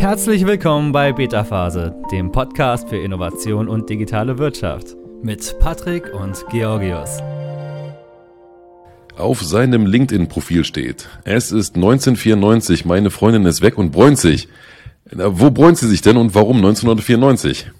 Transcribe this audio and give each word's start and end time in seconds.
Herzlich 0.00 0.46
willkommen 0.46 0.92
bei 0.92 1.12
Beta 1.12 1.44
Phase, 1.44 1.94
dem 2.10 2.32
Podcast 2.32 2.88
für 2.88 2.96
Innovation 2.96 3.68
und 3.68 3.90
digitale 3.90 4.38
Wirtschaft 4.38 4.96
mit 5.22 5.58
Patrick 5.58 6.14
und 6.14 6.42
Georgios. 6.50 7.18
Auf 9.18 9.42
seinem 9.42 9.84
LinkedIn-Profil 9.84 10.64
steht, 10.64 11.10
es 11.24 11.52
ist 11.52 11.76
1994, 11.76 12.86
meine 12.86 13.10
Freundin 13.10 13.44
ist 13.44 13.60
weg 13.60 13.76
und 13.76 13.90
bräunt 13.90 14.18
sich. 14.18 14.48
Wo 15.12 15.50
bräunt 15.50 15.76
sie 15.76 15.86
sich 15.86 16.00
denn 16.00 16.16
und 16.16 16.34
warum 16.34 16.56
1994? 16.56 17.70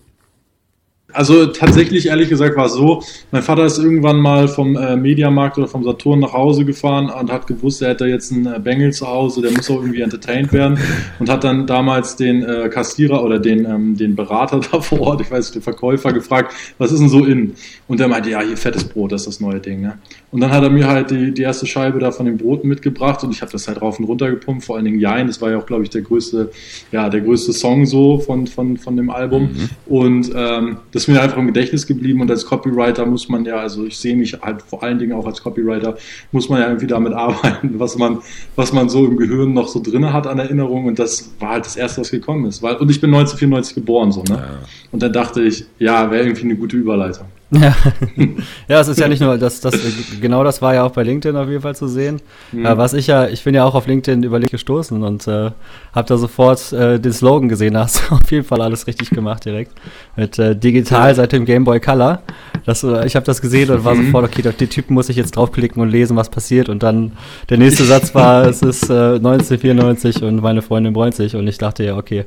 Also 1.12 1.46
tatsächlich, 1.46 2.06
ehrlich 2.06 2.28
gesagt, 2.28 2.56
war 2.56 2.66
es 2.66 2.74
so, 2.74 3.02
mein 3.30 3.42
Vater 3.42 3.64
ist 3.64 3.78
irgendwann 3.78 4.18
mal 4.18 4.48
vom 4.48 4.76
äh, 4.76 4.96
Mediamarkt 4.96 5.58
oder 5.58 5.68
vom 5.68 5.84
Saturn 5.84 6.20
nach 6.20 6.32
Hause 6.32 6.64
gefahren 6.64 7.10
und 7.10 7.32
hat 7.32 7.46
gewusst, 7.46 7.82
er 7.82 7.90
hätte 7.90 8.06
jetzt 8.06 8.32
einen 8.32 8.46
äh, 8.46 8.58
Bengel 8.58 8.92
zu 8.92 9.06
Hause, 9.06 9.42
der 9.42 9.50
muss 9.50 9.70
auch 9.70 9.80
irgendwie 9.80 10.00
entertained 10.00 10.52
werden 10.52 10.78
und 11.18 11.28
hat 11.28 11.44
dann 11.44 11.66
damals 11.66 12.16
den 12.16 12.42
äh, 12.42 12.68
Kassierer 12.68 13.24
oder 13.24 13.38
den, 13.38 13.64
ähm, 13.64 13.96
den 13.96 14.16
Berater 14.16 14.60
da 14.72 14.80
vor 14.80 15.00
Ort, 15.00 15.20
ich 15.20 15.30
weiß 15.30 15.46
nicht, 15.46 15.54
den 15.56 15.62
Verkäufer 15.62 16.12
gefragt, 16.12 16.54
was 16.78 16.92
ist 16.92 17.00
denn 17.00 17.08
so 17.08 17.24
in? 17.24 17.54
Und 17.88 18.00
der 18.00 18.08
meinte, 18.08 18.30
ja, 18.30 18.40
hier 18.42 18.56
fettes 18.56 18.84
Brot, 18.84 19.12
das 19.12 19.22
ist 19.22 19.28
das 19.28 19.40
neue 19.40 19.60
Ding. 19.60 19.80
Ne? 19.80 19.98
Und 20.30 20.40
dann 20.40 20.50
hat 20.50 20.62
er 20.62 20.70
mir 20.70 20.86
halt 20.86 21.10
die, 21.10 21.32
die 21.32 21.42
erste 21.42 21.66
Scheibe 21.66 21.98
da 21.98 22.12
von 22.12 22.26
den 22.26 22.36
Broten 22.36 22.68
mitgebracht 22.68 23.24
und 23.24 23.32
ich 23.32 23.42
habe 23.42 23.50
das 23.50 23.66
halt 23.66 23.82
rauf 23.82 23.98
und 23.98 24.04
runter 24.04 24.30
gepumpt, 24.30 24.64
vor 24.64 24.76
allen 24.76 24.84
Dingen 24.84 25.00
Jein, 25.00 25.26
das 25.26 25.40
war 25.40 25.50
ja 25.50 25.58
auch, 25.58 25.66
glaube 25.66 25.82
ich, 25.82 25.90
der 25.90 26.02
größte, 26.02 26.50
ja, 26.92 27.08
der 27.08 27.20
größte 27.20 27.52
Song 27.52 27.86
so 27.86 28.18
von, 28.18 28.46
von, 28.46 28.76
von 28.76 28.96
dem 28.96 29.10
Album. 29.10 29.42
Mhm. 29.42 29.68
Und 29.86 30.30
ähm, 30.34 30.76
das 30.92 30.99
ist 31.00 31.08
mir 31.08 31.20
einfach 31.20 31.38
im 31.38 31.46
Gedächtnis 31.46 31.86
geblieben 31.86 32.20
und 32.20 32.30
als 32.30 32.44
Copywriter 32.44 33.06
muss 33.06 33.28
man 33.28 33.44
ja, 33.44 33.56
also 33.56 33.84
ich 33.86 33.96
sehe 33.98 34.16
mich 34.16 34.40
halt 34.40 34.62
vor 34.62 34.82
allen 34.82 34.98
Dingen 34.98 35.12
auch 35.12 35.26
als 35.26 35.42
Copywriter, 35.42 35.96
muss 36.30 36.48
man 36.48 36.60
ja 36.60 36.66
irgendwie 36.68 36.86
damit 36.86 37.12
arbeiten, 37.12 37.78
was 37.78 37.96
man, 37.96 38.18
was 38.56 38.72
man 38.72 38.88
so 38.88 39.06
im 39.06 39.16
Gehirn 39.16 39.54
noch 39.54 39.68
so 39.68 39.80
drin 39.80 40.12
hat 40.12 40.26
an 40.26 40.38
Erinnerungen 40.38 40.88
und 40.88 40.98
das 40.98 41.32
war 41.38 41.50
halt 41.50 41.66
das 41.66 41.76
Erste, 41.76 42.00
was 42.02 42.10
gekommen 42.10 42.46
ist. 42.46 42.62
Weil, 42.62 42.76
und 42.76 42.90
ich 42.90 43.00
bin 43.00 43.10
1994 43.10 43.74
geboren, 43.74 44.12
so, 44.12 44.22
ne? 44.22 44.36
Ja. 44.36 44.48
Und 44.92 45.02
dann 45.02 45.12
dachte 45.12 45.42
ich, 45.42 45.64
ja, 45.78 46.10
wäre 46.10 46.24
irgendwie 46.24 46.44
eine 46.44 46.56
gute 46.56 46.76
Überleitung. 46.76 47.26
Ja. 47.52 47.74
ja, 48.68 48.80
es 48.80 48.88
ist 48.88 49.00
ja 49.00 49.08
nicht 49.08 49.20
nur, 49.20 49.36
das, 49.36 49.60
das, 49.60 49.74
genau 50.20 50.44
das 50.44 50.62
war 50.62 50.74
ja 50.74 50.84
auch 50.84 50.92
bei 50.92 51.02
LinkedIn 51.02 51.36
auf 51.36 51.48
jeden 51.48 51.62
Fall 51.62 51.74
zu 51.74 51.88
sehen. 51.88 52.20
Mhm. 52.52 52.64
Äh, 52.64 52.76
was 52.78 52.94
ich 52.94 53.08
ja, 53.08 53.26
ich 53.26 53.42
bin 53.42 53.54
ja 53.54 53.64
auch 53.64 53.74
auf 53.74 53.86
LinkedIn 53.88 54.22
über 54.22 54.38
LinkedIn 54.38 54.52
gestoßen 54.52 55.02
und 55.02 55.26
äh, 55.26 55.50
habe 55.92 56.08
da 56.08 56.16
sofort 56.16 56.72
äh, 56.72 57.00
den 57.00 57.12
Slogan 57.12 57.48
gesehen, 57.48 57.74
da 57.74 57.80
hast 57.80 58.02
du 58.02 58.14
auf 58.14 58.30
jeden 58.30 58.44
Fall 58.44 58.62
alles 58.62 58.86
richtig 58.86 59.10
gemacht 59.10 59.44
direkt. 59.44 59.72
Mit 60.16 60.38
äh, 60.38 60.54
digital 60.54 61.14
seit 61.14 61.32
dem 61.32 61.44
Game 61.44 61.64
Boy 61.64 61.80
Color. 61.80 62.22
Das, 62.66 62.84
äh, 62.84 63.06
ich 63.06 63.16
habe 63.16 63.26
das 63.26 63.40
gesehen 63.40 63.70
und 63.70 63.84
war 63.84 63.94
mhm. 63.94 64.06
sofort, 64.06 64.26
okay, 64.26 64.52
die 64.58 64.66
Typen 64.68 64.94
muss 64.94 65.08
ich 65.08 65.16
jetzt 65.16 65.32
draufklicken 65.36 65.82
und 65.82 65.90
lesen, 65.90 66.16
was 66.16 66.30
passiert. 66.30 66.68
Und 66.68 66.84
dann 66.84 67.12
der 67.48 67.58
nächste 67.58 67.84
Satz 67.84 68.14
war, 68.14 68.44
es 68.46 68.62
ist 68.62 68.90
äh, 68.90 69.16
1994 69.16 70.22
und 70.22 70.40
meine 70.40 70.62
Freundin 70.62 70.92
bräunt 70.92 71.16
sich. 71.16 71.34
Und 71.34 71.48
ich 71.48 71.58
dachte 71.58 71.82
ja, 71.82 71.96
okay, 71.96 72.26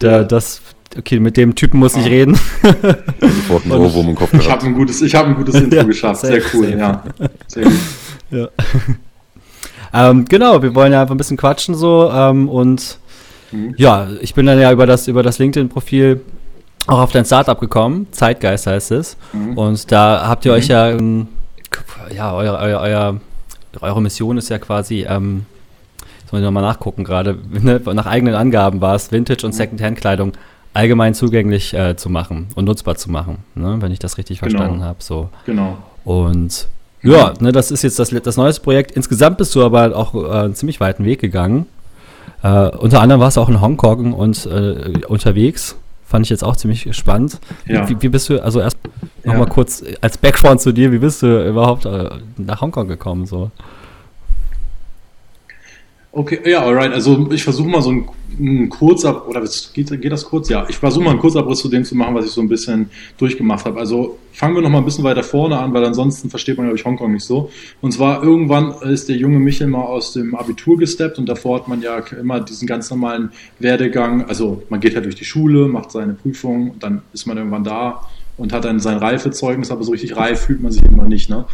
der, 0.00 0.24
das 0.24 0.62
okay, 0.98 1.20
mit 1.20 1.36
dem 1.36 1.54
Typen 1.54 1.78
muss 1.78 1.96
ich 1.96 2.04
ah. 2.04 2.08
reden. 2.08 2.34
Sofort 3.20 3.66
ein 3.66 3.72
Ohrwurm 3.72 4.10
im 4.10 4.14
Kopf 4.14 4.32
Ich 4.34 4.50
habe 4.50 4.66
ein 4.66 4.74
gutes, 4.74 5.02
ich 5.02 5.14
hab 5.14 5.26
ein 5.26 5.34
gutes 5.34 5.54
Intro 5.60 5.76
ja, 5.76 5.82
geschafft. 5.84 6.22
Sehr, 6.22 6.40
sehr 6.40 6.42
cool, 6.54 6.66
sehr. 6.66 6.78
ja. 6.78 7.02
Sehr 7.46 7.64
gut. 7.64 7.72
Ja. 8.32 8.48
ähm, 9.92 10.24
genau, 10.24 10.62
wir 10.62 10.74
wollen 10.74 10.90
ja 10.90 11.02
einfach 11.02 11.14
ein 11.14 11.18
bisschen 11.18 11.36
quatschen 11.36 11.74
so 11.74 12.10
ähm, 12.10 12.48
und 12.48 12.96
mhm. 13.50 13.74
ja, 13.76 14.08
ich 14.22 14.32
bin 14.32 14.46
dann 14.46 14.58
ja 14.58 14.72
über 14.72 14.86
das, 14.86 15.06
über 15.06 15.22
das 15.22 15.38
LinkedIn-Profil 15.38 16.22
auch 16.86 17.00
auf 17.00 17.12
dein 17.12 17.26
Startup 17.26 17.60
gekommen, 17.60 18.06
Zeitgeist 18.10 18.66
heißt 18.66 18.90
es. 18.92 19.18
Mhm. 19.34 19.58
Und 19.58 19.92
da 19.92 20.26
habt 20.26 20.46
ihr 20.46 20.52
euch 20.54 20.68
mhm. 20.68 20.70
ja, 20.70 20.88
ähm, 20.88 21.28
ja, 22.14 22.34
euer, 22.34 22.58
euer, 22.58 22.80
euer, 22.80 23.20
eure 23.80 24.02
Mission 24.02 24.38
ist 24.38 24.48
ja 24.48 24.58
quasi, 24.58 25.04
ähm, 25.08 25.44
jetzt 26.22 26.32
muss 26.32 26.40
ich 26.40 26.44
nochmal 26.44 26.62
nachgucken 26.62 27.04
gerade, 27.04 27.38
ne, 27.50 27.80
nach 27.92 28.06
eigenen 28.06 28.34
Angaben 28.34 28.80
war 28.80 28.94
es 28.94 29.12
Vintage- 29.12 29.44
und 29.44 29.52
mhm. 29.52 29.58
Secondhand-Kleidung 29.58 30.32
allgemein 30.74 31.14
zugänglich 31.14 31.74
äh, 31.74 31.96
zu 31.96 32.08
machen 32.10 32.48
und 32.54 32.64
nutzbar 32.64 32.96
zu 32.96 33.10
machen, 33.10 33.38
ne, 33.54 33.76
wenn 33.80 33.92
ich 33.92 33.98
das 33.98 34.18
richtig 34.18 34.40
genau. 34.40 34.50
verstanden 34.50 34.84
habe. 34.84 34.98
So. 35.00 35.28
Genau. 35.46 35.76
Und 36.04 36.68
ja, 37.02 37.34
ne, 37.40 37.52
das 37.52 37.70
ist 37.70 37.82
jetzt 37.82 37.98
das, 37.98 38.10
das 38.10 38.36
neueste 38.36 38.62
Projekt. 38.62 38.92
Insgesamt 38.92 39.38
bist 39.38 39.54
du 39.54 39.64
aber 39.64 39.94
auch 39.96 40.14
äh, 40.14 40.44
einen 40.44 40.54
ziemlich 40.54 40.80
weiten 40.80 41.04
Weg 41.04 41.20
gegangen. 41.20 41.66
Äh, 42.42 42.68
unter 42.68 43.00
anderem 43.00 43.20
warst 43.20 43.36
du 43.36 43.40
auch 43.40 43.48
in 43.48 43.60
Hongkong 43.60 44.12
und 44.12 44.46
äh, 44.46 45.04
unterwegs. 45.08 45.76
Fand 46.06 46.26
ich 46.26 46.30
jetzt 46.30 46.44
auch 46.44 46.56
ziemlich 46.56 46.94
spannend. 46.94 47.38
Ja. 47.66 47.88
Wie, 47.88 48.00
wie 48.00 48.08
bist 48.08 48.28
du, 48.28 48.42
also 48.42 48.60
erst 48.60 48.76
ja. 49.24 49.32
nochmal 49.32 49.48
kurz 49.48 49.82
als 50.00 50.18
Background 50.18 50.60
zu 50.60 50.72
dir, 50.72 50.92
wie 50.92 50.98
bist 50.98 51.22
du 51.22 51.48
überhaupt 51.48 51.86
äh, 51.86 52.10
nach 52.36 52.60
Hongkong 52.60 52.86
gekommen? 52.86 53.26
So? 53.26 53.50
Okay, 56.14 56.40
ja, 56.44 56.62
alright. 56.62 56.92
Also 56.92 57.30
ich 57.30 57.42
versuche 57.42 57.70
mal 57.70 57.80
so 57.80 57.90
ein, 57.90 58.04
ein 58.38 58.68
Kurzab 58.68 59.26
oder 59.28 59.42
geht, 59.72 59.88
geht 60.02 60.12
das 60.12 60.24
kurz? 60.24 60.50
Ja, 60.50 60.66
ich 60.68 60.76
versuche 60.76 61.02
mal 61.02 61.12
einen 61.12 61.20
Kurzabriss 61.20 61.60
zu 61.60 61.70
dem 61.70 61.84
zu 61.84 61.96
machen, 61.96 62.14
was 62.14 62.26
ich 62.26 62.32
so 62.32 62.42
ein 62.42 62.50
bisschen 62.50 62.90
durchgemacht 63.16 63.64
habe. 63.64 63.80
Also 63.80 64.18
fangen 64.34 64.54
wir 64.54 64.60
noch 64.60 64.68
mal 64.68 64.78
ein 64.78 64.84
bisschen 64.84 65.04
weiter 65.04 65.22
vorne 65.22 65.58
an, 65.58 65.72
weil 65.72 65.82
ansonsten 65.86 66.28
versteht 66.28 66.58
man, 66.58 66.66
glaube 66.66 66.78
ich, 66.78 66.84
Hongkong 66.84 67.14
nicht 67.14 67.24
so. 67.24 67.50
Und 67.80 67.92
zwar 67.92 68.22
irgendwann 68.22 68.74
ist 68.82 69.08
der 69.08 69.16
junge 69.16 69.38
Michel 69.38 69.68
mal 69.68 69.84
aus 69.84 70.12
dem 70.12 70.34
Abitur 70.34 70.76
gesteppt 70.76 71.18
und 71.18 71.30
davor 71.30 71.60
hat 71.60 71.68
man 71.68 71.80
ja 71.80 72.00
immer 72.20 72.40
diesen 72.40 72.68
ganz 72.68 72.90
normalen 72.90 73.30
Werdegang. 73.58 74.26
Also 74.26 74.62
man 74.68 74.80
geht 74.80 74.94
halt 74.94 75.06
durch 75.06 75.14
die 75.16 75.24
Schule, 75.24 75.66
macht 75.66 75.92
seine 75.92 76.12
Prüfung 76.12 76.74
dann 76.78 77.00
ist 77.14 77.26
man 77.26 77.38
irgendwann 77.38 77.64
da 77.64 78.02
und 78.36 78.52
hat 78.52 78.64
dann 78.64 78.80
sein 78.80 78.96
Reifezeugnis, 78.98 79.70
aber 79.70 79.84
so 79.84 79.92
richtig 79.92 80.16
reif 80.16 80.40
fühlt 80.40 80.62
man 80.62 80.72
sich 80.72 80.82
immer 80.84 81.04
nicht. 81.04 81.28
Ne? 81.28 81.44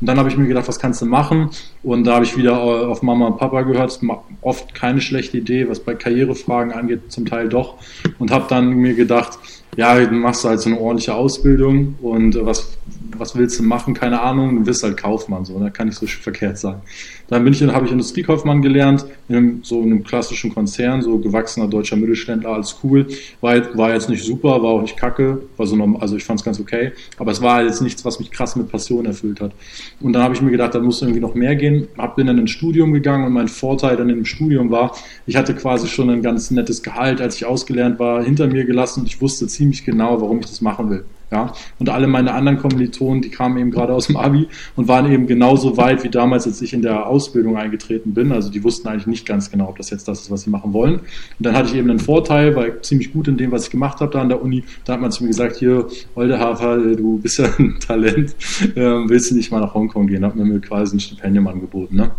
Und 0.00 0.06
dann 0.06 0.18
habe 0.18 0.28
ich 0.28 0.36
mir 0.36 0.46
gedacht, 0.46 0.68
was 0.68 0.78
kannst 0.78 1.02
du 1.02 1.06
machen? 1.06 1.50
Und 1.82 2.04
da 2.04 2.14
habe 2.14 2.24
ich 2.24 2.36
wieder 2.36 2.60
auf 2.60 3.02
Mama 3.02 3.26
und 3.26 3.38
Papa 3.38 3.62
gehört, 3.62 4.00
oft 4.40 4.74
keine 4.74 5.00
schlechte 5.00 5.38
Idee, 5.38 5.68
was 5.68 5.80
bei 5.80 5.94
Karrierefragen 5.94 6.72
angeht, 6.72 7.10
zum 7.10 7.26
Teil 7.26 7.48
doch. 7.48 7.74
Und 8.18 8.30
habe 8.30 8.46
dann 8.48 8.70
mir 8.70 8.94
gedacht, 8.94 9.38
ja, 9.76 9.94
dann 9.98 10.18
machst 10.18 10.44
du 10.44 10.48
halt 10.48 10.60
so 10.60 10.70
eine 10.70 10.80
ordentliche 10.80 11.14
Ausbildung 11.14 11.96
und 12.02 12.36
was, 12.44 12.78
was 13.16 13.36
willst 13.36 13.58
du 13.58 13.62
machen? 13.62 13.94
Keine 13.94 14.20
Ahnung, 14.20 14.56
du 14.56 14.66
wirst 14.66 14.82
halt 14.82 14.96
Kaufmann, 14.96 15.44
so, 15.44 15.54
da 15.58 15.66
ne? 15.66 15.70
kann 15.70 15.88
nicht 15.88 15.98
so 15.98 16.06
verkehrt 16.06 16.58
sein. 16.58 16.80
Dann 17.28 17.44
bin 17.44 17.52
ich, 17.52 17.62
habe 17.62 17.84
ich 17.86 17.92
Industriekaufmann 17.92 18.62
gelernt, 18.62 19.04
in 19.28 19.60
so 19.62 19.82
in 19.82 19.92
einem 19.92 20.04
klassischen 20.04 20.52
Konzern, 20.52 21.02
so 21.02 21.18
gewachsener 21.18 21.68
deutscher 21.68 21.96
Mittelständler, 21.96 22.50
alles 22.50 22.76
cool. 22.82 23.06
War, 23.42 23.76
war 23.76 23.92
jetzt 23.92 24.08
nicht 24.08 24.24
super, 24.24 24.62
war 24.62 24.70
auch 24.70 24.82
nicht 24.82 24.96
kacke, 24.96 25.42
war 25.58 25.66
so 25.66 25.76
normal, 25.76 26.00
also 26.00 26.16
ich 26.16 26.24
fand 26.24 26.40
es 26.40 26.44
ganz 26.44 26.58
okay, 26.58 26.92
aber 27.18 27.30
es 27.30 27.42
war 27.42 27.62
jetzt 27.62 27.82
nichts, 27.82 28.04
was 28.04 28.18
mich 28.18 28.30
krass 28.30 28.56
mit 28.56 28.70
Passion 28.70 29.04
erfüllt 29.04 29.40
hat. 29.40 29.52
Und 30.00 30.14
dann 30.14 30.22
habe 30.22 30.34
ich 30.34 30.40
mir 30.40 30.50
gedacht, 30.50 30.74
da 30.74 30.80
muss 30.80 31.02
irgendwie 31.02 31.20
noch 31.20 31.34
mehr 31.34 31.54
gehen, 31.54 31.88
hab, 31.98 32.16
bin 32.16 32.26
dann 32.26 32.38
ins 32.38 32.50
Studium 32.50 32.92
gegangen 32.92 33.26
und 33.26 33.32
mein 33.34 33.48
Vorteil 33.48 33.96
dann 33.96 34.08
im 34.08 34.24
Studium 34.24 34.70
war, 34.70 34.96
ich 35.26 35.36
hatte 35.36 35.54
quasi 35.54 35.86
schon 35.86 36.08
ein 36.08 36.22
ganz 36.22 36.50
nettes 36.50 36.82
Gehalt, 36.82 37.20
als 37.20 37.36
ich 37.36 37.44
ausgelernt 37.44 37.98
war, 37.98 38.22
hinter 38.22 38.46
mir 38.46 38.64
gelassen 38.64 39.00
und 39.00 39.06
ich 39.06 39.20
wusste 39.20 39.46
ziemlich 39.46 39.84
genau, 39.84 40.20
warum 40.20 40.40
ich 40.40 40.46
das 40.46 40.62
machen 40.62 40.88
will. 40.88 41.04
Ja, 41.30 41.52
und 41.78 41.90
alle 41.90 42.06
meine 42.06 42.32
anderen 42.32 42.58
Kommilitonen, 42.58 43.20
die 43.20 43.28
kamen 43.28 43.58
eben 43.58 43.70
gerade 43.70 43.92
aus 43.92 44.06
dem 44.06 44.16
Abi 44.16 44.48
und 44.76 44.88
waren 44.88 45.12
eben 45.12 45.26
genauso 45.26 45.76
weit 45.76 46.02
wie 46.02 46.08
damals, 46.08 46.46
als 46.46 46.62
ich 46.62 46.72
in 46.72 46.80
der 46.80 47.06
Ausbildung 47.06 47.58
eingetreten 47.58 48.14
bin. 48.14 48.32
Also 48.32 48.50
die 48.50 48.64
wussten 48.64 48.88
eigentlich 48.88 49.06
nicht 49.06 49.26
ganz 49.26 49.50
genau, 49.50 49.68
ob 49.68 49.76
das 49.76 49.90
jetzt 49.90 50.08
das 50.08 50.22
ist, 50.22 50.30
was 50.30 50.42
sie 50.42 50.50
machen 50.50 50.72
wollen. 50.72 50.94
Und 50.94 51.02
dann 51.38 51.54
hatte 51.54 51.68
ich 51.68 51.74
eben 51.74 51.90
einen 51.90 51.98
Vorteil, 51.98 52.56
weil 52.56 52.80
ziemlich 52.80 53.12
gut 53.12 53.28
in 53.28 53.36
dem, 53.36 53.52
was 53.52 53.64
ich 53.64 53.70
gemacht 53.70 54.00
habe 54.00 54.10
da 54.10 54.22
an 54.22 54.30
der 54.30 54.42
Uni. 54.42 54.64
Da 54.86 54.94
hat 54.94 55.02
man 55.02 55.12
zu 55.12 55.22
mir 55.22 55.28
gesagt, 55.28 55.56
hier, 55.56 55.86
Oldehafer, 56.14 56.78
du 56.78 57.18
bist 57.18 57.38
ja 57.38 57.50
ein 57.58 57.78
Talent, 57.86 58.34
ähm, 58.74 59.10
willst 59.10 59.30
du 59.30 59.34
nicht 59.34 59.50
mal 59.50 59.60
nach 59.60 59.74
Hongkong 59.74 60.06
gehen? 60.06 60.24
Hat 60.24 60.34
mir 60.34 60.60
quasi 60.60 60.96
ein 60.96 61.00
Stipendium 61.00 61.46
angeboten. 61.46 61.96
Ne? 61.96 62.10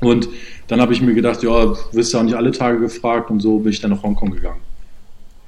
Und 0.00 0.28
dann 0.66 0.80
habe 0.80 0.92
ich 0.92 1.00
mir 1.00 1.14
gedacht, 1.14 1.44
ja, 1.44 1.74
wirst 1.92 2.12
ja 2.12 2.18
auch 2.18 2.24
nicht 2.24 2.34
alle 2.34 2.50
Tage 2.50 2.80
gefragt 2.80 3.30
und 3.30 3.38
so 3.38 3.60
bin 3.60 3.70
ich 3.70 3.80
dann 3.80 3.92
nach 3.92 4.02
Hongkong 4.02 4.32
gegangen. 4.32 4.60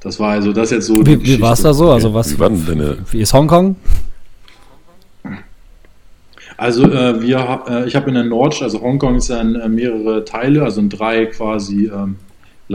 Das 0.04 0.20
war 0.20 0.32
also 0.32 0.53
das 0.53 0.70
jetzt 0.70 0.87
so. 0.87 1.04
Wie, 1.04 1.20
wie 1.25 1.41
war 1.41 1.54
es 1.54 1.62
da 1.62 1.72
so? 1.72 1.91
Also 1.91 2.12
was? 2.12 2.38
Wie, 2.38 2.97
wie 3.10 3.20
ist 3.20 3.32
Hongkong? 3.32 3.75
Also 6.59 6.84
äh, 6.84 7.20
wir, 7.22 7.62
äh, 7.66 7.88
ich 7.88 7.97
habe 7.97 8.09
in 8.09 8.15
der 8.15 8.25
Nordstadt, 8.25 8.66
also 8.66 8.82
Hongkong 8.82 9.16
ist 9.16 9.28
ja 9.28 9.41
in 9.41 9.56
äh, 9.56 9.69
mehrere 9.69 10.25
Teile, 10.25 10.62
also 10.62 10.81
in 10.81 10.91
drei 10.91 11.26
quasi 11.26 11.87
ähm, 11.87 12.16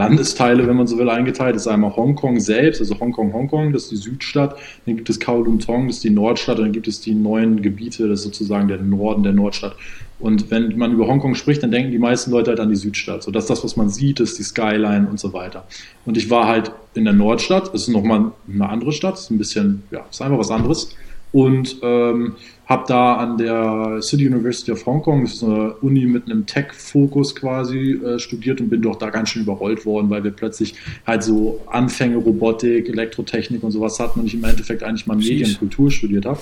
Landesteile, 0.00 0.66
wenn 0.66 0.76
man 0.76 0.86
so 0.86 0.96
will, 0.96 1.10
eingeteilt. 1.10 1.54
Das 1.54 1.62
ist 1.62 1.68
einmal 1.68 1.94
Hongkong 1.94 2.40
selbst, 2.40 2.80
also 2.80 2.98
Hongkong, 2.98 3.34
Hongkong, 3.34 3.72
das 3.72 3.84
ist 3.84 3.92
die 3.92 3.96
Südstadt. 3.96 4.56
Dann 4.86 4.96
gibt 4.96 5.10
es 5.10 5.20
Kowloon 5.20 5.58
Tong, 5.58 5.88
das 5.88 5.96
ist 5.96 6.04
die 6.04 6.10
Nordstadt. 6.10 6.58
Und 6.58 6.64
dann 6.64 6.72
gibt 6.72 6.88
es 6.88 7.00
die 7.00 7.14
neuen 7.14 7.60
Gebiete, 7.60 8.08
das 8.08 8.20
ist 8.20 8.24
sozusagen 8.24 8.68
der 8.68 8.78
Norden 8.78 9.22
der 9.22 9.32
Nordstadt. 9.32 9.76
Und 10.18 10.50
wenn 10.50 10.76
man 10.78 10.92
über 10.92 11.06
Hongkong 11.06 11.34
spricht, 11.34 11.62
dann 11.62 11.70
denken 11.70 11.90
die 11.90 11.98
meisten 11.98 12.30
Leute 12.30 12.50
halt 12.50 12.60
an 12.60 12.70
die 12.70 12.76
Südstadt. 12.76 13.22
So, 13.22 13.30
das 13.30 13.44
ist 13.44 13.50
das, 13.50 13.64
was 13.64 13.76
man 13.76 13.90
sieht, 13.90 14.20
ist 14.20 14.38
die 14.38 14.42
Skyline 14.42 15.06
und 15.08 15.20
so 15.20 15.32
weiter. 15.32 15.64
Und 16.06 16.16
ich 16.16 16.30
war 16.30 16.46
halt 16.46 16.72
in 16.94 17.04
der 17.04 17.14
Nordstadt. 17.14 17.74
Das 17.74 17.82
ist 17.82 17.88
nochmal 17.88 18.32
eine 18.50 18.68
andere 18.68 18.92
Stadt. 18.92 19.14
Das 19.14 19.22
ist 19.22 19.30
ein 19.30 19.38
bisschen, 19.38 19.82
ja, 19.90 20.04
ist 20.10 20.22
einfach 20.22 20.38
was 20.38 20.50
anderes. 20.50 20.94
Und 21.32 21.76
ähm, 21.82 22.34
habe 22.70 22.84
da 22.86 23.16
an 23.16 23.36
der 23.36 24.00
City 24.00 24.28
University 24.28 24.70
of 24.70 24.86
Hong 24.86 25.02
Kong, 25.02 25.24
das 25.24 25.34
ist 25.34 25.42
eine 25.42 25.74
Uni 25.82 26.06
mit 26.06 26.26
einem 26.26 26.46
Tech-Fokus 26.46 27.34
quasi, 27.34 27.94
äh, 27.94 28.20
studiert 28.20 28.60
und 28.60 28.70
bin 28.70 28.80
doch 28.80 28.94
da 28.94 29.10
ganz 29.10 29.30
schön 29.30 29.42
überrollt 29.42 29.84
worden, 29.84 30.08
weil 30.08 30.22
wir 30.22 30.30
plötzlich 30.30 30.76
halt 31.04 31.24
so 31.24 31.60
Anfänge 31.66 32.18
Robotik, 32.18 32.88
Elektrotechnik 32.88 33.64
und 33.64 33.72
sowas 33.72 33.98
hatten 33.98 34.20
und 34.20 34.26
ich 34.26 34.34
im 34.34 34.44
Endeffekt 34.44 34.84
eigentlich 34.84 35.08
mal 35.08 35.16
Medien 35.16 35.50
und 35.50 35.58
Kultur 35.58 35.90
studiert 35.90 36.26
habe. 36.26 36.38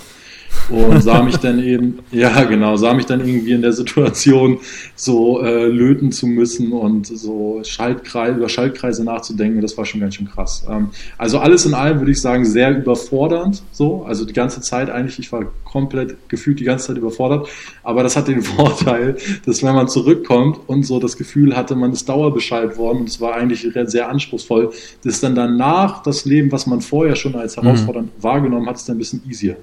Und 0.68 1.02
sah 1.02 1.22
mich 1.22 1.36
dann 1.36 1.62
eben, 1.62 2.00
ja 2.10 2.44
genau, 2.44 2.76
sah 2.76 2.92
mich 2.94 3.06
dann 3.06 3.20
irgendwie 3.20 3.52
in 3.52 3.62
der 3.62 3.72
Situation, 3.72 4.58
so 4.94 5.40
äh, 5.42 5.66
löten 5.66 6.12
zu 6.12 6.26
müssen 6.26 6.72
und 6.72 7.06
so 7.06 7.60
Schaltkreise, 7.64 8.36
über 8.36 8.48
Schaltkreise 8.48 9.04
nachzudenken. 9.04 9.60
Das 9.60 9.76
war 9.78 9.84
schon 9.84 10.00
ganz 10.00 10.16
schön 10.16 10.28
krass. 10.28 10.66
Ähm, 10.68 10.90
also 11.16 11.38
alles 11.38 11.64
in 11.66 11.74
allem 11.74 12.00
würde 12.00 12.12
ich 12.12 12.20
sagen, 12.20 12.44
sehr 12.44 12.76
überfordernd. 12.76 13.62
So, 13.72 14.04
also 14.04 14.24
die 14.24 14.32
ganze 14.32 14.60
Zeit 14.60 14.90
eigentlich, 14.90 15.18
ich 15.18 15.32
war 15.32 15.46
komplett 15.64 16.28
gefühlt 16.28 16.60
die 16.60 16.64
ganze 16.64 16.88
Zeit 16.88 16.98
überfordert. 16.98 17.48
Aber 17.82 18.02
das 18.02 18.16
hat 18.16 18.28
den 18.28 18.42
Vorteil, 18.58 19.16
dass 19.46 19.62
wenn 19.62 19.74
man 19.74 19.88
zurückkommt 19.88 20.60
und 20.66 20.84
so 20.84 21.00
das 21.00 21.16
Gefühl 21.16 21.56
hatte, 21.56 21.76
man 21.76 21.92
ist 21.92 22.08
dauerbescheid 22.08 22.76
worden 22.76 23.00
und 23.00 23.08
es 23.08 23.20
war 23.20 23.34
eigentlich 23.34 23.66
sehr 23.86 24.08
anspruchsvoll, 24.08 24.72
dass 25.04 25.20
dann 25.20 25.34
danach 25.34 26.02
das 26.02 26.24
Leben, 26.24 26.52
was 26.52 26.66
man 26.66 26.80
vorher 26.80 27.16
schon 27.16 27.34
als 27.34 27.56
mhm. 27.56 27.62
herausfordernd 27.62 28.18
mhm. 28.18 28.22
wahrgenommen 28.22 28.66
hat, 28.68 28.76
ist 28.76 28.88
dann 28.88 28.96
ein 28.96 28.98
bisschen 28.98 29.22
easier. 29.28 29.56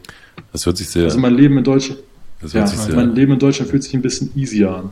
Das 0.52 0.66
hört 0.66 0.78
sich 0.78 0.90
sehr. 0.90 1.06
Also 1.06 1.20
mein 1.20 1.36
Leben 1.36 1.58
in 1.58 1.64
Deutschland. 1.64 2.02
Ja, 2.42 2.68
sehr, 2.68 2.96
mein 2.96 3.16
Leben 3.16 3.34
in 3.34 3.40
Deutschland 3.40 3.72
fühlt 3.72 3.84
sich 3.84 3.94
ein 3.94 4.02
bisschen 4.02 4.32
easier 4.36 4.76
an. 4.76 4.90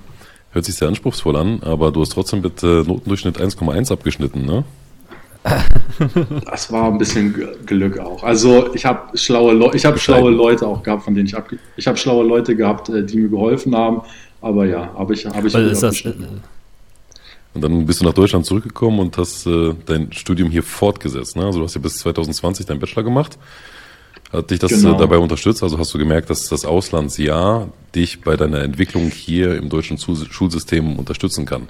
Hört 0.52 0.66
sich 0.66 0.76
sehr 0.76 0.88
anspruchsvoll 0.88 1.36
an, 1.36 1.62
aber 1.64 1.92
du 1.92 2.02
hast 2.02 2.14
trotzdem 2.14 2.42
mit 2.42 2.62
äh, 2.64 2.84
Notendurchschnitt 2.84 3.40
1,1 3.40 3.92
abgeschnitten, 3.92 4.46
ne? 4.46 4.64
Das 6.46 6.72
war 6.72 6.92
ein 6.92 6.98
bisschen 6.98 7.36
Glück 7.66 8.00
auch. 8.00 8.24
Also 8.24 8.74
ich 8.74 8.86
habe 8.86 9.18
schlaue, 9.18 9.54
Le 9.54 9.72
ich 9.74 9.86
hab 9.86 10.00
schlaue 10.00 10.32
Leute 10.32 10.66
auch 10.66 10.82
gehabt, 10.82 11.04
von 11.04 11.14
denen 11.14 11.28
ich 11.28 11.36
abge 11.36 11.60
ich 11.76 11.86
habe 11.86 11.98
schlaue 11.98 12.26
Leute 12.26 12.56
gehabt, 12.56 12.90
äh, 12.90 13.04
die 13.04 13.18
mir 13.18 13.30
geholfen 13.30 13.76
haben. 13.76 14.02
Aber 14.42 14.66
ja, 14.66 14.94
habe 14.96 15.14
ich, 15.14 15.26
habe 15.26 15.48
ich. 15.48 15.54
ist 15.54 15.84
das, 15.84 16.02
äh, 16.02 16.14
und 17.54 17.62
dann 17.62 17.86
bist 17.86 18.02
du 18.02 18.06
nach 18.06 18.14
Deutschland 18.14 18.46
zurückgekommen 18.46 19.00
und 19.00 19.18
hast 19.18 19.46
äh, 19.46 19.74
dein 19.86 20.12
Studium 20.12 20.50
hier 20.50 20.64
fortgesetzt. 20.64 21.36
Ne? 21.36 21.46
Also 21.46 21.60
du 21.60 21.66
hast 21.66 21.76
ja 21.76 21.82
bis 21.82 21.98
2020 22.00 22.66
deinen 22.66 22.80
Bachelor 22.80 23.04
gemacht. 23.04 23.38
Hat 24.34 24.50
dich 24.50 24.60
das 24.60 24.72
äh, 24.72 24.76
genau. 24.78 24.98
dabei 24.98 25.18
unterstützt? 25.18 25.62
Also 25.62 25.78
hast 25.78 25.94
du 25.94 26.00
gemerkt, 26.00 26.30
dass 26.30 26.50
das 26.50 26.66
Auslandsjahr 26.66 27.70
dich 27.94 28.22
bei 28.22 28.36
deiner 28.36 28.62
Entwicklung 28.62 29.10
hier 29.12 29.56
im 29.56 29.70
deutschen 29.70 29.98
Schulsystem 30.00 30.98
unterstützen 30.98 31.46
kann? 31.46 31.68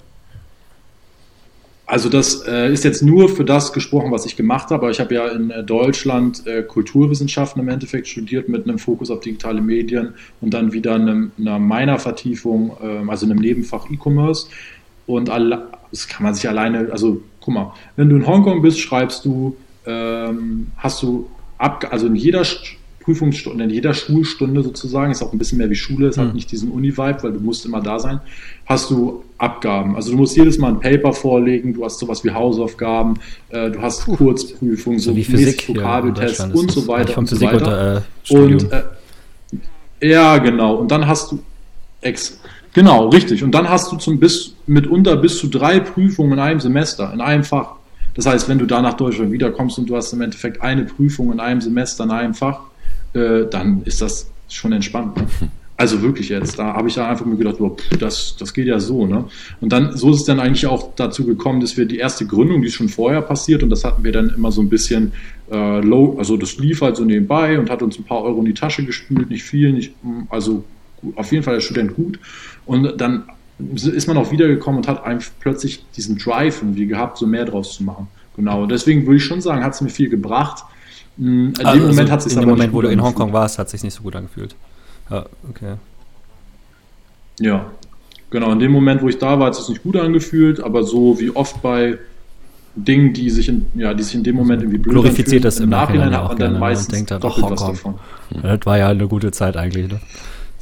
Also 1.85 2.07
das 2.07 2.47
äh, 2.47 2.71
ist 2.71 2.85
jetzt 2.85 3.03
nur 3.03 3.27
für 3.27 3.43
das 3.43 3.73
gesprochen, 3.73 4.11
was 4.11 4.25
ich 4.25 4.37
gemacht 4.37 4.69
habe. 4.69 4.89
Ich 4.89 5.01
habe 5.01 5.13
ja 5.13 5.27
in 5.27 5.51
äh, 5.51 5.63
Deutschland 5.63 6.47
äh, 6.47 6.63
Kulturwissenschaften 6.63 7.61
im 7.61 7.67
Endeffekt 7.67 8.07
studiert 8.07 8.47
mit 8.47 8.63
einem 8.63 8.79
Fokus 8.79 9.11
auf 9.11 9.19
digitale 9.19 9.61
Medien 9.61 10.13
und 10.39 10.53
dann 10.53 10.71
wieder 10.71 10.95
einem, 10.95 11.33
einer 11.37 11.59
meiner 11.59 11.99
Vertiefung, 11.99 12.77
ähm, 12.81 13.09
also 13.09 13.25
einem 13.25 13.37
Nebenfach 13.37 13.89
E-Commerce. 13.91 14.47
Und 15.05 15.29
alle, 15.29 15.67
das 15.91 16.07
kann 16.07 16.23
man 16.23 16.33
sich 16.33 16.47
alleine, 16.47 16.87
also 16.91 17.21
guck 17.41 17.53
mal, 17.53 17.73
wenn 17.97 18.09
du 18.09 18.15
in 18.15 18.25
Hongkong 18.25 18.61
bist, 18.61 18.79
schreibst 18.79 19.25
du, 19.25 19.57
ähm, 19.85 20.67
hast 20.77 21.03
du 21.03 21.29
ab, 21.63 21.87
also 21.91 22.07
in 22.07 22.15
jeder 22.15 22.45
Prüfungsstunde, 22.99 23.63
in 23.63 23.69
jeder 23.69 23.93
Schulstunde 23.93 24.63
sozusagen, 24.63 25.11
ist 25.11 25.21
auch 25.21 25.33
ein 25.33 25.37
bisschen 25.37 25.57
mehr 25.57 25.69
wie 25.69 25.75
Schule, 25.75 26.07
es 26.07 26.17
mhm. 26.17 26.21
hat 26.21 26.33
nicht 26.35 26.51
diesen 26.51 26.71
Uni-Vibe, 26.71 27.23
weil 27.23 27.33
du 27.33 27.39
musst 27.39 27.65
immer 27.65 27.81
da 27.81 27.99
sein, 27.99 28.19
hast 28.65 28.89
du 28.89 29.23
Abgaben. 29.37 29.95
Also 29.95 30.11
du 30.11 30.17
musst 30.17 30.37
jedes 30.37 30.57
Mal 30.57 30.69
ein 30.69 30.79
Paper 30.79 31.13
vorlegen, 31.13 31.73
du 31.73 31.83
hast 31.83 31.99
sowas 31.99 32.23
wie 32.23 32.31
Hausaufgaben, 32.31 33.15
äh, 33.49 33.71
du 33.71 33.81
hast 33.81 34.05
Puh. 34.05 34.15
Kurzprüfungen, 34.15 34.99
so, 34.99 35.11
so 35.11 35.17
wie 35.17 35.23
Physik, 35.23 35.67
Vokabeltests 35.67 36.45
und 36.53 36.71
so 36.71 36.87
weiter 36.87 37.17
und 37.17 37.27
so 37.27 37.41
weiter. 37.41 38.03
Unter, 38.29 38.29
äh, 38.29 38.35
und, 38.35 38.71
äh, 38.71 40.09
ja, 40.09 40.37
genau. 40.37 40.75
Und 40.75 40.91
dann 40.91 41.07
hast 41.07 41.31
du 41.31 41.39
ex 42.01 42.39
genau, 42.73 43.09
richtig. 43.09 43.43
Und 43.43 43.51
dann 43.51 43.69
hast 43.69 43.91
du 43.91 43.97
zum 43.97 44.19
bis 44.19 44.55
mitunter 44.65 45.17
bis 45.17 45.37
zu 45.37 45.47
drei 45.47 45.79
Prüfungen 45.79 46.33
in 46.33 46.39
einem 46.39 46.59
Semester, 46.59 47.11
in 47.13 47.21
einem 47.21 47.43
Fach. 47.43 47.75
Das 48.13 48.25
heißt, 48.25 48.47
wenn 48.49 48.59
du 48.59 48.65
da 48.65 48.81
nach 48.81 48.93
Deutschland 48.93 49.31
wiederkommst 49.31 49.79
und 49.79 49.89
du 49.89 49.95
hast 49.95 50.13
im 50.13 50.21
Endeffekt 50.21 50.61
eine 50.61 50.83
Prüfung 50.83 51.31
in 51.31 51.39
einem 51.39 51.61
Semester 51.61 52.03
in 52.03 52.11
einem 52.11 52.33
Fach, 52.33 52.59
äh, 53.13 53.45
dann 53.49 53.83
ist 53.83 54.01
das 54.01 54.29
schon 54.49 54.71
entspannt. 54.71 55.17
Ne? 55.17 55.27
Also 55.75 56.03
wirklich 56.03 56.29
jetzt, 56.29 56.59
da 56.59 56.75
habe 56.75 56.87
ich 56.87 56.93
dann 56.93 57.09
einfach 57.09 57.25
mir 57.25 57.35
gedacht, 57.35 57.57
boah, 57.57 57.75
das, 57.99 58.35
das 58.37 58.53
geht 58.53 58.67
ja 58.67 58.79
so. 58.79 59.07
Ne? 59.07 59.25
Und 59.59 59.73
dann, 59.73 59.97
so 59.97 60.11
ist 60.11 60.17
es 60.17 60.23
dann 60.25 60.39
eigentlich 60.39 60.67
auch 60.67 60.93
dazu 60.95 61.25
gekommen, 61.25 61.61
dass 61.61 61.75
wir 61.75 61.85
die 61.85 61.97
erste 61.97 62.27
Gründung, 62.27 62.61
die 62.61 62.67
ist 62.67 62.75
schon 62.75 62.89
vorher 62.89 63.21
passiert 63.23 63.63
und 63.63 63.71
das 63.71 63.83
hatten 63.83 64.03
wir 64.03 64.11
dann 64.11 64.29
immer 64.29 64.51
so 64.51 64.61
ein 64.61 64.69
bisschen 64.69 65.13
äh, 65.51 65.81
low, 65.81 66.15
also 66.19 66.37
das 66.37 66.57
lief 66.57 66.81
halt 66.81 66.95
so 66.95 67.03
nebenbei 67.03 67.57
und 67.57 67.71
hat 67.71 67.81
uns 67.81 67.97
ein 67.97 68.03
paar 68.03 68.21
Euro 68.21 68.39
in 68.39 68.45
die 68.45 68.53
Tasche 68.53 68.85
gespült, 68.85 69.31
nicht 69.31 69.43
viel, 69.43 69.73
nicht, 69.73 69.93
also 70.29 70.63
auf 71.15 71.31
jeden 71.31 71.43
Fall 71.43 71.55
der 71.55 71.61
Student 71.61 71.95
gut. 71.95 72.19
Und 72.65 73.01
dann 73.01 73.23
ist 73.59 74.07
man 74.07 74.17
auch 74.17 74.31
wiedergekommen 74.31 74.79
und 74.79 74.87
hat 74.87 75.05
einfach 75.05 75.31
plötzlich 75.39 75.85
diesen 75.95 76.17
Drive 76.17 76.61
irgendwie 76.61 76.87
gehabt, 76.87 77.17
so 77.17 77.27
mehr 77.27 77.45
draus 77.45 77.75
zu 77.75 77.83
machen. 77.83 78.07
Genau, 78.35 78.65
deswegen 78.65 79.05
würde 79.05 79.17
ich 79.17 79.23
schon 79.23 79.41
sagen, 79.41 79.63
hat 79.63 79.73
es 79.73 79.81
mir 79.81 79.89
viel 79.89 80.09
gebracht. 80.09 80.63
In 81.17 81.53
also 81.59 81.79
dem 81.79 81.87
Moment 81.89 82.11
hat 82.11 82.25
es 82.25 82.33
In 82.33 82.39
dem 82.39 82.49
Moment, 82.49 82.73
wo 82.73 82.81
du 82.81 82.89
in 82.89 83.01
Hongkong 83.01 83.31
warst, 83.31 83.59
hat 83.59 83.67
es 83.67 83.71
sich 83.71 83.83
nicht 83.83 83.93
so 83.93 84.01
gut 84.01 84.15
angefühlt. 84.15 84.55
Ja, 85.11 85.25
okay. 85.47 85.75
Ja, 87.39 87.67
genau. 88.31 88.51
In 88.51 88.59
dem 88.59 88.71
Moment, 88.71 89.01
wo 89.01 89.09
ich 89.09 89.19
da 89.19 89.37
war, 89.39 89.47
hat 89.47 89.53
es 89.53 89.59
sich 89.59 89.69
nicht 89.69 89.83
gut 89.83 89.97
angefühlt, 89.97 90.59
aber 90.59 90.83
so 90.83 91.19
wie 91.19 91.29
oft 91.29 91.61
bei 91.61 91.99
Dingen, 92.75 93.13
die 93.13 93.29
sich 93.29 93.49
in, 93.49 93.67
ja, 93.75 93.93
die 93.93 94.01
sich 94.01 94.15
in 94.15 94.23
dem 94.23 94.35
Moment 94.35 94.63
irgendwie 94.63 94.79
blöd 94.79 94.93
Glorifiziert 94.93 95.45
das 95.45 95.59
im 95.59 95.69
Nachhinein, 95.69 96.09
Nachhinein 96.09 96.29
hat 96.29 96.39
man 96.39 96.53
dann 96.53 96.59
meistens 96.59 96.87
denkt 96.87 97.11
dann, 97.11 97.21
doppelt 97.21 97.51
was 97.51 97.59
davon. 97.59 97.99
Das 98.41 98.65
war 98.65 98.79
ja 98.79 98.89
eine 98.89 99.07
gute 99.07 99.31
Zeit 99.31 99.55
eigentlich, 99.55 99.91
ne? 99.91 99.99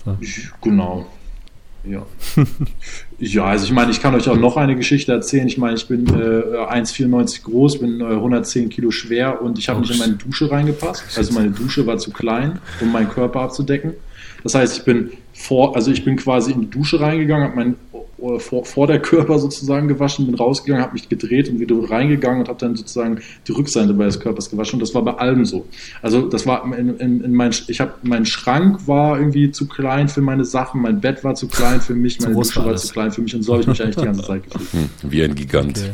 So. 0.04 0.18
Genau. 0.62 1.06
Ja. 1.84 2.06
ja, 3.20 3.46
also 3.46 3.66
ich 3.66 3.72
meine, 3.72 3.92
ich 3.92 4.02
kann 4.02 4.14
euch 4.14 4.30
auch 4.30 4.38
noch 4.38 4.58
eine 4.58 4.76
Geschichte 4.76 5.12
erzählen. 5.12 5.48
Ich 5.48 5.58
meine, 5.58 5.76
ich 5.76 5.88
bin 5.88 6.08
äh, 6.08 6.12
1,94 6.12 7.44
groß, 7.44 7.80
bin 7.80 8.02
äh, 8.02 8.06
110 8.06 8.70
Kilo 8.70 8.92
schwer 8.92 9.42
und 9.42 9.58
ich 9.58 9.68
habe 9.68 9.82
nicht 9.82 9.92
in 9.92 9.98
meine 9.98 10.14
Dusche 10.14 10.52
reingepasst. 10.52 11.18
Also 11.18 11.34
meine 11.34 11.50
Dusche 11.50 11.88
war 11.88 11.98
zu 11.98 12.12
klein, 12.12 12.60
um 12.82 12.92
meinen 12.92 13.10
Körper 13.10 13.42
abzudecken. 13.42 13.94
Das 14.44 14.56
heißt, 14.56 14.78
ich 14.78 14.86
bin 14.86 15.12
vor, 15.34 15.76
also 15.76 15.92
ich 15.92 16.06
bin 16.06 16.18
quasi 16.18 16.52
in 16.52 16.62
die 16.62 16.70
Dusche 16.70 17.00
reingegangen, 17.00 17.46
habe 17.46 17.56
mein 17.56 17.76
vor, 18.40 18.66
vor 18.66 18.88
der 18.88 19.02
Körper 19.02 19.40
sozusagen 19.40 19.88
gewaschen, 19.88 20.26
bin 20.26 20.36
rausgegangen, 20.36 20.84
habe 20.84 20.94
mich 20.94 21.10
gedreht 21.10 21.50
und 21.50 21.60
wieder 21.60 21.76
reingegangen 21.90 22.42
und 22.42 22.50
habe 22.50 22.60
dann 22.60 22.76
sozusagen 22.76 23.20
die 23.48 23.52
Rückseite 23.52 23.94
des 23.94 24.20
Körpers 24.20 24.50
gewaschen. 24.50 24.76
Und 24.76 24.82
das 24.82 24.94
war 24.94 25.04
bei 25.04 25.14
allem 25.16 25.46
so. 25.46 25.66
Also 26.02 26.22
das 26.22 26.46
war 26.46 26.64
in, 26.78 26.98
in, 26.98 27.24
in 27.24 27.34
mein, 27.34 27.52
ich 27.68 27.80
habe 27.82 27.94
mein 28.04 28.26
Schrank 28.26 28.88
war 28.88 29.18
irgendwie 29.18 29.52
zu 29.52 29.68
klein 29.68 30.08
für 30.08 30.22
meine 30.22 30.46
Sachen, 30.46 30.82
mein 30.82 31.02
Bett 31.02 31.24
war 31.24 31.36
zu 31.36 31.48
klein 31.48 31.82
für 31.82 31.96
mich, 31.96 32.20
meine 32.20 32.36
Dusche 32.36 32.64
war 32.64 32.76
zu 32.76 32.92
klein 32.92 33.12
für 33.12 33.22
mich 33.22 33.36
und 33.36 33.44
so 33.44 33.54
habe 33.54 33.62
ich 33.62 33.68
mich 33.68 33.82
eigentlich 33.82 33.98
die 33.98 34.06
ganze 34.06 34.24
Zeit 34.24 34.44
gefühlt. 34.44 34.90
Hm, 35.02 35.12
wie 35.12 35.24
ein 35.24 35.36
Gigant. 35.36 35.78
Okay. 35.78 35.92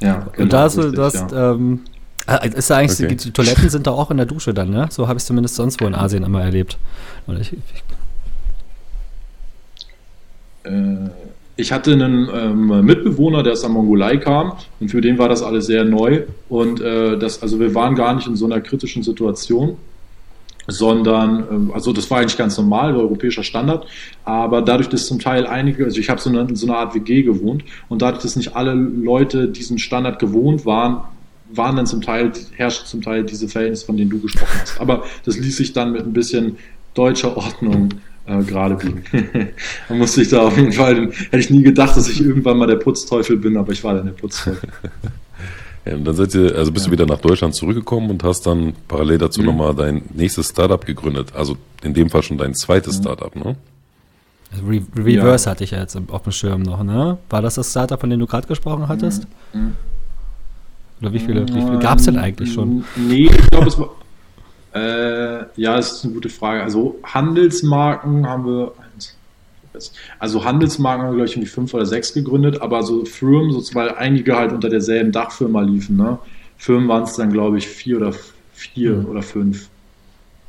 Ja, 0.00 0.18
genau, 0.18 0.42
und 0.42 0.52
da 0.52 0.62
hast 0.62 0.76
du, 0.76 1.02
hast, 1.02 1.32
ja. 1.32 1.52
ähm, 1.52 1.80
äh, 2.26 2.48
ist 2.50 2.70
da 2.70 2.76
eigentlich, 2.76 3.04
okay. 3.04 3.16
die 3.16 3.30
Toiletten 3.30 3.68
sind 3.68 3.86
da 3.86 3.92
auch 3.92 4.10
in 4.10 4.16
der 4.16 4.26
Dusche 4.26 4.54
dann, 4.54 4.70
ne? 4.70 4.88
So 4.90 5.08
habe 5.08 5.16
ich 5.16 5.22
es 5.22 5.26
zumindest 5.26 5.56
sonst 5.56 5.80
wo 5.80 5.86
in 5.86 5.94
Asien 5.94 6.24
immer 6.24 6.42
erlebt. 6.42 6.78
Ich, 7.28 7.52
ich, 7.52 7.52
äh, 7.52 7.58
ich 11.56 11.72
hatte 11.72 11.92
einen 11.92 12.28
ähm, 12.34 12.84
Mitbewohner, 12.84 13.42
der 13.42 13.52
aus 13.52 13.60
der 13.60 13.70
Mongolei 13.70 14.16
kam 14.16 14.54
und 14.80 14.90
für 14.90 15.00
den 15.00 15.18
war 15.18 15.28
das 15.28 15.42
alles 15.42 15.66
sehr 15.66 15.84
neu 15.84 16.22
und 16.48 16.80
äh, 16.80 17.18
das, 17.18 17.42
also 17.42 17.60
wir 17.60 17.74
waren 17.74 17.94
gar 17.94 18.14
nicht 18.14 18.26
in 18.26 18.34
so 18.34 18.46
einer 18.46 18.60
kritischen 18.60 19.02
Situation, 19.02 19.76
sondern, 20.66 21.68
äh, 21.68 21.72
also 21.74 21.92
das 21.92 22.10
war 22.10 22.18
eigentlich 22.18 22.36
ganz 22.36 22.56
normal, 22.56 22.96
europäischer 22.96 23.44
Standard, 23.44 23.86
aber 24.24 24.62
dadurch, 24.62 24.88
dass 24.88 25.06
zum 25.06 25.20
Teil 25.20 25.46
einige, 25.46 25.84
also 25.84 26.00
ich 26.00 26.10
habe 26.10 26.20
so 26.20 26.30
eine, 26.30 26.56
so 26.56 26.66
eine 26.66 26.76
Art 26.76 26.94
WG 26.94 27.22
gewohnt 27.22 27.64
und 27.88 28.02
dadurch, 28.02 28.22
dass 28.22 28.34
nicht 28.34 28.56
alle 28.56 28.74
Leute 28.74 29.48
diesen 29.48 29.78
Standard 29.78 30.18
gewohnt 30.18 30.66
waren, 30.66 31.02
waren 31.50 31.76
dann 31.76 31.86
zum 31.86 32.00
Teil, 32.00 32.32
herrscht 32.56 32.86
zum 32.86 33.02
Teil 33.02 33.22
diese 33.22 33.48
Verhältnisse, 33.48 33.86
von 33.86 33.96
denen 33.96 34.10
du 34.10 34.18
gesprochen 34.18 34.58
hast. 34.60 34.80
Aber 34.80 35.04
das 35.24 35.38
ließ 35.38 35.56
sich 35.56 35.72
dann 35.72 35.92
mit 35.92 36.02
ein 36.02 36.12
bisschen 36.12 36.56
deutscher 36.94 37.36
Ordnung 37.36 37.90
äh, 38.26 38.42
gerade 38.42 38.76
biegen. 38.76 39.04
da 39.88 39.94
musste 39.94 40.22
ich 40.22 40.28
da 40.28 40.42
auf 40.42 40.56
jeden 40.56 40.72
Fall, 40.72 41.10
hätte 41.10 41.38
ich 41.38 41.50
nie 41.50 41.62
gedacht, 41.62 41.96
dass 41.96 42.08
ich 42.08 42.20
irgendwann 42.20 42.58
mal 42.58 42.66
der 42.66 42.76
Putzteufel 42.76 43.36
bin, 43.36 43.56
aber 43.56 43.72
ich 43.72 43.82
war 43.84 43.94
dann 43.94 44.06
der 44.06 44.12
Putzteufel. 44.12 44.68
Ja, 45.86 45.96
und 45.96 46.04
dann 46.06 46.14
seid 46.14 46.34
ihr, 46.34 46.56
also 46.56 46.72
bist 46.72 46.86
ja. 46.86 46.90
du 46.90 46.92
wieder 46.96 47.06
nach 47.06 47.20
Deutschland 47.20 47.54
zurückgekommen 47.54 48.08
und 48.08 48.24
hast 48.24 48.46
dann 48.46 48.72
parallel 48.88 49.18
dazu 49.18 49.40
mhm. 49.40 49.48
nochmal 49.48 49.74
dein 49.74 50.00
nächstes 50.14 50.48
Startup 50.48 50.82
gegründet. 50.82 51.34
Also 51.34 51.58
in 51.82 51.92
dem 51.92 52.08
Fall 52.08 52.22
schon 52.22 52.38
dein 52.38 52.54
zweites 52.54 52.96
mhm. 52.96 53.02
Startup, 53.02 53.36
ne? 53.36 53.56
Also 54.50 54.66
Re 54.66 54.80
Reverse 54.96 55.44
ja. 55.44 55.50
hatte 55.50 55.64
ich 55.64 55.72
ja 55.72 55.80
jetzt 55.80 55.94
auf 56.08 56.22
dem 56.22 56.32
Schirm 56.32 56.62
noch, 56.62 56.82
ne? 56.82 57.18
War 57.28 57.42
das 57.42 57.56
das 57.56 57.70
Startup, 57.70 58.00
von 58.00 58.08
dem 58.08 58.18
du 58.18 58.26
gerade 58.26 58.48
gesprochen 58.48 58.88
hattest? 58.88 59.26
Mhm. 59.52 59.72
Oder 61.02 61.12
wie 61.12 61.18
viele, 61.18 61.46
wie 61.48 61.60
viele 61.60 61.78
gab 61.80 61.98
es 61.98 62.06
denn 62.06 62.16
eigentlich 62.16 62.54
schon? 62.54 62.84
Nee, 62.96 63.26
ich 63.26 63.50
glaube, 63.50 63.66
es 63.66 63.78
war, 63.78 63.90
äh, 64.74 65.44
ja, 65.56 65.76
das 65.76 65.92
ist 65.92 66.04
eine 66.04 66.14
gute 66.14 66.28
Frage. 66.28 66.62
Also 66.62 66.98
Handelsmarken 67.04 68.26
haben 68.26 68.44
wir, 68.44 68.72
also 70.18 70.44
Handelsmarken 70.44 71.02
haben 71.04 71.12
wir, 71.12 71.16
glaube 71.16 71.28
ich, 71.28 71.36
irgendwie 71.36 71.50
fünf 71.50 71.74
oder 71.74 71.86
sechs 71.86 72.12
gegründet, 72.12 72.60
aber 72.60 72.82
so 72.82 73.04
Firmen, 73.04 73.52
so, 73.52 73.62
weil 73.74 73.90
einige 73.94 74.36
halt 74.36 74.52
unter 74.52 74.68
derselben 74.68 75.12
Dachfirma 75.12 75.62
liefen, 75.62 75.96
ne? 75.96 76.18
Firmen 76.56 76.88
waren 76.88 77.04
es 77.04 77.14
dann, 77.14 77.32
glaube 77.32 77.58
ich, 77.58 77.68
vier 77.68 77.98
oder 77.98 78.12
vier 78.52 78.94
mhm. 78.94 79.06
oder 79.06 79.22
fünf. 79.22 79.68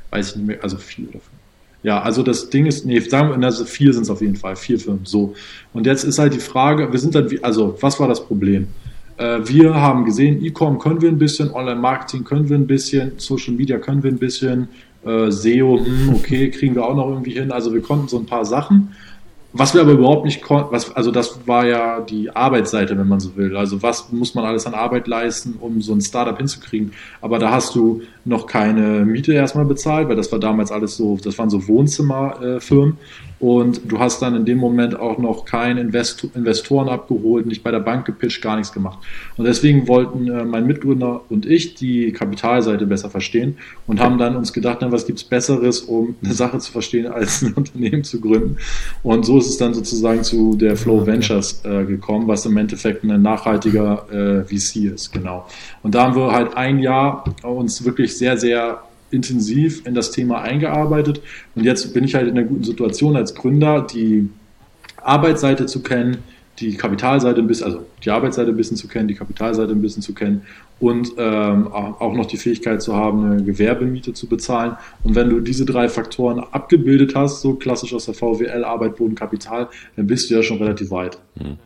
Weiß 0.10 0.32
ich 0.32 0.36
nicht 0.38 0.48
mehr, 0.48 0.64
also 0.64 0.78
vier 0.78 1.10
oder 1.10 1.20
fünf. 1.20 1.40
Ja, 1.84 2.02
also 2.02 2.24
das 2.24 2.50
Ding 2.50 2.66
ist, 2.66 2.86
nee, 2.86 3.00
sagen 3.00 3.30
wir, 3.30 3.46
also 3.46 3.64
vier 3.64 3.94
sind 3.94 4.04
es 4.04 4.10
auf 4.10 4.22
jeden 4.22 4.38
Fall, 4.38 4.56
vier 4.56 4.80
Firmen, 4.80 5.06
so. 5.06 5.36
Und 5.72 5.86
jetzt 5.86 6.04
ist 6.04 6.18
halt 6.18 6.34
die 6.34 6.40
Frage, 6.40 6.92
wir 6.92 6.98
sind 6.98 7.14
dann, 7.14 7.30
also, 7.44 7.78
was 7.80 8.00
war 8.00 8.08
das 8.08 8.26
Problem? 8.26 8.70
Äh, 9.18 9.40
wir 9.44 9.74
haben 9.76 10.06
gesehen, 10.06 10.44
E-Com 10.44 10.80
können 10.80 11.02
wir 11.02 11.10
ein 11.10 11.18
bisschen, 11.18 11.52
Online-Marketing 11.52 12.24
können 12.24 12.50
wir 12.50 12.58
ein 12.58 12.68
bisschen, 12.68 13.14
Social 13.18 13.54
Media 13.54 13.78
können 13.78 14.04
wir 14.04 14.12
ein 14.12 14.20
bisschen, 14.20 14.68
Äh, 15.06 15.32
SEO, 15.32 15.86
hm, 15.86 16.16
okay, 16.16 16.50
kriegen 16.50 16.74
wir 16.74 16.84
auch 16.84 16.96
noch 16.96 17.08
irgendwie 17.08 17.34
hin. 17.34 17.52
Also 17.52 17.72
wir 17.72 17.82
konnten 17.82 18.08
so 18.08 18.18
ein 18.18 18.26
paar 18.26 18.44
Sachen. 18.44 18.96
Was 19.54 19.74
wir 19.74 19.82
aber 19.82 19.92
überhaupt 19.92 20.26
nicht 20.26 20.42
konnten, 20.42 20.74
also 20.74 21.12
das 21.12 21.48
war 21.48 21.66
ja 21.66 22.02
die 22.02 22.36
Arbeitsseite, 22.36 22.98
wenn 22.98 23.08
man 23.08 23.20
so 23.20 23.36
will. 23.38 23.56
Also 23.56 23.82
was 23.84 24.12
muss 24.12 24.34
man 24.34 24.44
alles 24.44 24.66
an 24.66 24.74
Arbeit 24.74 25.08
leisten, 25.08 25.58
um 25.62 25.82
so 25.82 25.94
ein 25.94 26.02
Startup 26.02 26.36
hinzukriegen. 26.36 26.92
Aber 27.22 27.38
da 27.38 27.52
hast 27.52 27.76
du 27.76 28.02
noch 28.26 28.48
keine 28.48 29.06
Miete 29.06 29.34
erstmal 29.34 29.66
bezahlt, 29.66 30.10
weil 30.10 30.16
das 30.16 30.32
war 30.32 30.40
damals 30.40 30.72
alles 30.72 30.98
so, 30.98 31.18
das 31.24 31.38
waren 31.38 31.50
so 31.50 31.68
Wohnzimmerfirmen. 31.68 32.98
Und 33.38 33.92
du 33.92 34.00
hast 34.00 34.22
dann 34.22 34.34
in 34.36 34.46
dem 34.46 34.58
Moment 34.58 34.98
auch 34.98 35.18
noch 35.18 35.44
keinen 35.44 35.78
Invest 35.78 36.26
Investoren 36.36 36.88
abgeholt, 36.88 37.46
nicht 37.46 37.64
bei 37.64 37.72
der 37.72 37.82
Bank 37.82 38.06
gepitcht, 38.06 38.42
gar 38.42 38.56
nichts 38.56 38.72
gemacht. 38.72 39.00
Und 39.36 39.46
deswegen 39.46 39.90
wollten 39.90 40.30
äh, 40.32 40.46
mein 40.46 40.66
Mitgründer 40.66 41.22
und 41.30 41.46
ich 41.46 41.76
die 41.76 42.14
Kapitalseite 42.14 42.86
besser 42.86 43.10
verstehen 43.10 43.58
und 43.88 44.00
haben 44.00 44.18
dann 44.18 44.38
uns 44.38 44.54
gedacht, 44.54 44.78
na, 44.82 44.92
was 44.92 45.06
gibt's 45.06 45.26
Besseres, 45.26 45.82
um 45.82 46.16
eine 46.24 46.34
Sache 46.34 46.60
zu 46.60 46.72
verstehen, 46.72 47.08
als 47.08 47.42
ein 47.42 47.54
Unternehmen 47.56 48.06
zu 48.06 48.22
gründen. 48.22 48.58
Und 49.04 49.26
so 49.26 49.38
ist 49.38 49.50
es 49.50 49.58
dann 49.58 49.74
sozusagen 49.74 50.24
zu 50.24 50.56
der 50.56 50.78
Flow 50.78 51.06
Ventures 51.06 51.62
äh, 51.66 51.84
gekommen, 51.84 52.28
was 52.28 52.46
im 52.46 52.56
Endeffekt 52.56 53.04
ein 53.04 53.22
nachhaltiger 53.22 54.08
äh, 54.12 54.44
VC 54.46 54.94
ist, 54.94 55.12
genau. 55.12 55.46
Und 55.84 55.94
da 55.94 56.06
haben 56.06 56.16
wir 56.16 56.32
halt 56.32 56.56
ein 56.56 56.80
Jahr 56.80 57.26
uns 57.44 57.84
wirklich 57.84 58.15
sehr, 58.18 58.38
sehr 58.38 58.84
intensiv 59.12 59.86
in 59.86 59.94
das 59.94 60.12
Thema 60.12 60.42
eingearbeitet. 60.42 61.22
Und 61.56 61.64
jetzt 61.64 61.94
bin 61.94 62.04
ich 62.04 62.16
halt 62.16 62.28
in 62.28 62.38
einer 62.38 62.48
guten 62.48 62.64
Situation 62.64 63.16
als 63.16 63.36
Gründer, 63.36 63.82
die 63.82 64.30
Arbeitsseite 65.02 65.66
zu 65.68 65.84
kennen, 65.84 66.18
die 66.60 66.76
Kapitalseite 66.76 67.42
ein 67.42 67.48
bisschen, 67.48 67.66
also 67.66 67.86
die 68.04 68.10
Arbeitsseite 68.10 68.52
ein 68.52 68.58
bisschen 68.58 68.78
zu 68.78 68.88
kennen, 68.88 69.08
die 69.08 69.16
Kapitalseite 69.16 69.74
ein 69.74 69.82
bisschen 69.82 70.02
zu 70.02 70.14
kennen 70.14 70.44
und 70.80 71.14
ähm, 71.18 71.68
auch 71.68 72.14
noch 72.14 72.26
die 72.26 72.38
Fähigkeit 72.38 72.82
zu 72.82 72.96
haben, 72.96 73.26
eine 73.26 73.44
Gewerbemiete 73.44 74.14
zu 74.14 74.28
bezahlen. 74.28 74.78
Und 75.04 75.16
wenn 75.16 75.30
du 75.30 75.40
diese 75.42 75.66
drei 75.66 75.90
Faktoren 75.90 76.40
abgebildet 76.40 77.14
hast, 77.16 77.42
so 77.42 77.56
klassisch 77.56 77.94
aus 77.94 78.06
der 78.06 78.14
VWL, 78.14 78.64
Arbeit, 78.64 78.96
Boden, 78.96 79.16
Kapital, 79.16 79.70
dann 79.96 80.08
bist 80.08 80.30
du 80.30 80.36
ja 80.36 80.44
schon 80.44 80.58
relativ 80.58 80.92
weit. 80.92 81.20
Mhm. 81.36 81.58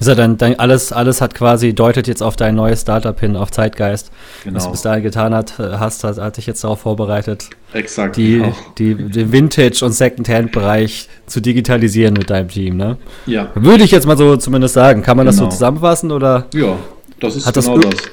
Ist 0.00 0.08
ja 0.08 0.14
dann, 0.14 0.36
dann 0.36 0.54
alles, 0.54 0.92
alles 0.92 1.20
hat 1.20 1.34
quasi, 1.34 1.74
deutet 1.74 2.08
jetzt 2.08 2.22
auf 2.22 2.34
dein 2.34 2.54
neues 2.54 2.80
Startup 2.80 3.18
hin, 3.18 3.36
auf 3.36 3.50
Zeitgeist. 3.50 4.10
Genau. 4.42 4.56
Was 4.56 4.64
du 4.64 4.70
bis 4.72 4.82
dahin 4.82 5.02
getan 5.02 5.34
hat, 5.34 5.58
hast, 5.58 6.02
hat, 6.02 6.18
hat 6.18 6.36
dich 6.36 6.46
jetzt 6.46 6.64
darauf 6.64 6.80
vorbereitet. 6.80 7.50
Exakt. 7.72 8.16
Die, 8.16 8.38
genau. 8.38 8.56
die, 8.78 8.94
den 8.94 9.32
Vintage- 9.32 9.84
und 9.84 9.92
Second-Hand-Bereich 9.92 11.08
zu 11.26 11.40
digitalisieren 11.40 12.14
mit 12.14 12.30
deinem 12.30 12.48
Team, 12.48 12.76
ne? 12.76 12.96
Ja. 13.26 13.50
Würde 13.54 13.84
ich 13.84 13.92
jetzt 13.92 14.06
mal 14.06 14.16
so 14.16 14.36
zumindest 14.36 14.74
sagen. 14.74 15.02
Kann 15.02 15.16
man 15.16 15.26
genau. 15.26 15.30
das 15.30 15.36
so 15.36 15.44
genau. 15.44 15.52
zusammenfassen 15.52 16.10
oder? 16.10 16.46
Ja, 16.52 16.76
das 17.20 17.36
ist 17.36 17.46
hat 17.46 17.54
genau 17.54 17.78
das. 17.78 17.90
das. 17.90 18.10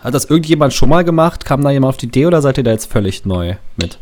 Hat 0.00 0.14
das 0.14 0.24
irgendjemand 0.26 0.72
schon 0.72 0.88
mal 0.88 1.04
gemacht? 1.04 1.44
Kam 1.44 1.62
da 1.62 1.70
jemand 1.70 1.90
auf 1.90 1.96
die 1.98 2.06
Idee 2.06 2.26
oder 2.26 2.40
seid 2.40 2.58
ihr 2.58 2.64
da 2.64 2.70
jetzt 2.70 2.90
völlig 2.90 3.26
neu 3.26 3.56
mit? 3.76 3.98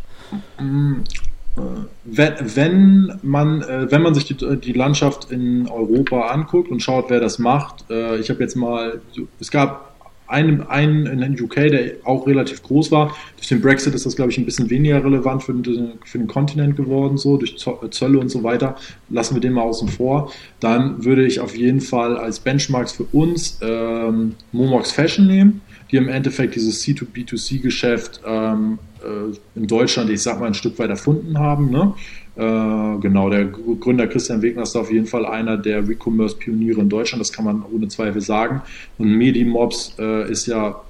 Wenn, 2.05 2.35
wenn, 2.55 3.19
man, 3.23 3.63
äh, 3.63 3.91
wenn 3.91 4.03
man 4.03 4.15
sich 4.15 4.25
die, 4.25 4.35
die, 4.57 4.73
Landschaft 4.73 5.31
in 5.31 5.69
Europa 5.69 6.29
anguckt 6.29 6.71
und 6.71 6.83
schaut, 6.83 7.11
wer 7.11 7.21
das 7.21 7.39
macht, 7.39 7.91
äh, 7.91 8.19
ich 8.19 8.31
habe 8.31 8.41
jetzt 8.41 8.57
mal, 8.57 9.01
es 9.39 9.51
gab 9.51 9.89
einen, 10.29 10.63
einen 10.63 11.07
in 11.07 11.21
den 11.21 11.41
UK, 11.41 11.55
der 11.55 11.93
auch 12.05 12.27
relativ 12.27 12.63
groß 12.63 12.93
war. 12.93 13.17
Durch 13.37 13.49
den 13.49 13.61
Brexit 13.61 13.95
ist 13.95 14.07
das, 14.07 14.15
glaube 14.15 14.31
ich, 14.31 14.39
ein 14.39 14.45
bisschen 14.45 14.71
weniger 14.71 15.03
relevant 15.03 15.43
für 15.43 15.55
den, 15.55 15.95
für 16.05 16.19
den 16.19 16.27
Kontinent 16.27 16.77
geworden, 16.77 17.17
so 17.17 17.37
durch 17.39 17.57
Zölle 17.91 18.19
und 18.19 18.29
so 18.29 18.43
weiter. 18.43 18.77
Lassen 19.09 19.35
wir 19.35 19.41
den 19.41 19.55
mal 19.55 19.63
außen 19.63 19.89
vor. 19.89 20.31
Dann 20.61 21.05
würde 21.05 21.27
ich 21.27 21.41
auf 21.41 21.57
jeden 21.57 21.81
Fall 21.81 22.17
als 22.19 22.41
Benchmarks 22.41 22.93
für 22.93 23.05
uns 23.05 23.59
ähm, 23.63 24.35
Momox 24.53 24.93
Fashion 24.93 25.27
nehmen, 25.27 25.63
die 25.91 25.97
im 25.97 26.09
Endeffekt 26.09 26.55
dieses 26.55 26.85
C2B2C-Geschäft 26.85 28.21
ähm, 28.27 28.79
äh, 29.03 29.59
in 29.59 29.67
Deutschland, 29.67 30.11
ich 30.11 30.23
sag 30.23 30.41
mal, 30.41 30.47
ein 30.47 30.55
Stück 30.55 30.79
weit 30.79 30.91
erfunden 30.91 31.39
haben. 31.39 31.71
Ne? 31.71 31.95
Äh, 32.37 33.01
genau, 33.01 33.31
der 33.31 33.47
Gründer 33.47 34.07
Christian 34.07 34.43
Wegner 34.43 34.63
ist 34.63 34.77
auf 34.77 34.93
jeden 34.93 35.07
Fall 35.07 35.27
einer 35.27 35.57
der 35.57 35.89
Recommerce-Pioniere 35.89 36.81
in 36.81 36.89
Deutschland, 36.89 37.21
das 37.21 37.33
kann 37.33 37.45
man 37.45 37.65
ohne 37.65 37.89
Zweifel 37.89 38.21
sagen. 38.21 38.63
Und 38.97 39.11
Medimobs 39.11 39.97
äh, 39.99 40.31
ist 40.31 40.47
ja, 40.47 40.81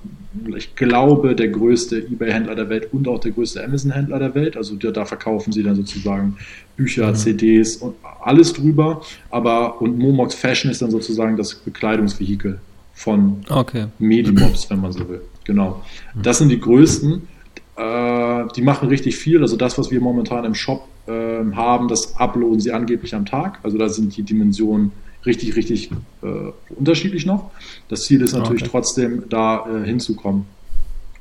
ich 0.55 0.75
glaube, 0.75 1.35
der 1.35 1.49
größte 1.49 2.01
eBay-Händler 2.01 2.55
der 2.55 2.69
Welt 2.69 2.93
und 2.93 3.09
auch 3.09 3.19
der 3.19 3.33
größte 3.33 3.65
Amazon-Händler 3.65 4.19
der 4.19 4.35
Welt. 4.35 4.59
Also 4.59 4.77
da, 4.77 4.91
da, 4.91 5.07
verkaufen 5.07 5.53
sie 5.53 5.63
dann 5.63 5.75
sozusagen 5.75 6.37
Bücher, 6.77 7.09
mhm. 7.09 7.15
CDs 7.15 7.77
und 7.77 7.95
alles 8.23 8.53
drüber. 8.53 9.01
Aber 9.31 9.81
und 9.81 9.99
Momox 9.99 10.35
Fashion 10.35 10.71
ist 10.71 10.83
dann 10.83 10.91
sozusagen 10.91 11.39
das 11.39 11.55
Bekleidungsvehikel 11.55 12.61
von 12.99 13.43
okay. 13.49 13.87
Medimobs, 14.01 14.69
wenn 14.71 14.81
man 14.81 14.93
so 14.93 15.09
will. 15.09 15.23
Genau. 15.45 15.85
Das 16.21 16.39
sind 16.39 16.49
die 16.49 16.59
größten. 16.59 17.29
Äh, 17.77 18.45
die 18.57 18.63
machen 18.63 18.89
richtig 18.89 19.17
viel. 19.17 19.41
Also 19.41 19.57
das, 19.57 19.79
was 19.79 19.93
wir 19.93 20.01
momentan 20.01 20.45
im 20.45 20.57
Shop 20.57 20.89
äh, 21.07 21.13
haben, 21.55 21.87
das 21.87 22.17
uploaden 22.17 22.59
sie 22.59 22.73
angeblich 22.73 23.15
am 23.15 23.25
Tag. 23.25 23.61
Also 23.63 23.79
da 23.79 23.89
sind 23.89 24.17
die 24.17 24.25
Dimensionen 24.25 24.91
richtig, 25.25 25.55
richtig 25.55 25.93
äh, 26.23 26.27
unterschiedlich 26.75 27.25
noch. 27.25 27.53
Das 27.89 28.03
Ziel 28.03 28.21
ist 28.21 28.33
natürlich 28.33 28.63
okay. 28.63 28.71
trotzdem, 28.73 29.23
da 29.29 29.65
äh, 29.67 29.87
hinzukommen. 29.87 30.47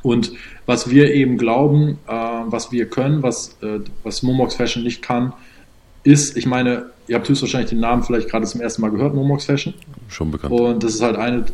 Und 0.01 0.31
was 0.65 0.89
wir 0.89 1.13
eben 1.13 1.38
glauben, 1.38 2.00
äh, 2.07 2.12
was 2.12 2.72
wir 2.72 2.88
können, 2.88 3.22
was, 3.22 3.55
äh, 3.62 3.81
was 4.03 4.24
Momox 4.24 4.55
Fashion 4.55 4.81
nicht 4.81 5.03
kann, 5.03 5.31
ist, 6.03 6.38
ich 6.38 6.48
meine, 6.48 6.88
ihr 7.07 7.15
habt 7.15 7.29
höchstwahrscheinlich 7.29 7.69
den 7.69 7.81
Namen 7.81 8.01
vielleicht 8.01 8.29
gerade 8.29 8.48
zum 8.48 8.62
ersten 8.62 8.81
Mal 8.81 8.89
gehört, 8.89 9.13
Momox 9.13 9.46
Fashion. 9.46 9.75
Schon 10.07 10.31
bekannt. 10.31 10.53
Und 10.53 10.84
das 10.84 10.96
ist 10.96 11.03
halt 11.03 11.17
eine, 11.17 11.46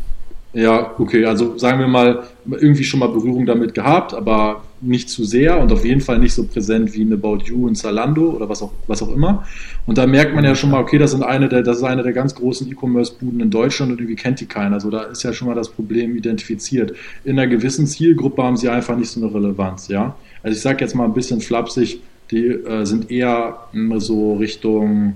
ja, 0.53 0.93
okay, 0.99 1.25
also 1.25 1.57
sagen 1.57 1.79
wir 1.79 1.87
mal, 1.87 2.23
irgendwie 2.45 2.83
schon 2.83 2.99
mal 2.99 3.07
Berührung 3.07 3.47
damit 3.47 3.73
gehabt, 3.73 4.13
aber 4.13 4.61
nicht 4.81 5.09
zu 5.09 5.23
sehr 5.23 5.59
und 5.59 5.71
auf 5.71 5.83
jeden 5.83 6.01
Fall 6.01 6.19
nicht 6.19 6.33
so 6.33 6.43
präsent 6.43 6.93
wie 6.93 7.01
eine 7.01 7.15
About 7.15 7.39
You 7.45 7.65
und 7.67 7.75
Zalando 7.75 8.29
oder 8.29 8.47
was 8.49 8.61
auch, 8.61 8.71
was 8.85 9.01
auch 9.01 9.11
immer. 9.11 9.47
Und 9.87 9.97
da 9.97 10.05
merkt 10.05 10.35
man 10.35 10.43
ja 10.43 10.53
schon 10.53 10.69
mal, 10.69 10.79
okay, 10.79 10.99
das, 10.99 11.11
sind 11.11 11.23
eine 11.23 11.49
der, 11.49 11.63
das 11.63 11.77
ist 11.77 11.83
eine 11.83 12.03
der 12.03 12.13
ganz 12.13 12.35
großen 12.35 12.69
E-Commerce-Buden 12.69 13.39
in 13.39 13.49
Deutschland 13.49 13.91
und 13.91 13.99
irgendwie 13.99 14.15
kennt 14.15 14.41
die 14.41 14.45
keiner. 14.45 14.75
Also 14.75 14.91
da 14.91 15.03
ist 15.03 15.23
ja 15.23 15.33
schon 15.33 15.47
mal 15.47 15.55
das 15.55 15.69
Problem 15.69 16.15
identifiziert. 16.15 16.93
In 17.23 17.39
einer 17.39 17.47
gewissen 17.47 17.87
Zielgruppe 17.87 18.43
haben 18.43 18.57
sie 18.57 18.69
einfach 18.69 18.95
nicht 18.95 19.09
so 19.09 19.25
eine 19.25 19.33
Relevanz, 19.33 19.87
ja. 19.87 20.15
Also 20.43 20.55
ich 20.55 20.61
sage 20.61 20.81
jetzt 20.81 20.93
mal 20.93 21.05
ein 21.05 21.13
bisschen 21.13 21.41
flapsig, 21.41 22.01
die 22.29 22.45
äh, 22.45 22.85
sind 22.85 23.09
eher 23.09 23.57
so 23.97 24.35
Richtung, 24.35 25.13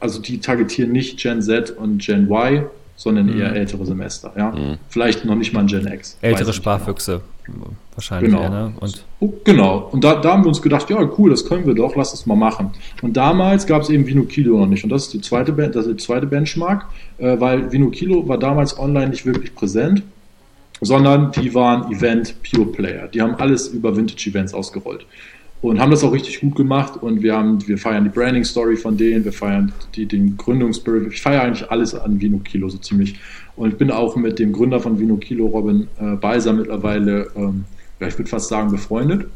also 0.00 0.22
die 0.22 0.38
targetieren 0.38 0.92
nicht 0.92 1.18
Gen 1.18 1.42
Z 1.42 1.70
und 1.70 1.98
Gen 1.98 2.30
Y, 2.30 2.64
sondern 2.98 3.26
mhm. 3.26 3.40
eher 3.40 3.54
ältere 3.54 3.86
Semester. 3.86 4.32
Ja? 4.36 4.50
Mhm. 4.50 4.76
Vielleicht 4.88 5.24
noch 5.24 5.36
nicht 5.36 5.54
mal 5.54 5.60
ein 5.60 5.68
Gen 5.68 5.86
X. 5.86 6.18
Ältere 6.20 6.52
Sparfüchse 6.52 7.20
genau. 7.44 7.68
wahrscheinlich. 7.94 8.32
Genau. 8.32 8.42
Eher, 8.42 8.50
ne? 8.50 8.72
und 8.80 9.04
oh, 9.20 9.32
genau. 9.44 9.88
Und 9.92 10.02
da, 10.02 10.16
da, 10.16 10.32
haben 10.32 10.42
wir 10.42 10.48
uns 10.48 10.60
gedacht, 10.60 10.90
ja 10.90 11.08
cool, 11.16 11.30
das 11.30 11.46
können 11.46 11.64
wir 11.64 11.74
doch, 11.74 11.94
lass 11.94 12.12
es 12.12 12.26
mal 12.26 12.34
machen. 12.34 12.72
Und 13.00 13.16
damals 13.16 13.68
gab 13.68 13.82
es 13.82 13.88
eben 13.88 14.04
Vino 14.06 14.24
Kilo 14.24 14.58
noch 14.58 14.66
nicht. 14.66 14.82
Und 14.82 14.90
das 14.90 15.04
ist 15.04 15.14
die 15.14 15.20
zweite, 15.20 15.52
das 15.52 15.86
ist 15.86 16.00
die 16.00 16.04
zweite 16.04 16.26
Benchmark, 16.26 16.86
äh, 17.18 17.38
weil 17.38 17.70
Vino 17.70 17.88
Kilo 17.90 18.26
war 18.26 18.36
damals 18.36 18.76
online 18.78 19.10
nicht 19.10 19.24
wirklich 19.24 19.54
präsent 19.54 20.02
sondern 20.80 21.32
die 21.32 21.52
waren 21.56 21.92
Event 21.92 22.36
Pure 22.48 22.66
Player. 22.66 23.08
Die 23.08 23.20
haben 23.20 23.34
alles 23.34 23.66
über 23.66 23.96
Vintage 23.96 24.30
Events 24.30 24.54
ausgerollt 24.54 25.04
und 25.60 25.80
haben 25.80 25.90
das 25.90 26.04
auch 26.04 26.12
richtig 26.12 26.40
gut 26.40 26.54
gemacht. 26.54 27.02
Und 27.02 27.22
wir 27.22 27.34
haben, 27.34 27.66
wir 27.66 27.78
feiern 27.78 28.04
die 28.04 28.10
Branding 28.10 28.44
Story 28.44 28.76
von 28.76 28.96
denen, 28.96 29.24
wir 29.24 29.32
feiern 29.32 29.72
die, 29.94 30.06
den 30.06 30.36
Gründungsspirit, 30.36 31.12
ich 31.12 31.20
feiere 31.20 31.42
eigentlich 31.42 31.70
alles 31.70 31.94
an 31.94 32.20
Vino 32.20 32.38
Kilo 32.38 32.68
so 32.68 32.78
ziemlich. 32.78 33.16
Und 33.56 33.70
ich 33.70 33.76
bin 33.76 33.90
auch 33.90 34.14
mit 34.16 34.38
dem 34.38 34.52
Gründer 34.52 34.80
von 34.80 34.98
Vino 35.00 35.16
Kilo, 35.16 35.46
Robin 35.46 35.88
äh, 36.00 36.14
Beiser, 36.16 36.52
mittlerweile, 36.52 37.28
ähm, 37.34 37.64
ja, 38.00 38.06
ich 38.06 38.16
würde 38.18 38.30
fast 38.30 38.48
sagen, 38.48 38.70
befreundet. 38.70 39.26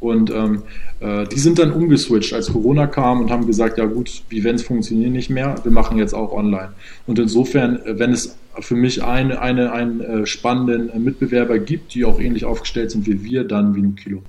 Und 0.00 0.30
ähm, 0.30 0.62
äh, 1.00 1.26
die 1.26 1.40
sind 1.40 1.58
dann 1.58 1.72
umgeswitcht, 1.72 2.32
als 2.32 2.52
Corona 2.52 2.86
kam 2.86 3.20
und 3.20 3.30
haben 3.30 3.46
gesagt, 3.46 3.78
ja 3.78 3.84
gut, 3.84 4.22
Events 4.30 4.62
funktionieren 4.62 5.12
nicht 5.12 5.28
mehr, 5.28 5.56
wir 5.64 5.72
machen 5.72 5.98
jetzt 5.98 6.14
auch 6.14 6.32
online. 6.32 6.70
Und 7.06 7.18
insofern, 7.18 7.84
äh, 7.84 7.98
wenn 7.98 8.12
es 8.12 8.38
für 8.60 8.76
mich 8.76 9.02
eine, 9.02 9.40
eine, 9.40 9.72
einen 9.72 10.00
äh, 10.00 10.26
spannenden 10.26 10.88
äh, 10.90 10.98
Mitbewerber 11.00 11.58
gibt, 11.58 11.94
die 11.94 12.04
auch 12.04 12.20
ähnlich 12.20 12.44
aufgestellt 12.44 12.92
sind 12.92 13.06
wie 13.06 13.24
wir, 13.24 13.42
dann 13.42 13.74
Vino 13.74 13.90
Kilo. 13.90 14.22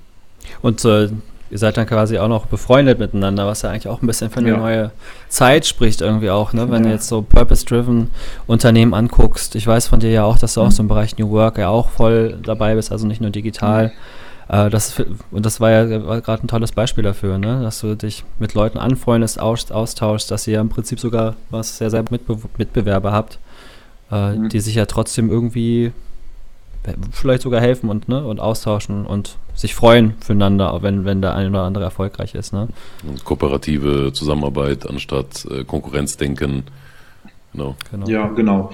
Und 0.60 0.84
äh, 0.84 1.08
ihr 1.50 1.58
seid 1.58 1.76
dann 1.76 1.86
quasi 1.86 2.18
auch 2.18 2.28
noch 2.28 2.46
befreundet 2.46 2.98
miteinander, 2.98 3.46
was 3.46 3.62
ja 3.62 3.70
eigentlich 3.70 3.88
auch 3.88 4.02
ein 4.02 4.06
bisschen 4.06 4.30
für 4.30 4.38
eine 4.40 4.50
ja. 4.50 4.56
neue 4.56 4.90
Zeit 5.28 5.66
spricht 5.66 6.00
irgendwie 6.00 6.30
auch, 6.30 6.52
ne? 6.52 6.70
Wenn 6.70 6.84
ja. 6.84 6.88
du 6.88 6.94
jetzt 6.94 7.08
so 7.08 7.22
purpose-driven 7.22 8.10
Unternehmen 8.46 8.94
anguckst. 8.94 9.56
Ich 9.56 9.66
weiß 9.66 9.88
von 9.88 10.00
dir 10.00 10.10
ja 10.10 10.24
auch, 10.24 10.38
dass 10.38 10.54
du 10.54 10.60
mhm. 10.60 10.66
auch 10.66 10.70
so 10.70 10.82
im 10.82 10.88
Bereich 10.88 11.18
New 11.18 11.30
Work 11.30 11.58
ja 11.58 11.68
auch 11.68 11.88
voll 11.88 12.38
dabei 12.42 12.74
bist, 12.74 12.92
also 12.92 13.06
nicht 13.06 13.20
nur 13.20 13.30
digital. 13.30 13.88
Mhm. 13.88 13.92
Das, 14.50 15.00
und 15.30 15.46
das 15.46 15.60
war 15.60 15.70
ja 15.70 15.84
gerade 15.84 16.44
ein 16.44 16.48
tolles 16.48 16.72
Beispiel 16.72 17.04
dafür, 17.04 17.38
ne? 17.38 17.62
dass 17.62 17.80
du 17.80 17.94
dich 17.94 18.24
mit 18.40 18.54
Leuten 18.54 18.78
anfreundest, 18.78 19.40
aus, 19.40 19.70
austauschst, 19.70 20.28
dass 20.28 20.44
ihr 20.48 20.54
ja 20.54 20.60
im 20.60 20.70
Prinzip 20.70 20.98
sogar 20.98 21.36
was 21.50 21.78
sehr, 21.78 21.88
sehr 21.88 22.02
Mitbe 22.10 22.36
Mitbewerber 22.58 23.12
habt, 23.12 23.38
äh, 24.10 24.32
mhm. 24.32 24.48
die 24.48 24.58
sich 24.58 24.74
ja 24.74 24.86
trotzdem 24.86 25.30
irgendwie 25.30 25.92
vielleicht 27.12 27.42
sogar 27.42 27.60
helfen 27.60 27.90
und, 27.90 28.08
ne, 28.08 28.24
und 28.24 28.40
austauschen 28.40 29.06
und 29.06 29.36
sich 29.54 29.74
freuen 29.74 30.14
füreinander, 30.20 30.78
wenn, 30.82 31.04
wenn 31.04 31.20
der 31.20 31.34
eine 31.34 31.50
oder 31.50 31.62
andere 31.62 31.84
erfolgreich 31.84 32.34
ist. 32.34 32.52
Ne? 32.52 32.68
Kooperative 33.24 34.12
Zusammenarbeit 34.12 34.88
anstatt 34.88 35.46
äh, 35.50 35.64
Konkurrenzdenken. 35.64 36.64
Genau. 37.52 37.76
genau. 37.90 38.08
Ja, 38.08 38.28
genau. 38.28 38.72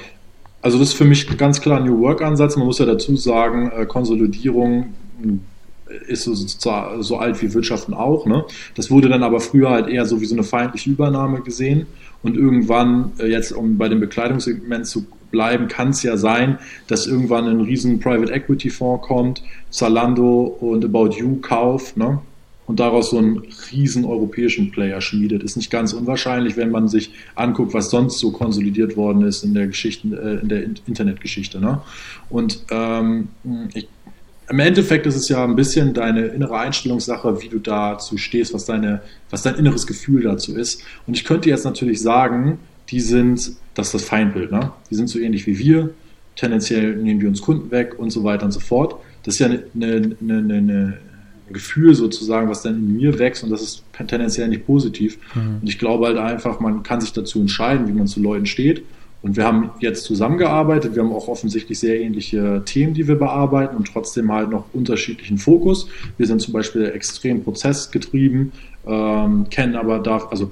Also 0.62 0.78
das 0.78 0.88
ist 0.88 0.94
für 0.94 1.04
mich 1.04 1.36
ganz 1.36 1.60
klar 1.60 1.78
ein 1.78 1.86
New 1.86 2.00
Work-Ansatz. 2.00 2.56
Man 2.56 2.66
muss 2.66 2.78
ja 2.78 2.86
dazu 2.86 3.16
sagen, 3.16 3.70
äh, 3.70 3.86
Konsolidierung 3.86 4.94
ist 6.08 6.25
so, 6.25 6.34
so 7.02 7.16
alt 7.16 7.40
wie 7.42 7.54
Wirtschaften 7.54 7.94
auch. 7.94 8.26
Ne? 8.26 8.44
Das 8.75 8.90
wurde 8.90 9.08
dann 9.08 9.22
aber 9.22 9.40
früher 9.40 9.70
halt 9.70 9.88
eher 9.88 10.04
so 10.06 10.20
wie 10.20 10.26
so 10.26 10.34
eine 10.34 10.42
feindliche 10.42 10.90
Übernahme 10.90 11.40
gesehen. 11.40 11.86
Und 12.22 12.36
irgendwann, 12.36 13.12
äh, 13.18 13.26
jetzt 13.26 13.52
um 13.52 13.78
bei 13.78 13.88
dem 13.88 14.00
Bekleidungssegment 14.00 14.86
zu 14.86 15.06
bleiben, 15.37 15.69
kann 15.69 15.90
es 15.90 16.02
ja 16.02 16.16
sein, 16.16 16.59
dass 16.87 17.07
irgendwann 17.07 17.45
ein 17.47 17.61
riesen 17.61 18.00
Private 18.00 18.33
Equity 18.33 18.71
Fonds 18.71 19.07
kommt, 19.07 19.43
Zalando 19.69 20.45
und 20.45 20.83
About 20.83 21.11
You 21.11 21.37
kauft, 21.43 21.99
ne? 21.99 22.21
und 22.66 22.81
daraus 22.81 23.11
so 23.11 23.19
einen 23.19 23.43
riesen 23.71 24.07
europäischen 24.07 24.71
Player 24.71 25.02
schmiedet. 25.02 25.43
Ist 25.43 25.57
nicht 25.57 25.71
ganz 25.71 25.93
unwahrscheinlich, 25.93 26.57
wenn 26.57 26.71
man 26.71 26.88
sich 26.88 27.12
anguckt, 27.35 27.75
was 27.75 27.90
sonst 27.90 28.19
so 28.19 28.33
konsolidiert 28.33 28.97
worden 28.97 29.23
ist 29.23 29.45
in 29.45 29.52
der 29.52 29.66
Geschichte, 29.66 30.09
äh, 30.09 30.43
in 30.43 30.49
der 30.49 30.64
Internetgeschichte. 30.87 31.61
Ne? 31.61 31.81
Und 32.31 32.64
ähm, 32.71 33.28
ich, 33.75 33.88
im 34.49 34.59
Endeffekt 34.59 35.07
ist 35.07 35.16
es 35.16 35.28
ja 35.28 35.45
ein 35.45 35.57
bisschen 35.57 35.93
deine 35.93 36.26
innere 36.26 36.59
Einstellungssache, 36.59 37.43
wie 37.43 37.49
du 37.49 37.59
dazu 37.59 38.16
stehst, 38.16 38.55
was, 38.55 38.64
deine, 38.64 39.02
was 39.28 39.43
dein 39.43 39.57
inneres 39.57 39.87
Gefühl 39.87 40.23
dazu 40.23 40.57
ist. 40.57 40.83
Und 41.07 41.14
ich 41.14 41.25
könnte 41.25 41.50
jetzt 41.50 41.64
natürlich 41.64 42.00
sagen, 42.00 42.59
die 42.90 43.00
sind, 43.00 43.52
das 43.75 43.88
ist 43.88 43.95
das 43.95 44.05
Feindbild, 44.05 44.52
ne? 44.52 44.73
die 44.90 44.95
sind 44.95 45.09
so 45.09 45.19
ähnlich 45.19 45.47
wie 45.47 45.59
wir, 45.59 45.90
tendenziell 46.37 46.97
nehmen 46.97 47.21
wir 47.21 47.28
uns 47.28 47.43
Kunden 47.43 47.71
weg 47.71 47.99
und 47.99 48.11
so 48.11 48.25
weiter 48.25 48.45
und 48.45 48.52
so 48.52 48.61
fort. 48.61 48.97
Das 49.23 49.35
ist 49.35 49.40
ja 49.40 49.47
eine, 49.47 49.62
eine, 49.75 50.38
eine, 50.38 50.55
eine 50.55 50.99
Gefühl 51.50 51.95
sozusagen, 51.95 52.49
was 52.49 52.62
dann 52.62 52.75
in 52.75 52.97
mir 52.97 53.19
wächst 53.19 53.43
und 53.43 53.50
das 53.50 53.62
ist 53.62 53.85
tendenziell 53.93 54.49
nicht 54.49 54.66
positiv. 54.66 55.19
Mhm. 55.35 55.59
Und 55.61 55.69
ich 55.69 55.78
glaube 55.78 56.07
halt 56.07 56.19
einfach, 56.19 56.61
man 56.61 56.83
kann 56.83 57.00
sich 57.00 57.12
dazu 57.12 57.40
entscheiden, 57.40 57.88
wie 57.88 57.93
man 57.93 58.07
zu 58.07 58.21
Leuten 58.21 58.47
steht. 58.47 58.85
Und 59.23 59.37
wir 59.37 59.45
haben 59.45 59.71
jetzt 59.81 60.05
zusammengearbeitet, 60.05 60.95
wir 60.95 61.02
haben 61.02 61.12
auch 61.12 61.26
offensichtlich 61.26 61.78
sehr 61.81 62.00
ähnliche 62.00 62.62
Themen, 62.64 62.95
die 62.95 63.09
wir 63.09 63.16
bearbeiten 63.16 63.76
und 63.76 63.88
trotzdem 63.88 64.31
halt 64.31 64.50
noch 64.50 64.66
unterschiedlichen 64.73 65.38
Fokus. 65.38 65.88
Wir 66.16 66.26
sind 66.26 66.40
zum 66.40 66.52
Beispiel 66.52 66.85
extrem 66.85 67.43
prozessgetrieben, 67.43 68.52
ähm, 68.87 69.47
kennen 69.50 69.75
aber 69.75 69.99
da, 69.99 70.19
also 70.31 70.50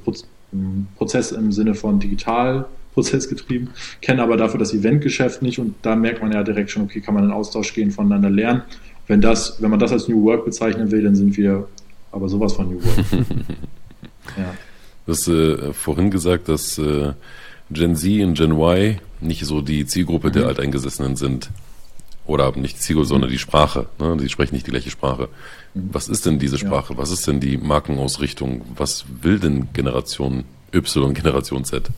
Prozess 0.97 1.33
im 1.33 1.53
Sinne 1.53 1.75
von 1.75 2.01
digital 2.01 2.67
prozessgetrieben, 2.95 3.71
kennen 4.01 4.21
aber 4.21 4.37
dafür 4.37 4.59
das 4.59 4.73
Eventgeschäft 4.73 5.43
nicht 5.43 5.59
und 5.59 5.75
da 5.83 5.97
merkt 5.97 6.23
man 6.23 6.33
ja 6.33 6.43
direkt 6.43 6.71
schon, 6.71 6.83
okay, 6.83 7.01
kann 7.01 7.15
man 7.15 7.25
in 7.25 7.31
Austausch 7.33 7.75
gehen, 7.75 7.91
voneinander 7.91 8.31
lernen 8.31 8.63
wenn, 9.07 9.21
das, 9.21 9.61
wenn 9.61 9.71
man 9.71 9.79
das 9.79 9.93
als 9.93 10.09
New 10.09 10.25
Work 10.25 10.45
bezeichnen 10.45 10.91
will, 10.91 11.03
dann 11.03 11.15
sind 11.15 11.37
wir 11.37 11.69
aber 12.11 12.29
sowas 12.29 12.55
von 12.55 12.69
New 12.69 12.83
Work. 12.83 13.05
ja. 14.37 14.55
Du 15.07 15.13
hast 15.13 15.29
äh, 15.29 15.73
vorhin 15.73 16.11
gesagt, 16.11 16.49
dass 16.49 16.79
äh, 16.79 17.13
Gen 17.71 17.97
Z 17.97 18.23
und 18.23 18.35
Gen 18.35 18.53
Y 18.53 18.99
nicht 19.21 19.45
so 19.45 19.61
die 19.61 19.87
Zielgruppe 19.87 20.29
mhm. 20.29 20.33
der 20.33 20.47
Alteingesessenen 20.47 21.17
sind. 21.17 21.51
Oder 22.27 22.57
nicht 22.57 22.79
mhm. 23.01 23.05
sondern 23.05 23.31
die 23.31 23.39
Sprache. 23.39 23.87
Ne? 23.99 24.17
Die 24.17 24.29
sprechen 24.29 24.55
nicht 24.55 24.67
die 24.67 24.71
gleiche 24.71 24.91
Sprache. 24.91 25.29
Was 25.75 26.09
ist 26.09 26.25
denn 26.27 26.39
diese 26.39 26.59
Sprache? 26.59 26.95
Ja. 26.95 26.99
Was 26.99 27.11
ist 27.11 27.27
denn 27.27 27.41
die 27.41 27.57
Markenausrichtung? 27.57 28.63
Was 28.77 29.05
will 29.23 29.39
denn 29.39 29.73
Generation 29.73 30.45
Y, 30.73 31.15
Generation 31.15 31.65
Z? 31.65 31.91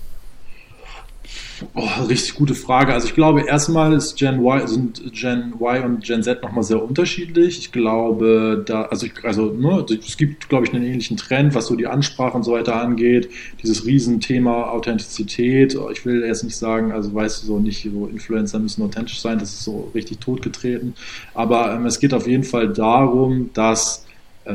Oh, 1.74 1.88
richtig 2.06 2.34
gute 2.34 2.54
Frage. 2.54 2.92
Also 2.92 3.06
ich 3.06 3.14
glaube, 3.14 3.42
erstmal 3.46 3.94
ist 3.94 4.16
Gen 4.16 4.40
Y, 4.40 4.66
sind 4.66 5.12
Gen 5.12 5.54
Y 5.58 5.84
und 5.84 6.04
Gen 6.04 6.22
Z 6.22 6.42
nochmal 6.42 6.64
sehr 6.64 6.82
unterschiedlich. 6.82 7.58
Ich 7.58 7.72
glaube, 7.72 8.62
da, 8.66 8.82
also, 8.82 9.06
ich, 9.06 9.12
also 9.24 9.52
ne, 9.52 9.84
es 10.06 10.16
gibt, 10.16 10.48
glaube 10.48 10.66
ich, 10.66 10.74
einen 10.74 10.84
ähnlichen 10.84 11.16
Trend, 11.16 11.54
was 11.54 11.66
so 11.66 11.76
die 11.76 11.86
Ansprache 11.86 12.36
und 12.36 12.42
so 12.42 12.52
weiter 12.52 12.80
angeht. 12.80 13.30
Dieses 13.62 13.86
Riesenthema 13.86 14.70
Authentizität. 14.70 15.78
Ich 15.92 16.04
will 16.04 16.24
jetzt 16.24 16.44
nicht 16.44 16.56
sagen, 16.56 16.92
also 16.92 17.14
weißt 17.14 17.42
du 17.42 17.46
so 17.46 17.58
nicht, 17.58 17.88
so 17.90 18.06
Influencer 18.06 18.58
müssen 18.58 18.82
authentisch 18.82 19.20
sein, 19.20 19.38
das 19.38 19.54
ist 19.54 19.64
so 19.64 19.90
richtig 19.94 20.18
totgetreten. 20.18 20.94
Aber 21.34 21.72
ähm, 21.74 21.86
es 21.86 22.00
geht 22.00 22.12
auf 22.12 22.26
jeden 22.26 22.44
Fall 22.44 22.68
darum, 22.72 23.50
dass 23.54 24.04
äh, 24.44 24.52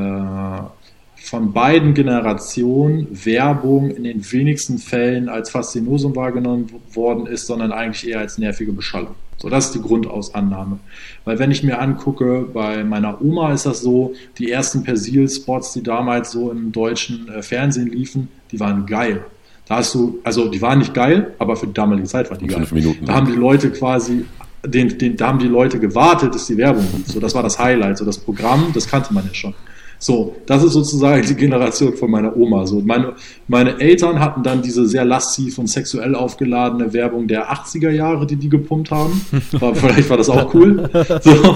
von 1.23 1.53
beiden 1.53 1.93
Generationen 1.93 3.07
Werbung 3.25 3.91
in 3.91 4.03
den 4.03 4.31
wenigsten 4.31 4.79
Fällen 4.79 5.29
als 5.29 5.51
Faszinosum 5.51 6.15
wahrgenommen 6.15 6.67
worden 6.93 7.27
ist, 7.27 7.47
sondern 7.47 7.71
eigentlich 7.71 8.09
eher 8.09 8.19
als 8.19 8.37
nervige 8.37 8.73
Beschallung. 8.73 9.15
So, 9.37 9.49
das 9.49 9.67
ist 9.67 9.75
die 9.75 9.81
Grundausannahme. 9.81 10.79
Weil 11.23 11.39
wenn 11.39 11.51
ich 11.51 11.63
mir 11.63 11.79
angucke, 11.79 12.45
bei 12.53 12.83
meiner 12.83 13.21
Oma 13.21 13.53
ist 13.53 13.65
das 13.65 13.81
so, 13.81 14.13
die 14.37 14.51
ersten 14.51 14.83
Persil-Spots, 14.83 15.73
die 15.73 15.83
damals 15.83 16.31
so 16.31 16.51
im 16.51 16.71
deutschen 16.71 17.29
äh, 17.29 17.41
Fernsehen 17.41 17.87
liefen, 17.87 18.27
die 18.51 18.59
waren 18.59 18.85
geil. 18.85 19.23
Da 19.67 19.77
hast 19.77 19.95
du, 19.95 20.19
also 20.23 20.49
die 20.49 20.61
waren 20.61 20.79
nicht 20.79 20.93
geil, 20.93 21.33
aber 21.39 21.55
für 21.55 21.67
die 21.67 21.73
damalige 21.73 22.07
Zeit 22.07 22.29
waren 22.29 22.39
die 22.39 22.47
geil. 22.47 22.65
Fünf 22.65 22.71
Minuten. 22.73 23.05
Da 23.05 23.13
haben 23.13 23.27
die 23.27 23.37
Leute 23.37 23.71
quasi 23.71 24.25
den, 24.65 24.97
den, 24.97 25.17
da 25.17 25.27
haben 25.27 25.39
die 25.39 25.47
Leute 25.47 25.79
gewartet, 25.79 26.35
dass 26.35 26.47
die 26.47 26.57
Werbung 26.57 26.85
lief. 26.95 27.07
So, 27.07 27.19
das 27.19 27.33
war 27.33 27.41
das 27.41 27.57
Highlight. 27.57 27.97
So, 27.97 28.05
das 28.05 28.17
Programm, 28.17 28.71
das 28.73 28.87
kannte 28.87 29.13
man 29.13 29.25
ja 29.25 29.33
schon. 29.33 29.53
So, 30.03 30.35
das 30.47 30.63
ist 30.63 30.73
sozusagen 30.73 31.23
die 31.27 31.35
Generation 31.35 31.95
von 31.95 32.09
meiner 32.09 32.35
Oma. 32.35 32.65
So, 32.65 32.81
meine, 32.81 33.13
meine 33.47 33.79
Eltern 33.79 34.19
hatten 34.19 34.41
dann 34.41 34.63
diese 34.63 34.87
sehr 34.87 35.05
lastiv 35.05 35.59
und 35.59 35.67
sexuell 35.67 36.15
aufgeladene 36.15 36.91
Werbung 36.91 37.27
der 37.27 37.53
80er 37.53 37.91
Jahre, 37.91 38.25
die 38.25 38.35
die 38.35 38.49
gepumpt 38.49 38.89
haben. 38.89 39.21
War, 39.51 39.75
vielleicht 39.75 40.09
war 40.09 40.17
das 40.17 40.27
auch 40.27 40.51
cool. 40.55 40.89
So, 41.21 41.55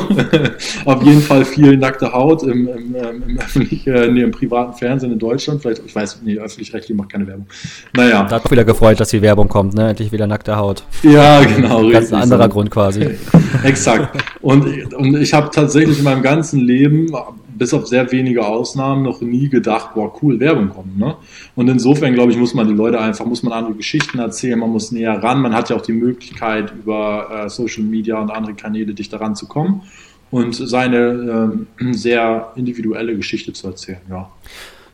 auf 0.86 1.04
jeden 1.04 1.22
Fall 1.22 1.44
viel 1.44 1.76
nackte 1.76 2.14
Haut 2.14 2.44
im, 2.44 2.68
im, 2.68 2.96
im, 2.96 3.40
öffentlich, 3.40 3.88
äh, 3.88 4.10
nee, 4.10 4.22
im 4.22 4.30
privaten 4.30 4.74
Fernsehen 4.78 5.12
in 5.12 5.18
Deutschland. 5.18 5.64
Vielleicht, 5.64 5.82
ich 5.84 5.96
weiß, 5.96 6.22
nee, 6.24 6.38
öffentlich-rechtlich 6.38 6.96
macht 6.96 7.10
keine 7.10 7.26
Werbung. 7.26 7.48
Naja. 7.96 8.28
Da 8.30 8.36
hat 8.36 8.52
wieder 8.52 8.64
gefreut, 8.64 9.00
dass 9.00 9.10
die 9.10 9.24
Werbung 9.24 9.48
kommt, 9.48 9.74
ne? 9.74 9.90
Endlich 9.90 10.12
wieder 10.12 10.28
nackte 10.28 10.56
Haut. 10.56 10.84
Ja, 11.02 11.44
genau. 11.44 11.90
Ganz 11.90 12.14
ein 12.14 12.22
anderer 12.22 12.44
so. 12.44 12.50
Grund 12.50 12.70
quasi. 12.70 13.10
Exakt. 13.64 14.24
Und, 14.44 14.94
und 14.94 15.16
ich 15.16 15.34
habe 15.34 15.50
tatsächlich 15.52 15.98
in 15.98 16.04
meinem 16.04 16.22
ganzen 16.22 16.60
Leben 16.60 17.10
bis 17.58 17.74
auf 17.74 17.88
sehr 17.88 18.12
wenige 18.12 18.46
Ausnahmen 18.46 19.04
noch 19.04 19.22
nie 19.22 19.50
gedacht, 19.50 19.94
boah, 19.96 20.14
cool, 20.22 20.40
Werbung 20.40 20.70
kommt. 20.70 20.98
Ne? 20.98 21.16
Und 21.56 21.68
insofern, 21.68 22.14
glaube 22.14 22.32
ich, 22.32 22.38
muss 22.38 22.54
man 22.54 22.68
die 22.68 22.74
Leute 22.74 23.00
einfach, 23.00 23.26
muss 23.26 23.44
man 23.44 23.54
andere 23.54 23.76
Geschichten 23.76 24.20
erzählen, 24.20 24.60
man 24.60 24.70
muss 24.70 24.92
näher 24.92 25.22
ran. 25.24 25.42
Man 25.42 25.54
hat 25.54 25.70
ja 25.70 25.76
auch 25.76 25.82
die 25.82 25.94
Möglichkeit, 25.94 26.74
über 26.76 27.46
äh, 27.46 27.50
Social 27.50 27.84
Media 27.84 28.20
und 28.20 28.30
andere 28.30 28.54
Kanäle 28.54 28.94
dich 28.94 29.10
daran 29.10 29.36
zu 29.36 29.48
kommen 29.48 29.84
und 30.32 30.54
seine 30.56 31.58
äh, 31.80 31.94
sehr 31.94 32.52
individuelle 32.56 33.16
Geschichte 33.16 33.54
zu 33.54 33.68
erzählen, 33.68 34.02
ja. 34.10 34.30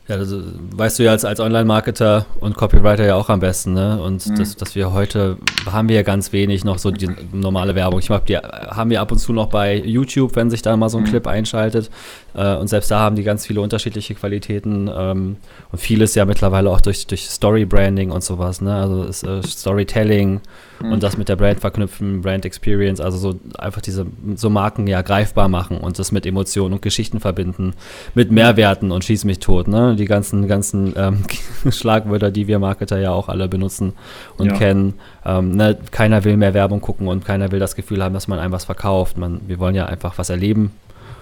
Ja, 0.08 0.16
das 0.16 0.34
weißt 0.34 0.98
du 0.98 1.04
ja 1.04 1.12
als, 1.12 1.24
als 1.24 1.38
Online-Marketer 1.38 2.26
und 2.40 2.56
Copywriter 2.56 3.06
ja 3.06 3.14
auch 3.14 3.28
am 3.28 3.38
besten, 3.38 3.72
ne? 3.72 4.02
Und 4.02 4.26
mhm. 4.26 4.34
das, 4.34 4.56
dass 4.56 4.74
wir 4.74 4.92
heute 4.92 5.38
haben 5.70 5.88
wir 5.88 5.94
ja 5.94 6.02
ganz 6.02 6.32
wenig 6.32 6.64
noch 6.64 6.78
so 6.78 6.90
die 6.90 7.08
normale 7.32 7.76
Werbung. 7.76 8.00
Ich 8.00 8.06
glaube, 8.06 8.24
die 8.26 8.36
haben 8.36 8.90
wir 8.90 9.00
ab 9.00 9.12
und 9.12 9.18
zu 9.18 9.32
noch 9.32 9.46
bei 9.46 9.76
YouTube, 9.76 10.34
wenn 10.34 10.50
sich 10.50 10.60
da 10.60 10.76
mal 10.76 10.88
so 10.88 10.98
ein 10.98 11.04
mhm. 11.04 11.08
Clip 11.08 11.26
einschaltet. 11.28 11.88
Äh, 12.34 12.56
und 12.56 12.66
selbst 12.66 12.90
da 12.90 12.98
haben 12.98 13.14
die 13.14 13.22
ganz 13.22 13.46
viele 13.46 13.60
unterschiedliche 13.60 14.16
Qualitäten. 14.16 14.90
Ähm, 14.92 15.36
und 15.70 15.78
vieles 15.78 16.16
ja 16.16 16.24
mittlerweile 16.24 16.70
auch 16.70 16.80
durch, 16.80 17.06
durch 17.06 17.28
Story-Branding 17.28 18.10
und 18.10 18.24
sowas, 18.24 18.60
ne? 18.60 18.74
Also 18.74 19.04
ist, 19.04 19.22
äh, 19.22 19.40
Storytelling 19.44 20.40
mhm. 20.80 20.92
und 20.92 21.02
das 21.04 21.16
mit 21.16 21.28
der 21.28 21.36
Brand 21.36 21.60
verknüpfen, 21.60 22.22
Brand 22.22 22.44
Experience, 22.44 23.00
also 23.00 23.18
so 23.18 23.40
einfach 23.56 23.80
diese 23.80 24.06
so 24.34 24.50
Marken 24.50 24.88
ja 24.88 25.02
greifbar 25.02 25.48
machen 25.48 25.78
und 25.78 26.00
das 26.00 26.10
mit 26.10 26.26
Emotionen 26.26 26.74
und 26.74 26.82
Geschichten 26.82 27.20
verbinden, 27.20 27.74
mit 28.14 28.32
Mehrwerten 28.32 28.90
und 28.90 29.04
schieß 29.04 29.24
mich 29.24 29.38
tot, 29.38 29.68
ne? 29.68 29.91
Die 29.96 30.04
ganzen, 30.04 30.48
ganzen 30.48 30.94
ähm, 30.96 31.24
Schlagwörter, 31.70 32.30
die 32.30 32.46
wir 32.46 32.58
Marketer 32.58 32.98
ja 32.98 33.12
auch 33.12 33.28
alle 33.28 33.48
benutzen 33.48 33.94
und 34.38 34.46
ja. 34.46 34.58
kennen. 34.58 34.94
Ähm, 35.24 35.56
ne? 35.56 35.78
Keiner 35.90 36.24
will 36.24 36.36
mehr 36.36 36.54
Werbung 36.54 36.80
gucken 36.80 37.08
und 37.08 37.24
keiner 37.24 37.52
will 37.52 37.60
das 37.60 37.74
Gefühl 37.74 38.02
haben, 38.02 38.14
dass 38.14 38.28
man 38.28 38.38
einem 38.38 38.52
was 38.52 38.64
verkauft. 38.64 39.18
Man, 39.18 39.40
wir 39.46 39.58
wollen 39.58 39.74
ja 39.74 39.86
einfach 39.86 40.18
was 40.18 40.30
erleben. 40.30 40.72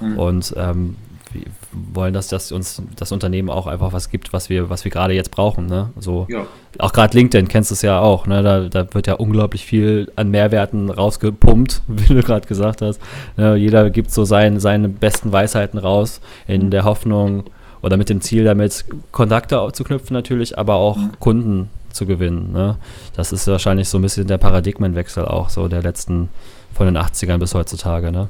Mhm. 0.01 0.19
Und 0.19 0.55
ähm, 0.57 0.97
wir 1.33 1.43
wollen, 1.73 2.13
dass 2.13 2.29
das 2.29 2.51
uns 2.51 2.83
das 2.97 3.13
Unternehmen 3.13 3.51
auch 3.51 3.67
einfach 3.67 3.93
was 3.93 4.11
gibt, 4.11 4.33
was 4.33 4.51
wir, 4.51 4.71
was 4.71 4.85
wir 4.85 4.91
gerade 4.91 5.15
jetzt 5.15 5.31
brauchen. 5.31 5.67
Ne? 5.67 5.91
So, 5.99 6.27
ja. 6.29 6.47
Auch 6.79 6.93
gerade 6.93 7.17
LinkedIn 7.17 7.49
kennst 7.49 7.71
du 7.71 7.75
es 7.75 7.83
ja 7.83 8.01
auch. 8.01 8.27
Ne? 8.27 8.43
Da, 8.43 8.69
da 8.69 8.95
wird 8.95 9.07
ja 9.07 9.15
unglaublich 9.15 9.65
viel 9.65 10.11
an 10.17 10.31
Mehrwerten 10.31 10.91
rausgepumpt, 10.91 11.83
wie 11.89 12.15
du 12.15 12.23
gerade 12.23 12.47
gesagt 12.47 12.83
hast. 12.83 13.01
Ne? 13.37 13.57
Jeder 13.57 13.91
gibt 13.91 14.11
so 14.11 14.25
sein, 14.25 14.59
seine 14.61 14.89
besten 14.89 15.33
Weisheiten 15.33 15.79
raus 15.79 16.21
in 16.47 16.71
der 16.71 16.85
Hoffnung 16.85 17.45
oder 17.83 17.97
mit 17.97 18.09
dem 18.09 18.21
Ziel 18.21 18.45
damit, 18.45 18.85
Kontakte 19.13 19.69
zu 19.73 19.85
knüpfen 19.85 20.15
natürlich, 20.15 20.59
aber 20.59 20.75
auch 20.75 20.97
mhm. 20.97 21.11
Kunden 21.19 21.71
zu 21.93 22.07
gewinnen. 22.07 22.53
Ne? 22.53 22.77
Das 23.17 23.33
ist 23.33 23.47
wahrscheinlich 23.47 23.89
so 23.89 23.99
ein 23.99 24.03
bisschen 24.03 24.27
der 24.27 24.39
Paradigmenwechsel 24.39 25.25
auch 25.25 25.51
so 25.51 25.69
der 25.69 25.83
letzten 25.83 26.29
von 26.75 26.87
den 26.87 26.97
80ern 26.97 27.39
bis 27.39 27.55
heutzutage. 27.55 28.13
Ne? 28.13 28.29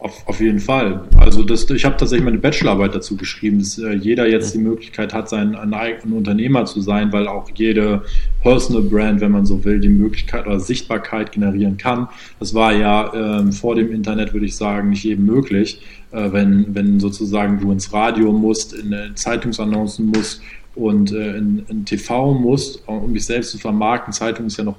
Auf, 0.00 0.28
auf 0.28 0.40
jeden 0.40 0.60
Fall. 0.60 1.08
Also 1.16 1.42
das, 1.42 1.68
ich 1.70 1.84
habe 1.84 1.96
tatsächlich 1.96 2.24
meine 2.24 2.38
Bachelorarbeit 2.38 2.94
dazu 2.94 3.16
geschrieben, 3.16 3.58
dass 3.58 3.78
äh, 3.78 3.94
jeder 3.94 4.28
jetzt 4.28 4.54
die 4.54 4.58
Möglichkeit 4.58 5.12
hat, 5.12 5.28
sein 5.28 5.56
ein 5.56 5.74
eigener 5.74 6.14
Unternehmer 6.14 6.66
zu 6.66 6.80
sein, 6.80 7.12
weil 7.12 7.26
auch 7.26 7.50
jede 7.52 8.02
Personal 8.40 8.82
Brand, 8.82 9.20
wenn 9.20 9.32
man 9.32 9.44
so 9.44 9.64
will, 9.64 9.80
die 9.80 9.88
Möglichkeit 9.88 10.46
oder 10.46 10.60
Sichtbarkeit 10.60 11.32
generieren 11.32 11.78
kann. 11.78 12.08
Das 12.38 12.54
war 12.54 12.72
ja 12.72 13.12
ähm, 13.12 13.52
vor 13.52 13.74
dem 13.74 13.90
Internet, 13.90 14.32
würde 14.32 14.46
ich 14.46 14.54
sagen, 14.54 14.90
nicht 14.90 15.02
jedem 15.02 15.26
möglich. 15.26 15.82
Äh, 16.12 16.32
wenn, 16.32 16.74
wenn 16.76 17.00
sozusagen 17.00 17.58
du 17.58 17.72
ins 17.72 17.92
Radio 17.92 18.32
musst, 18.32 18.74
in 18.74 18.92
äh, 18.92 19.14
Zeitungsannoncen 19.16 20.06
musst 20.06 20.42
und 20.76 21.10
äh, 21.10 21.36
in, 21.36 21.66
in 21.68 21.84
TV 21.84 22.34
musst, 22.34 22.86
um 22.86 23.12
dich 23.12 23.26
selbst 23.26 23.50
zu 23.50 23.58
vermarkten. 23.58 24.12
Zeitung 24.12 24.46
ist 24.46 24.58
ja 24.58 24.64
noch 24.64 24.76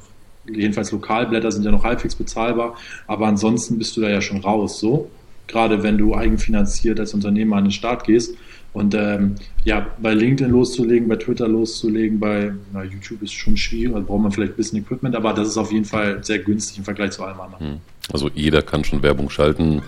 jedenfalls 0.53 0.91
Lokalblätter 0.91 1.51
sind 1.51 1.63
ja 1.63 1.71
noch 1.71 1.83
halbwegs 1.83 2.15
bezahlbar, 2.15 2.75
aber 3.07 3.27
ansonsten 3.27 3.77
bist 3.77 3.95
du 3.97 4.01
da 4.01 4.09
ja 4.09 4.21
schon 4.21 4.39
raus, 4.39 4.79
so. 4.79 5.09
gerade 5.47 5.83
wenn 5.83 5.97
du 5.97 6.15
eigenfinanziert 6.15 6.99
als 6.99 7.13
Unternehmer 7.13 7.57
an 7.57 7.65
den 7.65 7.71
Start 7.71 8.05
gehst. 8.05 8.35
Und 8.71 8.93
ähm, 8.93 9.35
ja, 9.63 9.87
bei 9.99 10.13
LinkedIn 10.13 10.51
loszulegen, 10.51 11.07
bei 11.09 11.15
Twitter 11.15 11.47
loszulegen, 11.47 12.19
bei 12.19 12.53
na, 12.71 12.83
YouTube 12.83 13.23
ist 13.23 13.33
schon 13.33 13.57
schwierig, 13.57 13.95
da 13.95 13.99
braucht 13.99 14.21
man 14.21 14.31
vielleicht 14.31 14.53
ein 14.53 14.57
bisschen 14.57 14.79
Equipment, 14.79 15.15
aber 15.15 15.33
das 15.33 15.47
ist 15.47 15.57
auf 15.57 15.71
jeden 15.71 15.85
Fall 15.85 16.23
sehr 16.23 16.39
günstig 16.39 16.77
im 16.77 16.83
Vergleich 16.83 17.11
zu 17.11 17.23
allem 17.23 17.41
anderen. 17.41 17.65
Hm. 17.65 17.77
Also 18.13 18.29
jeder 18.33 18.61
kann 18.61 18.83
schon 18.83 19.01
Werbung 19.01 19.31
schalten, 19.31 19.81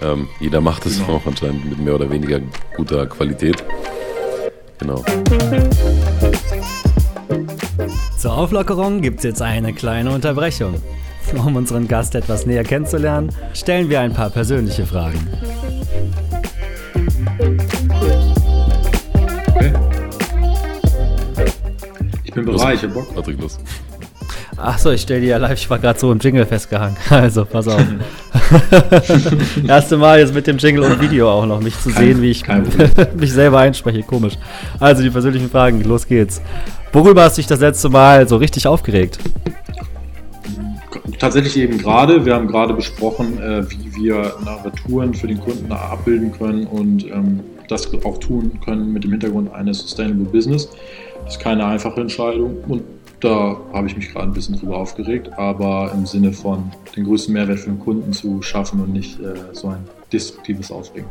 ähm, 0.00 0.28
jeder 0.38 0.60
macht 0.60 0.86
es 0.86 1.00
genau. 1.00 1.16
auch 1.16 1.26
anscheinend 1.26 1.68
mit 1.68 1.80
mehr 1.80 1.96
oder 1.96 2.08
weniger 2.08 2.40
guter 2.76 3.06
Qualität. 3.06 3.64
Genau. 4.78 5.04
Zur 8.20 8.36
Auflockerung 8.36 9.00
gibt 9.00 9.20
es 9.20 9.24
jetzt 9.24 9.40
eine 9.40 9.72
kleine 9.72 10.10
Unterbrechung. 10.10 10.74
Um 11.42 11.56
unseren 11.56 11.88
Gast 11.88 12.14
etwas 12.14 12.44
näher 12.44 12.64
kennenzulernen, 12.64 13.34
stellen 13.54 13.88
wir 13.88 14.00
ein 14.00 14.12
paar 14.12 14.28
persönliche 14.28 14.84
Fragen. 14.84 15.26
Ich 22.22 22.34
bin 22.34 22.44
bereit, 22.44 22.74
ich 22.74 22.82
hab 22.82 22.92
Bock. 22.92 23.14
Patrick, 23.14 23.40
los. 23.40 23.58
Achso, 24.62 24.90
ich 24.90 25.02
stelle 25.02 25.20
dir 25.20 25.28
ja 25.28 25.36
live, 25.38 25.58
ich 25.58 25.70
war 25.70 25.78
gerade 25.78 25.98
so 25.98 26.12
im 26.12 26.18
Jingle 26.18 26.44
festgehangen. 26.44 26.96
Also, 27.10 27.44
pass 27.44 27.66
auf. 27.66 27.82
Erste 29.66 29.96
Mal 29.96 30.20
jetzt 30.20 30.34
mit 30.34 30.46
dem 30.46 30.58
Jingle 30.58 30.84
und 30.84 31.00
Video 31.00 31.30
auch 31.30 31.46
noch, 31.46 31.60
mich 31.60 31.78
zu 31.80 31.90
kein, 31.90 32.04
sehen, 32.04 32.22
wie 32.22 32.30
ich 32.30 32.44
mich 33.16 33.32
selber 33.32 33.58
einspreche. 33.60 34.02
Komisch. 34.02 34.34
Also, 34.78 35.02
die 35.02 35.10
persönlichen 35.10 35.48
Fragen, 35.48 35.82
los 35.84 36.06
geht's. 36.06 36.42
Worüber 36.92 37.24
hast 37.24 37.38
du 37.38 37.40
dich 37.40 37.46
das 37.46 37.60
letzte 37.60 37.88
Mal 37.88 38.28
so 38.28 38.36
richtig 38.36 38.66
aufgeregt? 38.66 39.18
Tatsächlich 41.18 41.56
eben 41.56 41.78
gerade. 41.78 42.24
Wir 42.24 42.34
haben 42.34 42.46
gerade 42.46 42.74
besprochen, 42.74 43.40
äh, 43.40 43.70
wie 43.70 43.94
wir 43.96 44.34
Narraturen 44.44 45.14
für 45.14 45.26
den 45.26 45.40
Kunden 45.40 45.70
abbilden 45.72 46.32
können 46.32 46.66
und 46.66 47.06
ähm, 47.06 47.40
das 47.68 47.92
auch 48.04 48.18
tun 48.18 48.58
können 48.64 48.92
mit 48.92 49.04
dem 49.04 49.12
Hintergrund 49.12 49.52
eines 49.52 49.80
Sustainable 49.80 50.24
Business. 50.24 50.68
Das 51.24 51.36
ist 51.36 51.40
keine 51.40 51.64
einfache 51.64 52.00
Entscheidung 52.00 52.56
und 52.66 52.82
da 53.20 53.56
habe 53.72 53.86
ich 53.86 53.96
mich 53.96 54.12
gerade 54.12 54.26
ein 54.26 54.32
bisschen 54.32 54.58
drüber 54.58 54.76
aufgeregt, 54.76 55.30
aber 55.36 55.92
im 55.94 56.06
Sinne 56.06 56.32
von 56.32 56.70
den 56.96 57.04
größten 57.04 57.32
Mehrwert 57.32 57.60
für 57.60 57.70
den 57.70 57.78
Kunden 57.78 58.12
zu 58.12 58.42
schaffen 58.42 58.80
und 58.80 58.92
nicht 58.92 59.20
äh, 59.20 59.34
so 59.52 59.68
ein 59.68 59.86
destruktives 60.12 60.72
Aufregen. 60.72 61.08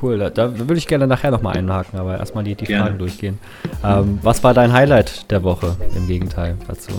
Cool, 0.00 0.18
da, 0.18 0.30
da 0.30 0.58
würde 0.58 0.76
ich 0.76 0.86
gerne 0.86 1.06
nachher 1.06 1.30
nochmal 1.30 1.56
einhaken, 1.56 1.98
aber 1.98 2.18
erstmal 2.18 2.44
die, 2.44 2.54
die 2.54 2.66
Fragen 2.66 2.98
durchgehen. 2.98 3.38
Ähm, 3.84 4.20
was 4.22 4.44
war 4.44 4.54
dein 4.54 4.72
Highlight 4.72 5.28
der 5.30 5.42
Woche 5.42 5.76
im 5.96 6.06
Gegenteil 6.06 6.56
dazu? 6.68 6.92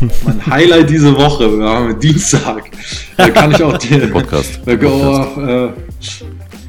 mein 0.24 0.46
Highlight 0.46 0.90
diese 0.90 1.16
Woche, 1.16 1.58
wir 1.58 1.68
haben 1.68 1.98
Dienstag. 1.98 2.70
Da 3.16 3.28
kann 3.30 3.50
ich 3.50 3.62
auch 3.62 3.76
den 3.78 4.10
Podcast. 4.10 4.60
Oh, 4.66 5.40
äh, 5.40 5.72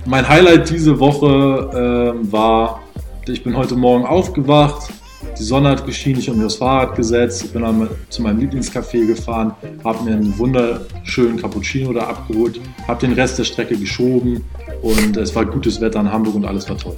mein 0.05 0.27
Highlight 0.27 0.69
diese 0.71 0.99
Woche 0.99 2.15
äh, 2.17 2.31
war, 2.31 2.81
ich 3.31 3.43
bin 3.43 3.55
heute 3.55 3.75
Morgen 3.75 4.05
aufgewacht, 4.05 4.89
die 5.37 5.43
Sonne 5.43 5.69
hat 5.69 5.85
geschienen, 5.85 6.19
ich 6.19 6.27
habe 6.27 6.37
mir 6.37 6.45
das 6.45 6.55
Fahrrad 6.55 6.95
gesetzt, 6.95 7.43
ich 7.43 7.51
bin 7.51 7.61
dann 7.61 7.89
zu 8.09 8.21
meinem 8.21 8.39
Lieblingscafé 8.39 9.05
gefahren, 9.05 9.53
habe 9.83 10.03
mir 10.03 10.15
einen 10.15 10.37
wunderschönen 10.37 11.37
Cappuccino 11.37 11.93
da 11.93 12.07
abgeholt, 12.07 12.59
habe 12.87 13.01
den 13.01 13.13
Rest 13.13 13.37
der 13.37 13.43
Strecke 13.43 13.77
geschoben 13.77 14.43
und 14.81 15.17
es 15.17 15.35
war 15.35 15.45
gutes 15.45 15.79
Wetter 15.81 15.99
in 15.99 16.11
Hamburg 16.11 16.35
und 16.35 16.45
alles 16.45 16.69
war 16.69 16.77
toll. 16.77 16.95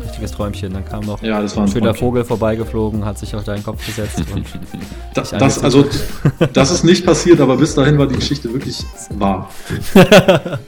Richtiges 0.00 0.32
Träumchen. 0.32 0.72
Dann 0.72 0.84
kam 0.84 1.04
noch 1.04 1.22
ja, 1.22 1.38
ein, 1.38 1.48
ein 1.48 1.68
schöner 1.68 1.94
Vogel 1.94 2.24
vorbeigeflogen, 2.24 3.04
hat 3.04 3.18
sich 3.18 3.34
auf 3.34 3.44
deinen 3.44 3.62
Kopf 3.62 3.84
gesetzt. 3.84 4.22
Und 4.34 4.44
das, 5.14 5.30
das 5.30 5.62
also, 5.62 5.86
das 6.52 6.70
ist 6.70 6.84
nicht 6.84 7.04
passiert, 7.04 7.40
aber 7.40 7.56
bis 7.56 7.74
dahin 7.74 7.98
war 7.98 8.06
die 8.06 8.16
Geschichte 8.16 8.52
wirklich 8.52 8.84
wahr. 9.10 9.50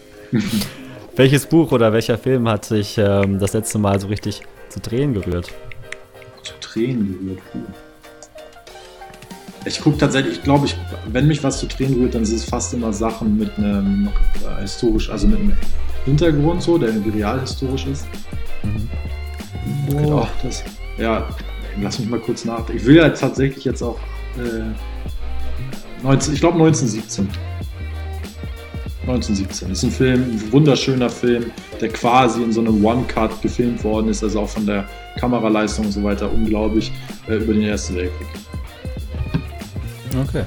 Welches 1.17 1.47
Buch 1.47 1.73
oder 1.73 1.95
welcher 1.95 2.19
Film 2.19 2.47
hat 2.47 2.67
sich 2.67 2.99
ähm, 2.99 3.39
das 3.39 3.55
letzte 3.55 3.79
Mal 3.79 3.99
so 3.99 4.09
richtig 4.09 4.43
zu 4.77 4.91
Tränen 4.91 5.15
gerührt? 5.15 5.51
zu 6.43 6.53
Tränen 6.61 7.19
gerührt. 7.19 7.43
Ich 9.65 9.81
gucke 9.81 9.99
tatsächlich, 9.99 10.37
ich 10.37 10.43
glaube, 10.45 10.67
ich, 10.67 10.77
wenn 11.11 11.27
mich 11.27 11.43
was 11.43 11.59
zu 11.59 11.67
Tränen 11.67 11.95
rührt, 11.95 12.15
dann 12.15 12.25
sind 12.25 12.37
es 12.37 12.45
fast 12.45 12.73
immer 12.73 12.93
Sachen 12.93 13.37
mit 13.37 13.57
einem 13.59 14.11
äh, 14.47 14.61
historisch, 14.61 15.11
also 15.11 15.27
mit 15.27 15.41
einem 15.41 15.57
Hintergrund 16.05 16.63
so, 16.63 16.79
der 16.79 16.91
irgendwie 16.91 17.19
realhistorisch 17.19 17.87
ist. 17.87 18.07
Mhm. 18.63 18.89
Boah, 19.89 20.29
das, 20.43 20.63
ja, 20.99 21.29
lass 21.83 21.99
mich 21.99 22.09
mal 22.09 22.21
kurz 22.21 22.45
nachdenken. 22.45 22.81
Ich 22.81 22.87
will 22.87 22.97
ja 22.97 23.09
tatsächlich 23.09 23.65
jetzt 23.65 23.83
auch 23.83 23.99
äh, 24.39 26.05
19, 26.05 26.35
ich 26.35 26.41
glaube 26.41 26.59
1917. 26.59 27.29
1917. 29.09 29.69
Das 29.69 29.79
ist 29.79 29.85
ein 29.85 29.91
Film, 29.91 30.23
ein 30.23 30.53
wunderschöner 30.53 31.09
Film, 31.09 31.51
der 31.81 31.89
quasi 31.91 32.43
in 32.43 32.53
so 32.53 32.61
einem 32.61 32.85
One-Cut 32.85 33.41
gefilmt 33.41 33.83
worden 33.85 34.09
ist, 34.09 34.23
also 34.23 34.41
auch 34.41 34.49
von 34.49 34.67
der 34.67 34.89
Kameraleistung 35.19 35.87
und 35.87 35.93
so 35.93 36.03
weiter 36.03 36.31
unglaublich 36.31 36.91
äh, 37.29 37.37
über 37.37 37.53
den 37.53 37.63
Ersten 37.63 37.97
Weltkrieg. 37.97 38.27
Okay. 40.29 40.45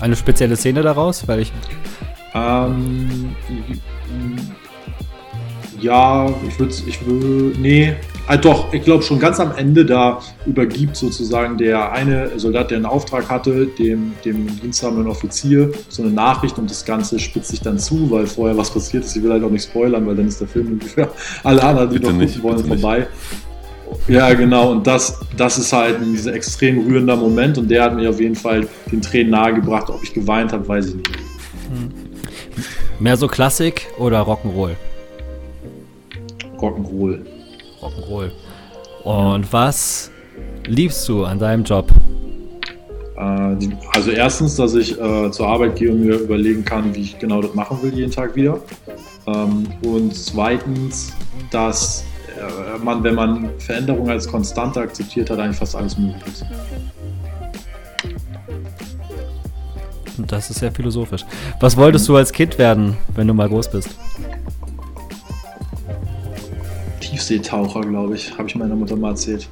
Eine 0.00 0.16
spezielle 0.16 0.56
Szene 0.56 0.82
daraus, 0.82 1.26
weil 1.26 1.40
ich. 1.40 1.52
Ähm, 2.34 3.34
ja, 5.80 6.28
ich 6.46 6.58
würde, 6.58 6.74
ich 6.86 7.06
würde, 7.06 7.58
nee, 7.58 7.96
Ah, 8.30 8.36
doch, 8.36 8.72
ich 8.72 8.84
glaube 8.84 9.02
schon 9.02 9.18
ganz 9.18 9.40
am 9.40 9.56
Ende, 9.56 9.84
da 9.84 10.20
übergibt 10.46 10.94
sozusagen 10.94 11.58
der 11.58 11.90
eine 11.90 12.38
Soldat, 12.38 12.70
der 12.70 12.76
einen 12.76 12.86
Auftrag 12.86 13.28
hatte, 13.28 13.66
dem, 13.66 14.12
dem 14.24 14.46
diensthabenden 14.60 15.08
Offizier 15.08 15.72
so 15.88 16.04
eine 16.04 16.12
Nachricht 16.12 16.56
und 16.56 16.70
das 16.70 16.84
Ganze 16.84 17.18
spitzt 17.18 17.50
sich 17.50 17.60
dann 17.60 17.80
zu, 17.80 18.08
weil 18.08 18.28
vorher 18.28 18.56
was 18.56 18.70
passiert 18.70 19.04
ist. 19.04 19.16
Ich 19.16 19.22
will 19.24 19.32
halt 19.32 19.42
auch 19.42 19.50
nicht 19.50 19.64
spoilern, 19.64 20.06
weil 20.06 20.14
dann 20.14 20.28
ist 20.28 20.40
der 20.40 20.46
Film 20.46 20.80
für 20.80 21.10
alle 21.42 21.60
anderen, 21.60 21.90
die 21.90 21.98
bitte 21.98 22.12
noch 22.12 22.20
gucken 22.24 22.42
wollen, 22.44 22.64
vorbei. 22.64 23.08
Ja, 24.06 24.32
genau. 24.34 24.70
Und 24.70 24.86
das, 24.86 25.18
das 25.36 25.58
ist 25.58 25.72
halt 25.72 26.00
ein 26.00 26.12
dieser 26.12 26.32
extrem 26.32 26.86
rührender 26.86 27.16
Moment 27.16 27.58
und 27.58 27.68
der 27.68 27.82
hat 27.82 27.96
mir 27.96 28.10
auf 28.10 28.20
jeden 28.20 28.36
Fall 28.36 28.68
den 28.92 29.02
Tränen 29.02 29.32
nahegebracht. 29.32 29.90
Ob 29.90 30.04
ich 30.04 30.14
geweint 30.14 30.52
habe, 30.52 30.68
weiß 30.68 30.86
ich 30.86 30.94
nicht. 30.94 31.10
Hm. 31.72 31.90
Mehr 33.00 33.16
so 33.16 33.26
Klassik 33.26 33.88
oder 33.98 34.20
Rock'n'Roll? 34.20 34.76
Rock'n'Roll. 36.60 37.18
Rock'n'Roll. 37.82 38.30
Und 39.04 39.52
was 39.52 40.10
liebst 40.66 41.08
du 41.08 41.24
an 41.24 41.38
deinem 41.38 41.64
Job? 41.64 41.90
Äh, 43.16 43.56
also 43.92 44.10
erstens, 44.10 44.56
dass 44.56 44.74
ich 44.74 44.98
äh, 45.00 45.30
zur 45.30 45.46
Arbeit 45.46 45.76
gehe 45.76 45.90
und 45.90 46.04
mir 46.04 46.16
überlegen 46.16 46.64
kann, 46.64 46.94
wie 46.94 47.02
ich 47.02 47.18
genau 47.18 47.42
das 47.42 47.54
machen 47.54 47.82
will, 47.82 47.94
jeden 47.94 48.10
Tag 48.10 48.36
wieder. 48.36 48.58
Ähm, 49.26 49.66
und 49.82 50.14
zweitens, 50.14 51.12
dass 51.50 52.04
äh, 52.36 52.78
man, 52.82 53.02
wenn 53.02 53.14
man 53.14 53.50
Veränderungen 53.58 54.10
als 54.10 54.26
Konstante 54.28 54.80
akzeptiert 54.80 55.30
hat, 55.30 55.38
eigentlich 55.38 55.56
fast 55.56 55.76
alles 55.76 55.98
möglich 55.98 56.22
ist. 56.26 56.44
Und 60.18 60.30
das 60.30 60.50
ist 60.50 60.58
sehr 60.58 60.72
philosophisch. 60.72 61.24
Was 61.60 61.76
wolltest 61.76 62.08
du 62.08 62.16
als 62.16 62.32
Kind 62.32 62.58
werden, 62.58 62.96
wenn 63.14 63.26
du 63.26 63.34
mal 63.34 63.48
groß 63.48 63.70
bist? 63.70 63.90
Tiefseetaucher, 67.20 67.82
glaube 67.82 68.14
ich. 68.14 68.36
Habe 68.36 68.48
ich 68.48 68.56
meiner 68.56 68.74
Mutter 68.74 68.96
mal 68.96 69.10
erzählt. 69.10 69.48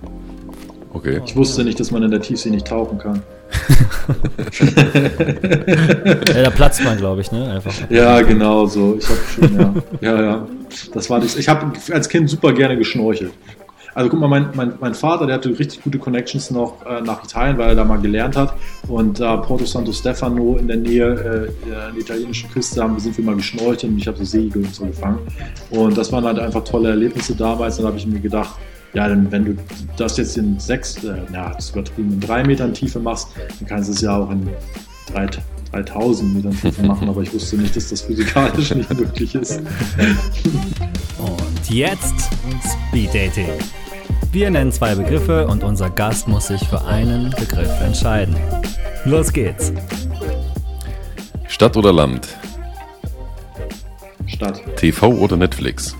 Okay. 0.92 1.20
Ich 1.24 1.36
wusste 1.36 1.64
nicht, 1.64 1.78
dass 1.78 1.90
man 1.90 2.02
in 2.02 2.10
der 2.10 2.20
Tiefsee 2.20 2.50
nicht 2.50 2.66
tauchen 2.66 2.98
kann. 2.98 3.22
ja, 6.26 6.42
da 6.42 6.50
platzt 6.50 6.82
man, 6.82 6.98
glaube 6.98 7.20
ich, 7.20 7.30
ne? 7.30 7.52
Einfach. 7.52 7.72
Ja, 7.90 8.20
genau 8.22 8.66
so. 8.66 8.96
Ich 8.98 9.08
habe 9.08 9.20
schon, 9.34 9.60
ja. 9.60 9.74
Ja, 10.00 10.22
ja. 10.22 10.46
Das 10.92 11.08
war 11.08 11.20
das. 11.20 11.36
Ich 11.36 11.48
habe 11.48 11.72
als 11.92 12.08
Kind 12.08 12.28
super 12.28 12.52
gerne 12.52 12.76
geschnorchelt. 12.76 13.32
Also 13.98 14.10
guck 14.10 14.20
mal, 14.20 14.28
mein, 14.28 14.50
mein, 14.54 14.74
mein 14.78 14.94
Vater, 14.94 15.26
der 15.26 15.34
hatte 15.34 15.58
richtig 15.58 15.82
gute 15.82 15.98
Connections 15.98 16.52
noch 16.52 16.86
äh, 16.86 17.00
nach 17.00 17.24
Italien, 17.24 17.58
weil 17.58 17.70
er 17.70 17.74
da 17.74 17.84
mal 17.84 17.96
gelernt 17.96 18.36
hat. 18.36 18.54
Und 18.86 19.18
da 19.18 19.34
äh, 19.34 19.38
Porto 19.38 19.64
Santo 19.64 19.90
Stefano 19.90 20.56
in 20.56 20.68
der 20.68 20.76
Nähe 20.76 21.50
äh, 21.68 21.72
an 21.74 21.94
der 21.94 22.00
italienischen 22.00 22.48
Küste 22.48 22.80
haben, 22.80 22.96
sind 23.00 23.18
wir 23.18 23.24
mal 23.24 23.34
geschnorchelt 23.34 23.90
und 23.90 23.98
ich 23.98 24.06
habe 24.06 24.16
so 24.18 24.24
Segel 24.24 24.62
und 24.62 24.72
so 24.72 24.86
gefangen. 24.86 25.18
Und 25.70 25.98
das 25.98 26.12
waren 26.12 26.24
halt 26.24 26.38
einfach 26.38 26.62
tolle 26.62 26.90
Erlebnisse 26.90 27.34
damals. 27.34 27.78
Dann 27.78 27.86
habe 27.86 27.98
ich 27.98 28.06
mir 28.06 28.20
gedacht, 28.20 28.54
ja, 28.94 29.08
dann, 29.08 29.32
wenn 29.32 29.44
du 29.44 29.56
das 29.96 30.16
jetzt 30.16 30.36
in 30.36 30.60
sechs, 30.60 31.02
äh, 31.02 31.16
ja, 31.32 31.52
das 31.54 31.70
übertrieben, 31.70 32.12
in 32.12 32.20
drei 32.20 32.44
Metern 32.44 32.72
Tiefe 32.72 33.00
machst, 33.00 33.30
dann 33.58 33.68
kannst 33.68 33.88
du 33.88 33.94
es 33.94 34.00
ja 34.00 34.16
auch 34.16 34.30
in 34.30 34.48
drei, 35.12 35.28
3000 35.72 36.34
Metern 36.34 36.56
Tiefe 36.56 36.82
machen, 36.84 37.08
aber 37.08 37.22
ich 37.22 37.34
wusste 37.34 37.56
nicht, 37.56 37.74
dass 37.74 37.88
das 37.88 38.02
physikalisch 38.02 38.72
nicht 38.76 38.96
möglich 38.96 39.34
ist. 39.34 39.60
Und 41.18 41.68
jetzt 41.68 42.30
Speed 42.62 43.12
Dating. 43.12 43.48
Wir 44.30 44.50
nennen 44.50 44.70
zwei 44.72 44.94
Begriffe 44.94 45.46
und 45.46 45.64
unser 45.64 45.88
Gast 45.88 46.28
muss 46.28 46.48
sich 46.48 46.60
für 46.68 46.84
einen 46.84 47.30
Begriff 47.30 47.80
entscheiden. 47.80 48.36
Los 49.06 49.32
geht's. 49.32 49.72
Stadt 51.48 51.76
oder 51.78 51.94
Land? 51.94 52.28
Stadt. 54.26 54.60
TV 54.76 55.08
oder 55.08 55.38
Netflix? 55.38 55.96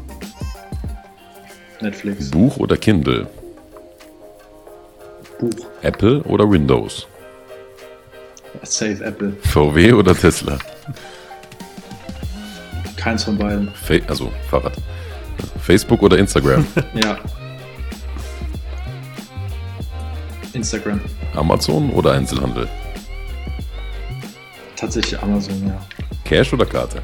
Netflix. 1.81 2.31
Buch 2.31 2.59
oder 2.59 2.77
Kindle? 2.77 3.27
Buch. 5.39 5.51
Apple 5.81 6.23
oder 6.25 6.51
Windows? 6.51 7.07
Safe 8.63 9.03
Apple. 9.05 9.33
VW 9.41 9.93
oder 9.95 10.15
Tesla? 10.15 10.59
Keins 12.97 13.25
von 13.25 13.39
beiden. 13.39 13.71
Fa 13.73 13.95
also 14.07 14.31
Fahrrad. 14.51 14.75
Facebook 15.63 16.03
oder 16.03 16.19
Instagram? 16.19 16.67
ja. 17.03 17.17
Instagram. 20.59 21.01
Amazon 21.35 21.91
oder 21.91 22.13
Einzelhandel? 22.13 22.69
Tatsächlich 24.75 25.21
Amazon, 25.23 25.67
ja. 25.67 25.81
Cash 26.25 26.53
oder 26.53 26.67
Karte? 26.67 27.01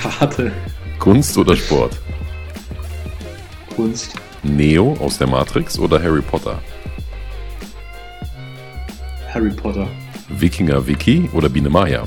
Karte. 0.00 0.52
Kunst 0.98 1.36
oder 1.36 1.56
Sport? 1.56 1.98
Kunst. 3.74 4.14
Neo 4.44 4.96
aus 5.00 5.18
der 5.18 5.26
Matrix 5.26 5.78
oder 5.78 6.00
Harry 6.00 6.22
Potter? 6.22 6.60
Harry 9.32 9.50
Potter. 9.50 9.88
Wikinger 10.28 10.86
Wiki 10.86 11.28
oder 11.32 11.48
Biene 11.48 11.68
Maya? 11.68 12.06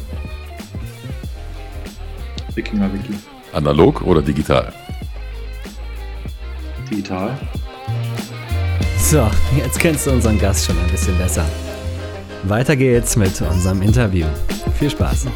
Wikinger 2.55 2.91
Wiki. 2.93 3.13
Analog 3.51 4.01
oder 4.03 4.21
digital? 4.21 4.71
Digital. 6.89 7.37
So, 9.09 9.25
jetzt 9.55 9.79
kennst 9.79 10.05
du 10.05 10.11
unseren 10.11 10.37
Gast 10.37 10.65
schon 10.65 10.77
ein 10.77 10.91
bisschen 10.91 11.17
besser. 11.17 11.45
Weiter 12.43 12.75
geht's 12.75 13.15
mit 13.15 13.41
unserem 13.41 13.81
Interview. 13.81 14.25
Viel 14.77 14.89
Spaß. 14.89 15.27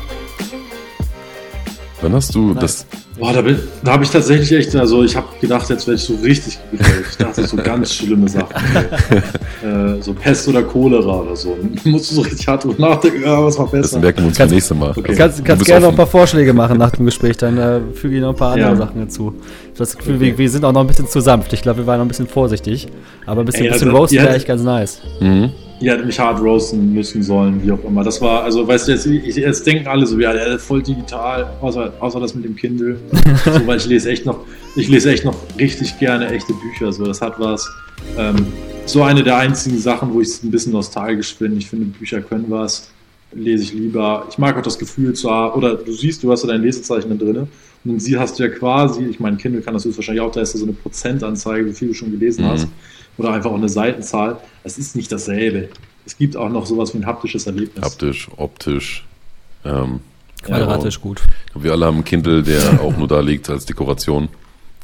Wann 2.02 2.14
hast 2.14 2.36
du 2.36 2.54
das 2.54 2.86
Boah, 3.22 3.34
da, 3.34 3.44
da 3.84 3.92
habe 3.92 4.04
ich 4.04 4.10
tatsächlich 4.10 4.52
echt, 4.52 4.76
also 4.76 5.04
ich 5.04 5.16
habe 5.16 5.28
gedacht, 5.40 5.70
jetzt 5.70 5.86
werde 5.86 5.98
ich 5.98 6.04
so 6.04 6.16
richtig 6.24 6.58
gegrellt. 6.72 7.06
Ich 7.08 7.18
dachte, 7.18 7.46
so 7.46 7.56
ganz 7.56 7.94
schlimme 7.94 8.28
Sachen. 8.28 8.50
äh, 9.64 10.02
so 10.02 10.16
Pest 10.16 10.48
oder 10.48 10.64
Cholera 10.64 11.20
oder 11.22 11.36
so. 11.36 11.56
Musst 11.84 12.10
du 12.10 12.16
so 12.16 12.22
richtig 12.22 12.48
hart 12.48 12.64
drüber 12.64 12.82
nachdenken, 12.82 13.22
ja, 13.22 13.44
was 13.46 13.60
war 13.60 13.68
besser. 13.68 13.98
Das 13.98 14.02
merken 14.02 14.22
wir 14.22 14.26
uns 14.26 14.40
beim 14.40 14.50
nächsten 14.50 14.80
Mal. 14.80 14.90
Okay. 14.98 15.14
Kannst, 15.16 15.46
kannst 15.46 15.66
gerne 15.66 15.86
noch 15.86 15.92
ein 15.92 15.98
paar 15.98 16.08
Vorschläge 16.08 16.52
machen 16.52 16.80
nach 16.80 16.90
dem 16.90 17.06
Gespräch, 17.06 17.38
dann 17.38 17.60
äh, 17.60 17.80
füge 17.94 18.16
ich 18.16 18.22
noch 18.22 18.30
ein 18.30 18.36
paar 18.36 18.54
andere 18.54 18.72
ja. 18.72 18.76
Sachen 18.76 19.00
hinzu. 19.00 19.36
Ich 19.36 19.68
habe 19.68 19.78
das 19.78 19.96
Gefühl, 19.96 20.16
okay. 20.16 20.26
wir, 20.26 20.38
wir, 20.40 20.50
sind 20.50 20.66
auch 20.66 20.72
noch 20.72 20.82
ein 20.82 20.88
bisschen 20.88 21.08
zu 21.08 21.20
sanft. 21.20 21.54
Ich 21.54 21.62
glaube, 21.62 21.78
wir 21.78 21.86
waren 21.86 22.00
noch 22.00 22.06
ein 22.06 22.08
bisschen 22.08 22.28
vorsichtig. 22.28 22.88
Aber 23.28 23.42
ein 23.42 23.46
bisschen, 23.46 23.66
Ey, 23.66 23.72
bisschen 23.72 23.90
also, 23.90 24.00
Roast 24.00 24.14
wäre 24.14 24.34
echt 24.34 24.48
ganz 24.48 24.64
nice. 24.64 25.00
Mhm. 25.20 25.52
Ihr 25.82 25.94
hättet 25.94 26.06
mich 26.06 26.20
hart 26.20 26.40
roasten 26.40 26.94
müssen 26.94 27.24
sollen, 27.24 27.62
wie 27.64 27.72
auch 27.72 27.84
immer. 27.84 28.04
Das 28.04 28.22
war, 28.22 28.44
also 28.44 28.68
weißt 28.68 28.88
du, 28.88 28.92
jetzt, 28.92 29.06
jetzt 29.36 29.66
denken 29.66 29.88
alle 29.88 30.06
so, 30.06 30.20
ja, 30.20 30.32
der 30.32 30.56
ist 30.56 30.66
voll 30.66 30.84
digital, 30.84 31.52
außer, 31.60 31.92
außer 32.00 32.20
das 32.20 32.36
mit 32.36 32.46
dem 32.46 32.56
Kindle. 32.56 33.00
so, 33.46 33.66
weil 33.66 33.78
ich 33.78 33.88
lese 33.88 34.12
echt 34.12 34.26
noch, 34.26 34.46
ich 34.76 34.88
lese 34.90 35.12
echt 35.12 35.26
noch 35.26 35.36
richtig 35.58 35.98
gerne 35.98 36.30
echte 36.30 36.54
Bücher. 36.54 36.94
So, 36.94 37.06
das 37.06 37.20
hat 37.20 37.40
was. 37.40 37.68
Ähm, 38.16 38.46
so 38.86 39.02
eine 39.02 39.24
der 39.24 39.38
einzigen 39.38 39.80
Sachen, 39.80 40.14
wo 40.14 40.22
ich 40.22 40.44
ein 40.44 40.52
bisschen 40.52 40.72
nostalgisch 40.74 41.36
bin. 41.36 41.58
Ich 41.58 41.68
finde, 41.68 41.86
Bücher 41.86 42.22
können 42.22 42.46
was, 42.50 42.92
lese 43.34 43.64
ich 43.64 43.74
lieber. 43.74 44.28
Ich 44.30 44.38
mag 44.38 44.56
auch 44.58 44.62
das 44.62 44.78
Gefühl 44.78 45.14
zu 45.14 45.32
haben, 45.32 45.58
oder 45.58 45.76
du 45.76 45.92
siehst, 45.92 46.22
du 46.22 46.32
hast 46.32 46.44
ja 46.44 46.50
dein 46.50 46.62
Lesezeichen 46.62 47.10
da 47.10 47.26
drin. 47.26 47.48
Und 47.84 48.00
sie 48.00 48.20
hast 48.20 48.38
du 48.38 48.44
ja 48.44 48.50
quasi, 48.50 49.04
ich 49.06 49.20
meine, 49.20 49.38
Kindle 49.38 49.62
kann 49.62 49.74
das 49.74 49.86
wahrscheinlich 49.86 50.22
auch, 50.22 50.32
da 50.32 50.42
ist 50.42 50.54
da 50.54 50.60
so 50.60 50.66
eine 50.66 50.74
Prozentanzeige, 50.74 51.66
wie 51.66 51.74
viel 51.74 51.88
du 51.88 51.94
schon 51.96 52.12
gelesen 52.12 52.46
mhm. 52.46 52.50
hast 52.50 52.68
oder 53.18 53.34
einfach 53.34 53.52
auch 53.52 53.56
eine 53.56 53.70
Seitenzahl. 53.70 54.38
Es 54.64 54.78
ist 54.78 54.96
nicht 54.96 55.12
dasselbe. 55.12 55.70
Es 56.06 56.18
gibt 56.18 56.36
auch 56.36 56.50
noch 56.50 56.66
sowas 56.66 56.94
wie 56.94 57.00
ein 57.00 57.06
haptisches 57.06 57.46
Erlebnis. 57.46 57.84
Haptisch, 57.84 58.30
optisch. 58.38 59.06
Ähm, 59.64 60.02
Quadratisch 60.42 60.96
ja, 60.96 61.02
gut. 61.02 61.22
Wir 61.54 61.72
alle 61.72 61.86
haben 61.86 61.96
einen 61.96 62.04
Kindle, 62.04 62.42
der 62.42 62.82
auch 62.82 62.98
nur 62.98 63.08
da 63.08 63.20
liegt 63.20 63.50
als 63.50 63.66
Dekoration. 63.66 64.30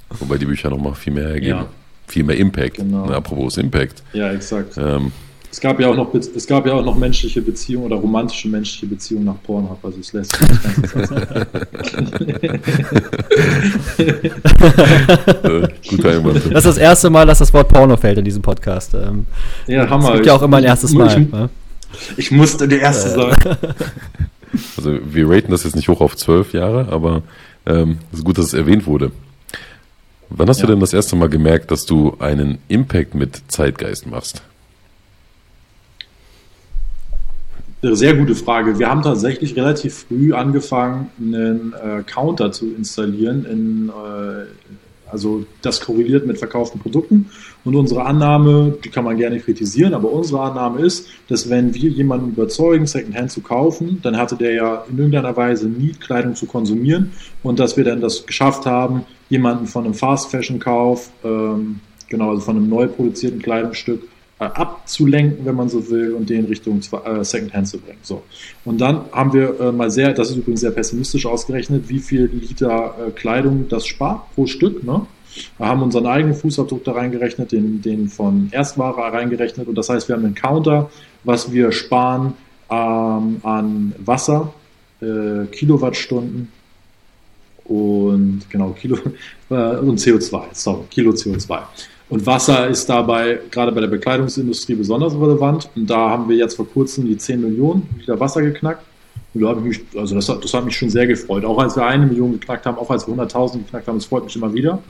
Wobei 0.10 0.38
die 0.38 0.46
Bücher 0.46 0.70
nochmal 0.70 0.96
viel 0.96 1.14
mehr 1.14 1.30
ergeben. 1.30 1.60
Ja. 1.60 1.68
Viel 2.08 2.24
mehr 2.24 2.38
Impact. 2.38 2.76
Genau. 2.76 3.08
Na, 3.08 3.16
apropos 3.16 3.58
Impact. 3.58 4.04
Ja, 4.14 4.32
exakt. 4.32 4.78
Ähm, 4.78 5.12
es 5.52 5.60
gab 5.60 5.80
ja 5.80 5.88
auch 5.88 5.96
noch, 5.96 6.14
es 6.14 6.46
gab 6.48 6.66
ja 6.68 6.74
auch 6.74 6.84
noch 6.84 6.96
menschliche 6.96 7.42
Beziehungen 7.42 7.86
oder 7.86 7.96
romantische 7.96 8.48
menschliche 8.50 8.86
Beziehungen 8.86 9.26
nach 9.26 9.42
Pornhub, 9.44 9.80
also 9.84 10.00
es 10.00 10.14
lässt 10.14 10.36
sich 10.36 10.50
nicht 10.50 10.64
ganz 10.64 11.10
Guter 15.90 16.10
Einwand. 16.10 16.36
Das 16.52 16.66
ist 16.66 16.66
das 16.66 16.78
erste 16.78 17.10
Mal, 17.10 17.26
dass 17.26 17.40
das 17.40 17.54
Wort 17.54 17.70
Porno 17.70 17.98
fällt 17.98 18.18
in 18.18 18.26
diesem 18.26 18.42
Podcast. 18.42 18.94
Ähm, 18.94 19.26
ja, 19.68 19.90
Hammer. 19.90 20.10
Es 20.10 20.14
gibt 20.16 20.26
ja 20.28 20.34
auch 20.34 20.42
immer 20.42 20.58
ein 20.58 20.64
erstes 20.64 20.94
Mal. 20.94 21.22
Ich, 21.22 21.32
ne? 21.32 21.50
ich 22.18 22.32
musste 22.32 22.68
der 22.68 22.82
Erste 22.82 23.10
sein. 23.10 23.36
Also 24.78 24.98
wir 25.04 25.30
raten 25.30 25.52
das 25.52 25.64
jetzt 25.64 25.76
nicht 25.76 25.90
hoch 25.90 26.02
auf 26.02 26.16
zwölf 26.16 26.54
Jahre, 26.54 26.88
aber 26.90 27.22
ähm, 27.66 27.98
es 28.12 28.20
ist 28.20 28.26
gut, 28.26 28.38
dass 28.38 28.46
es 28.46 28.54
erwähnt 28.54 28.88
wurde. 28.88 29.12
Wann 30.30 30.50
hast 30.50 30.60
ja. 30.60 30.66
du 30.66 30.74
denn 30.74 30.80
das 30.80 30.94
erste 30.94 31.16
Mal 31.16 31.30
gemerkt, 31.30 31.72
dass 31.72 31.86
du 31.86 32.16
einen 32.20 32.60
Impact 32.68 33.16
mit 33.16 33.42
Zeitgeist 33.48 34.08
machst? 34.08 34.42
Eine 37.88 37.96
sehr 37.96 38.16
gute 38.16 38.36
Frage. 38.36 38.80
Wir 38.80 38.90
haben 38.90 39.02
tatsächlich 39.02 39.56
relativ 39.56 40.06
früh 40.10 40.34
angefangen, 40.34 41.10
einen 41.22 41.72
äh, 41.72 42.04
Counter 42.04 42.52
zu 42.52 42.66
installieren. 42.76 43.46
In, 43.46 43.88
äh, 43.88 44.44
also 45.10 45.46
das 45.62 45.80
korreliert 45.80 46.28
mit 46.28 46.38
verkauften 46.38 46.82
Produkten. 46.82 47.30
Und 47.64 47.76
unsere 47.78 48.04
Annahme, 48.04 48.76
die 48.84 48.90
kann 48.90 49.06
man 49.06 49.16
gerne 49.16 49.40
kritisieren, 49.40 49.94
aber 49.94 50.12
unsere 50.12 50.42
Annahme 50.42 50.82
ist, 50.82 51.08
dass 51.30 51.50
wenn 51.50 51.74
wir 51.74 51.90
jemanden 51.90 52.32
überzeugen, 52.32 52.88
Secondhand 52.88 53.32
zu 53.32 53.40
kaufen, 53.40 54.00
dann 54.04 54.18
hatte 54.18 54.36
der 54.36 54.52
ja 54.52 54.84
in 54.90 54.98
irgendeiner 54.98 55.38
Weise 55.38 55.70
nie 55.70 55.94
Kleidung 55.94 56.36
zu 56.36 56.46
konsumieren 56.46 57.14
und 57.42 57.58
dass 57.58 57.78
wir 57.78 57.86
dann 57.86 58.02
das 58.02 58.26
geschafft 58.26 58.66
haben, 58.66 59.06
jemanden 59.30 59.66
von 59.66 59.86
einem 59.86 59.94
Fast-Fashion-Kauf, 59.94 61.10
ähm, 61.24 61.80
genau, 62.10 62.32
also 62.32 62.42
von 62.42 62.58
einem 62.58 62.68
neu 62.68 62.88
produzierten 62.88 63.42
Kleidungsstück, 63.42 64.02
abzulenken, 64.40 65.46
wenn 65.46 65.56
man 65.56 65.70
so 65.70 65.90
will, 65.90 66.14
und 66.14 66.30
den 66.30 66.46
Richtung 66.46 66.80
äh, 66.80 67.24
Secondhand 67.24 67.68
zu 67.68 67.80
bringen. 67.80 68.00
So. 68.04 68.24
Und 68.66 68.80
dann 68.80 69.06
haben 69.12 69.34
wir 69.34 69.60
äh, 69.60 69.72
mal 69.72 69.90
sehr, 69.90 70.14
das 70.14 70.30
ist 70.30 70.38
übrigens 70.38 70.62
sehr 70.62 70.72
pessimistisch 70.72 71.26
ausgerechnet, 71.26 71.90
wie 71.90 72.00
viel 72.00 72.26
Liter 72.26 72.96
äh, 73.00 73.12
Kleidung 73.12 73.68
das 73.68 73.88
spart 73.88 74.32
pro 74.36 74.46
Stück. 74.46 74.84
Ne? 74.84 75.06
Wir 75.58 75.68
haben 75.68 75.82
unseren 75.82 76.06
eigenen 76.06 76.36
Fußabdruck 76.36 76.84
da 76.84 76.94
reingerechnet, 76.94 77.52
den, 77.52 77.82
den 77.82 78.10
von 78.10 78.50
Erstware 78.52 79.12
reingerechnet. 79.12 79.68
Und 79.68 79.76
das 79.76 79.90
heißt, 79.90 80.08
wir 80.08 80.16
haben 80.16 80.26
einen 80.26 80.36
Counter, 80.36 80.90
was 81.24 81.52
wir 81.52 81.72
sparen 81.72 82.34
ähm, 82.70 83.38
an 83.44 83.96
Wasser, 83.98 84.54
äh, 85.02 85.46
Kilowattstunden 85.52 86.50
und 87.66 88.44
genau, 88.50 88.70
Kilo 88.72 88.98
äh, 89.50 89.54
und 89.54 90.00
CO2, 90.00 90.44
sorry, 90.54 90.84
Kilo 90.90 91.12
CO2. 91.12 91.60
Und 92.10 92.26
Wasser 92.26 92.68
ist 92.68 92.88
dabei 92.88 93.40
gerade 93.52 93.72
bei 93.72 93.82
der 93.82 93.88
Bekleidungsindustrie 93.88 94.76
besonders 94.76 95.14
relevant. 95.14 95.70
Und 95.76 95.90
da 95.90 96.10
haben 96.10 96.30
wir 96.30 96.38
jetzt 96.38 96.56
vor 96.56 96.68
kurzem 96.68 97.06
die 97.06 97.18
10 97.18 97.42
Millionen 97.42 97.90
Liter 98.00 98.20
Wasser 98.20 98.42
geknackt. 98.42 98.86
Und 99.34 99.42
da 99.42 99.50
habe 99.50 99.60
ich 99.60 99.66
mich, 99.66 100.00
also 100.00 100.16
das 100.16 100.30
hat, 100.30 100.44
das 100.44 100.54
hat 100.54 100.64
mich 100.64 100.78
schon 100.78 100.90
sehr 100.90 101.06
gefreut. 101.06 101.44
Auch 101.44 101.60
als 101.60 101.76
wir 101.76 101.86
eine 101.86 102.06
Million 102.06 102.32
geknackt 102.34 102.66
haben, 102.66 102.78
auch 102.78 102.90
als 102.90 103.08
wir 103.08 103.14
100.000 103.14 103.58
geknackt 103.58 103.88
haben, 103.88 103.98
das 103.98 104.06
freut 104.06 104.24
mich 104.24 104.36
immer 104.36 104.54
wieder. 104.54 104.82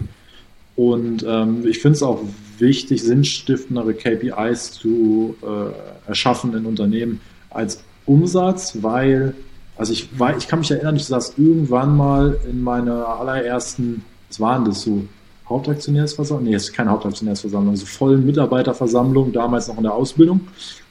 Und 0.76 1.26
ähm, 1.28 1.66
ich 1.66 1.80
finde 1.80 1.96
es 1.96 2.04
auch 2.04 2.22
wichtig, 2.60 3.02
sinnstiftendere 3.02 3.96
KPIs 3.96 4.74
zu 4.74 5.36
äh, 5.42 6.08
erschaffen 6.08 6.54
in 6.54 6.68
Unternehmen 6.68 7.20
als 7.50 7.84
Umsatz, 8.06 8.78
weil, 8.82 9.34
also 9.76 9.92
ich, 9.92 10.08
ich 10.38 10.48
kann 10.48 10.60
mich 10.60 10.70
erinnern, 10.70 10.96
ich 10.96 11.06
saß 11.06 11.34
irgendwann 11.38 11.98
mal 11.98 12.38
in 12.48 12.64
meiner 12.64 13.08
allerersten, 13.08 14.06
was 14.30 14.40
waren 14.40 14.66
das 14.66 14.84
so, 14.84 15.08
Hauptaktionärsversammlung, 15.50 16.46
nee, 16.50 16.56
es 16.56 16.64
ist 16.64 16.74
keine 16.74 16.92
Hauptaktionärsversammlung, 16.92 17.72
also 17.72 17.86
vollen 17.86 18.26
Mitarbeiterversammlung, 18.26 19.32
damals 19.32 19.68
noch 19.68 19.78
in 19.78 19.84
der 19.84 19.94
Ausbildung. 19.94 20.42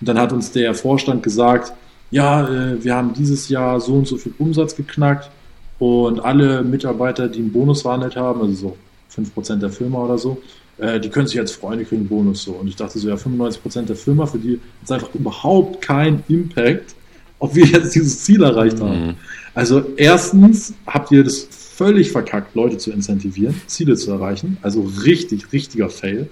Und 0.01 0.09
dann 0.09 0.19
hat 0.19 0.33
uns 0.33 0.51
der 0.53 0.75
Vorstand 0.75 1.23
gesagt, 1.23 1.73
ja, 2.11 2.49
äh, 2.49 2.83
wir 2.83 2.95
haben 2.95 3.12
dieses 3.12 3.49
Jahr 3.49 3.81
so 3.81 3.95
und 3.95 4.07
so 4.07 4.16
viel 4.16 4.33
Umsatz 4.38 4.75
geknackt 4.75 5.31
und 5.79 6.25
alle 6.25 6.62
Mitarbeiter, 6.62 7.29
die 7.29 7.40
einen 7.40 7.53
Bonus 7.53 7.83
verhandelt 7.83 8.16
haben, 8.16 8.40
also 8.40 8.77
so 9.11 9.23
5% 9.23 9.57
der 9.57 9.71
Firma 9.71 9.99
oder 9.99 10.16
so, 10.16 10.40
äh, 10.79 11.01
die 11.01 11.09
können 11.09 11.27
sich 11.27 11.37
jetzt 11.37 11.57
freuen, 11.57 11.79
die 11.79 11.85
kriegen 11.85 12.03
einen 12.03 12.09
Bonus 12.09 12.45
so. 12.45 12.53
Und 12.53 12.69
ich 12.69 12.77
dachte 12.77 12.99
so, 12.99 13.09
ja, 13.09 13.16
95% 13.16 13.83
der 13.83 13.97
Firma, 13.97 14.27
für 14.27 14.38
die 14.38 14.61
ist 14.83 14.92
einfach 14.92 15.14
überhaupt 15.14 15.83
kein 15.83 16.23
Impact, 16.29 16.95
ob 17.38 17.55
wir 17.55 17.66
jetzt 17.66 17.95
dieses 17.95 18.25
Ziel 18.25 18.42
erreicht 18.42 18.81
haben. 18.81 19.09
Mhm. 19.09 19.14
Also 19.55 19.85
erstens 19.97 20.75
habt 20.87 21.11
ihr 21.12 21.25
das 21.25 21.49
völlig 21.77 22.11
verkackt, 22.11 22.55
Leute 22.55 22.79
zu 22.79 22.91
incentivieren, 22.91 23.55
Ziele 23.67 23.97
zu 23.97 24.11
erreichen. 24.11 24.57
Also 24.62 24.89
richtig, 25.05 25.53
richtiger 25.53 25.91
Fail. 25.91 26.29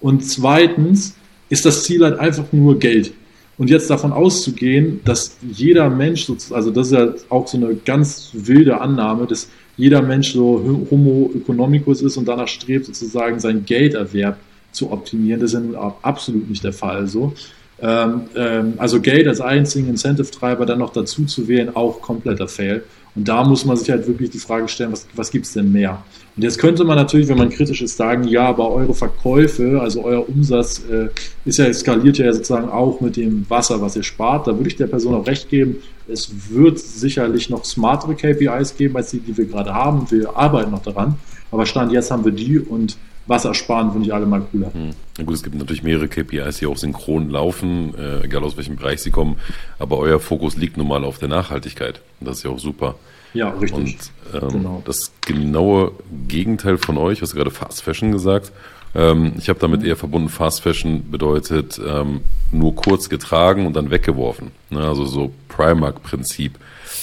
Und 0.00 0.24
zweitens 0.24 1.14
ist 1.48 1.64
das 1.64 1.84
Ziel 1.84 2.04
halt 2.04 2.18
einfach 2.18 2.52
nur 2.52 2.78
Geld. 2.78 3.12
Und 3.58 3.70
jetzt 3.70 3.90
davon 3.90 4.12
auszugehen, 4.12 5.00
dass 5.04 5.36
jeder 5.50 5.88
Mensch, 5.88 6.30
also 6.50 6.70
das 6.70 6.88
ist 6.88 6.92
ja 6.92 7.14
auch 7.28 7.46
so 7.48 7.56
eine 7.56 7.74
ganz 7.74 8.30
wilde 8.32 8.80
Annahme, 8.80 9.26
dass 9.26 9.48
jeder 9.76 10.02
Mensch 10.02 10.32
so 10.32 10.86
Homo 10.90 11.30
economicus 11.34 12.02
ist 12.02 12.16
und 12.16 12.26
danach 12.26 12.48
strebt, 12.48 12.86
sozusagen 12.86 13.38
seinen 13.38 13.64
Gelderwerb 13.64 14.38
zu 14.72 14.90
optimieren. 14.90 15.40
Das 15.40 15.50
ist 15.50 15.54
ja 15.54 15.60
nun 15.60 15.76
absolut 16.02 16.48
nicht 16.48 16.62
der 16.64 16.72
Fall 16.72 17.06
so. 17.06 17.32
Ähm, 17.80 18.22
ähm, 18.34 18.74
also 18.78 19.00
Geld 19.00 19.28
als 19.28 19.40
einzigen 19.40 19.88
Incentive-Treiber 19.88 20.66
dann 20.66 20.80
noch 20.80 20.92
dazu 20.92 21.24
zu 21.24 21.46
wählen, 21.46 21.74
auch 21.74 22.00
kompletter 22.00 22.48
Fail. 22.48 22.82
Und 23.18 23.26
da 23.26 23.42
muss 23.42 23.64
man 23.64 23.76
sich 23.76 23.90
halt 23.90 24.06
wirklich 24.06 24.30
die 24.30 24.38
Frage 24.38 24.68
stellen, 24.68 24.92
was, 24.92 25.04
was 25.16 25.32
gibt 25.32 25.44
es 25.44 25.52
denn 25.52 25.72
mehr? 25.72 26.04
Und 26.36 26.44
jetzt 26.44 26.56
könnte 26.56 26.84
man 26.84 26.94
natürlich, 26.94 27.26
wenn 27.26 27.36
man 27.36 27.50
kritisch 27.50 27.82
ist, 27.82 27.96
sagen, 27.96 28.22
ja, 28.28 28.46
aber 28.46 28.70
eure 28.70 28.94
Verkäufe, 28.94 29.80
also 29.80 30.04
euer 30.04 30.28
Umsatz 30.28 30.84
äh, 30.88 31.08
ist 31.44 31.58
ja, 31.58 31.72
skaliert 31.74 32.18
ja 32.18 32.32
sozusagen 32.32 32.68
auch 32.68 33.00
mit 33.00 33.16
dem 33.16 33.44
Wasser, 33.50 33.80
was 33.80 33.96
ihr 33.96 34.04
spart. 34.04 34.46
Da 34.46 34.56
würde 34.56 34.68
ich 34.68 34.76
der 34.76 34.86
Person 34.86 35.16
auch 35.16 35.26
recht 35.26 35.48
geben. 35.48 35.78
Es 36.06 36.30
wird 36.48 36.78
sicherlich 36.78 37.50
noch 37.50 37.64
smartere 37.64 38.14
KPIs 38.14 38.76
geben, 38.76 38.96
als 38.96 39.10
die, 39.10 39.18
die 39.18 39.36
wir 39.36 39.46
gerade 39.46 39.74
haben. 39.74 40.08
Wir 40.12 40.36
arbeiten 40.36 40.70
noch 40.70 40.82
daran. 40.82 41.16
Aber 41.50 41.66
Stand 41.66 41.90
jetzt 41.90 42.12
haben 42.12 42.24
wir 42.24 42.30
die 42.30 42.60
und 42.60 42.98
Wasser 43.28 43.54
sparen 43.54 43.92
finde 43.92 44.06
ich 44.06 44.14
alle 44.14 44.26
mal 44.26 44.40
cooler. 44.40 44.72
Hm. 44.72 45.24
Gut, 45.24 45.34
es 45.34 45.42
gibt 45.42 45.56
natürlich 45.56 45.82
mehrere 45.82 46.08
KPIs, 46.08 46.58
die 46.58 46.66
auch 46.66 46.78
synchron 46.78 47.30
laufen, 47.30 47.94
äh, 47.96 48.24
egal 48.24 48.42
aus 48.42 48.56
welchem 48.56 48.76
Bereich 48.76 49.02
sie 49.02 49.10
kommen. 49.10 49.36
Aber 49.78 49.98
euer 49.98 50.18
Fokus 50.18 50.56
liegt 50.56 50.76
nun 50.76 50.88
mal 50.88 51.04
auf 51.04 51.18
der 51.18 51.28
Nachhaltigkeit. 51.28 52.00
Das 52.20 52.38
ist 52.38 52.44
ja 52.44 52.50
auch 52.50 52.58
super. 52.58 52.94
Ja, 53.34 53.50
richtig. 53.50 54.10
Und 54.32 54.42
ähm, 54.42 54.48
genau. 54.48 54.82
das 54.84 55.12
genaue 55.26 55.92
Gegenteil 56.26 56.78
von 56.78 56.96
euch, 56.96 57.20
was 57.20 57.34
gerade 57.34 57.50
Fast 57.50 57.82
Fashion 57.82 58.12
gesagt. 58.12 58.52
Ähm, 58.94 59.34
ich 59.36 59.50
habe 59.50 59.58
damit 59.58 59.82
mhm. 59.82 59.86
eher 59.86 59.96
verbunden, 59.96 60.30
Fast 60.30 60.62
Fashion 60.62 61.10
bedeutet 61.10 61.78
ähm, 61.86 62.22
nur 62.50 62.74
kurz 62.74 63.10
getragen 63.10 63.66
und 63.66 63.76
dann 63.76 63.90
weggeworfen. 63.90 64.52
Ne? 64.70 64.80
Also 64.80 65.04
so 65.04 65.32
Primark-Prinzip. 65.48 66.54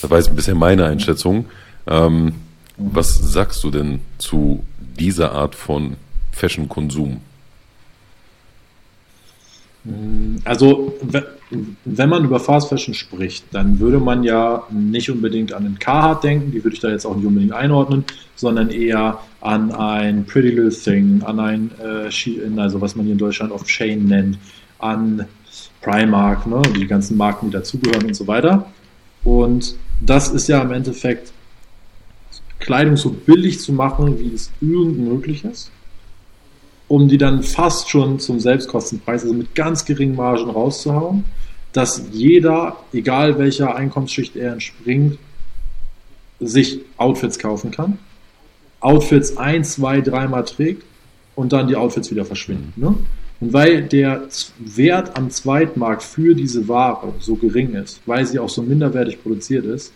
Das 0.02 0.10
war 0.10 0.18
jetzt 0.18 0.36
bisher 0.36 0.56
meine 0.56 0.86
Einschätzung. 0.86 1.46
Ähm, 1.86 2.34
was 2.78 3.18
sagst 3.20 3.64
du 3.64 3.72
denn 3.72 4.02
zu 4.18 4.64
dieser 4.80 5.32
Art 5.32 5.56
von 5.56 5.98
Fashion-Konsum? 6.36 7.22
Also, 10.44 10.96
wenn 11.86 12.10
man 12.10 12.26
über 12.26 12.40
Fast 12.40 12.70
Fashion 12.70 12.94
spricht, 12.94 13.46
dann 13.52 13.80
würde 13.80 14.00
man 14.00 14.24
ja 14.24 14.64
nicht 14.72 15.10
unbedingt 15.12 15.54
an 15.54 15.64
den 15.64 15.80
Carhartt 15.80 16.24
denken, 16.24 16.52
die 16.52 16.64
würde 16.64 16.76
ich 16.76 16.82
da 16.82 16.90
jetzt 16.90 17.06
auch 17.06 17.16
nicht 17.16 17.26
unbedingt 17.26 17.54
einordnen, 17.54 18.04
sondern 18.36 18.70
eher 18.72 19.20
an 19.42 19.72
ein 19.72 20.26
Pretty 20.26 20.50
Little 20.50 20.72
Thing, 20.72 21.22
an 21.24 21.40
ein 21.40 21.72
äh, 21.80 22.60
also 22.60 22.82
was 22.82 22.96
man 22.96 23.06
hier 23.06 23.14
in 23.14 23.20
Deutschland 23.20 23.52
oft 23.52 23.68
Chain 23.68 24.06
nennt, 24.06 24.40
an 24.80 25.26
Primark, 25.82 26.48
ne, 26.48 26.64
die 26.76 26.88
ganzen 26.88 27.16
Marken, 27.16 27.52
die 27.52 27.54
dazugehören 27.54 28.08
und 28.08 28.16
so 28.16 28.26
weiter. 28.26 28.66
Und 29.24 29.76
das 30.02 30.30
ist 30.30 30.48
ja 30.48 30.62
im 30.64 30.72
Endeffekt 30.72 31.32
Kleidung 32.60 32.98
so 32.98 33.12
billig 33.12 33.60
zu 33.60 33.72
machen, 33.72 34.20
wie 34.20 34.34
es 34.34 34.52
irgend 34.62 34.98
möglich 34.98 35.46
ist 35.46 35.72
um 36.88 37.08
die 37.08 37.18
dann 37.18 37.44
fast 37.44 37.90
schon 37.90 38.20
zum 38.20 38.40
Selbstkostenpreis, 38.40 39.24
also 39.24 39.34
mit 39.34 39.56
ganz 39.56 39.86
geringen 39.86 40.16
Margen 40.16 40.50
rauszuhauen, 40.50 41.26
dass 41.74 42.04
jeder, 42.12 42.78
egal 42.94 43.38
welcher 43.38 43.76
Einkommensschicht 43.76 44.36
er 44.36 44.54
entspringt, 44.54 45.18
sich 46.40 46.82
Outfits 46.98 47.40
kaufen 47.40 47.72
kann. 47.72 47.98
Outfits 48.80 49.38
ein, 49.38 49.64
zwei, 49.64 50.02
dreimal 50.02 50.46
trägt 50.46 50.84
und 51.36 51.54
dann 51.54 51.68
die 51.68 51.76
Outfits 51.76 52.12
wieder 52.12 52.26
verschwinden. 52.26 52.74
Ne? 52.76 52.96
Und 53.40 53.54
weil 53.54 53.84
der 53.84 54.28
Wert 54.60 55.18
am 55.18 55.30
Zweitmarkt 55.30 56.04
für 56.04 56.36
diese 56.36 56.68
Ware 56.68 57.14
so 57.20 57.36
gering 57.36 57.74
ist, 57.74 58.02
weil 58.06 58.26
sie 58.26 58.40
auch 58.40 58.50
so 58.50 58.62
minderwertig 58.62 59.22
produziert 59.22 59.66
ist, 59.66 59.92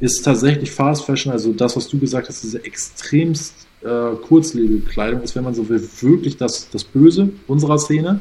ist 0.00 0.22
tatsächlich 0.22 0.70
Fast 0.70 1.04
Fashion, 1.04 1.30
also 1.32 1.52
das, 1.52 1.76
was 1.76 1.88
du 1.88 1.98
gesagt 1.98 2.28
hast, 2.28 2.42
diese 2.42 2.64
extremst 2.64 3.54
äh, 3.82 4.16
Kurzlebekleidung 4.26 5.22
ist, 5.22 5.36
wenn 5.36 5.44
man 5.44 5.54
so 5.54 5.68
will, 5.68 5.82
wirklich 6.00 6.36
das, 6.36 6.68
das 6.70 6.84
Böse 6.84 7.30
unserer 7.46 7.78
Szene. 7.78 8.20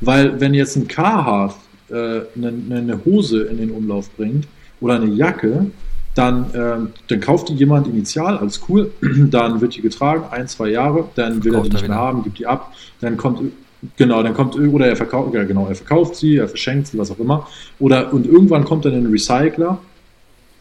Weil 0.00 0.40
wenn 0.40 0.54
jetzt 0.54 0.76
ein 0.76 0.86
Carhartt 0.86 1.56
äh, 1.90 1.94
eine, 2.36 2.48
eine 2.70 3.04
Hose 3.04 3.42
in 3.44 3.56
den 3.56 3.70
Umlauf 3.70 4.10
bringt 4.10 4.46
oder 4.80 4.94
eine 4.94 5.06
Jacke, 5.06 5.70
dann, 6.14 6.54
äh, 6.54 6.76
dann 7.08 7.20
kauft 7.20 7.48
die 7.48 7.54
jemand 7.54 7.88
initial, 7.88 8.38
alles 8.38 8.60
cool, 8.68 8.92
dann 9.30 9.60
wird 9.60 9.76
die 9.76 9.82
getragen, 9.82 10.24
ein, 10.30 10.46
zwei 10.46 10.68
Jahre, 10.68 11.08
dann 11.16 11.42
will 11.42 11.52
Verkauft 11.52 11.66
er 11.66 11.70
die 11.70 11.76
nicht 11.76 11.88
mehr 11.88 11.98
haben, 11.98 12.22
gibt 12.22 12.38
die 12.38 12.46
ab, 12.46 12.72
dann 13.00 13.16
kommt 13.16 13.40
Genau, 13.96 14.22
dann 14.22 14.32
kommt 14.32 14.56
oder 14.56 14.86
er 14.86 14.96
verkauft, 14.96 15.34
ja, 15.34 15.44
genau, 15.44 15.66
er 15.66 15.74
verkauft 15.74 16.16
sie, 16.16 16.36
er 16.36 16.48
verschenkt 16.48 16.86
sie, 16.86 16.96
was 16.96 17.10
auch 17.10 17.18
immer. 17.18 17.46
Oder 17.78 18.14
und 18.14 18.24
irgendwann 18.24 18.64
kommt 18.64 18.86
dann 18.86 18.94
ein 18.94 19.06
Recycler 19.06 19.78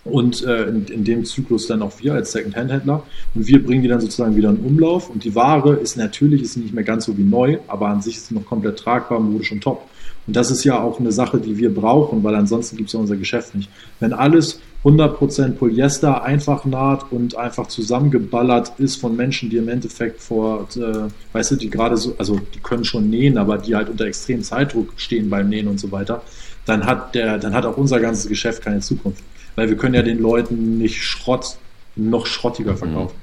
und 0.06 0.44
äh, 0.44 0.66
in, 0.66 0.86
in, 0.88 1.04
dem 1.04 1.26
Zyklus 1.26 1.68
dann 1.68 1.82
auch 1.82 1.94
wir 2.02 2.14
als 2.14 2.34
Second-Hand-Händler 2.34 3.04
und 3.36 3.48
wir 3.48 3.64
bringen 3.64 3.84
die 3.84 3.88
dann 3.88 4.02
sozusagen 4.02 4.36
wieder 4.36 4.50
in 4.50 4.58
Umlauf 4.58 5.10
und 5.10 5.24
die 5.24 5.34
Ware 5.34 5.76
ist 5.76 5.96
natürlich 5.96 6.42
ist 6.42 6.58
nicht 6.58 6.74
mehr 6.74 6.84
ganz 6.84 7.06
so 7.06 7.18
wie 7.18 7.24
neu, 7.24 7.60
aber 7.68 7.88
an 7.88 8.02
sich 8.02 8.18
ist 8.18 8.28
sie 8.28 8.36
noch 8.36 8.46
komplett 8.46 8.78
tragbar, 8.78 9.20
modisch 9.20 9.52
und 9.52 9.62
top. 9.62 9.88
Und 10.26 10.36
das 10.36 10.52
ist 10.52 10.64
ja 10.64 10.80
auch 10.80 11.00
eine 11.00 11.12
Sache, 11.12 11.38
die 11.38 11.58
wir 11.58 11.74
brauchen, 11.74 12.24
weil 12.24 12.36
ansonsten 12.36 12.78
gibt 12.78 12.88
es 12.88 12.94
ja 12.94 13.00
unser 13.00 13.18
Geschäft 13.18 13.56
nicht. 13.56 13.70
Wenn 14.00 14.14
alles 14.14 14.62
100% 14.86 15.52
Polyester 15.54 16.24
einfach 16.24 16.66
naht 16.66 17.12
und 17.12 17.36
einfach 17.36 17.68
zusammengeballert 17.68 18.74
ist 18.80 18.98
von 18.98 19.16
Menschen, 19.16 19.50
die 19.50 19.58
im 19.58 19.68
Endeffekt 19.70 20.22
vor, 20.22 20.68
äh, 20.76 21.10
weißt 21.34 21.52
du, 21.52 21.56
die 21.56 21.70
gerade 21.70 21.98
so, 21.98 22.16
also 22.18 22.40
die 22.54 22.60
können 22.60 22.84
schon 22.84 23.10
nähen, 23.10 23.38
aber 23.38 23.58
die 23.58 23.76
halt 23.76 23.90
unter 23.90 24.06
extremem 24.06 24.44
Zeitdruck 24.44 24.94
stehen 24.98 25.30
beim 25.30 25.50
Nähen 25.50 25.68
und 25.68 25.80
so 25.80 25.92
weiter, 25.92 26.22
dann 26.66 26.86
hat 26.86 27.16
der, 27.16 27.38
dann 27.38 27.54
hat 27.54 27.66
auch 27.66 27.78
unser 27.78 28.00
ganzes 28.00 28.28
Geschäft 28.28 28.62
keine 28.62 28.80
Zukunft 28.80 29.24
weil 29.56 29.70
wir 29.70 29.78
können 29.78 29.96
ja 29.96 30.02
den 30.02 30.20
Leuten 30.20 30.78
nicht 30.78 31.04
Schrott 31.04 31.58
noch 31.96 32.26
schrottiger 32.26 32.76
verkaufen. 32.76 33.16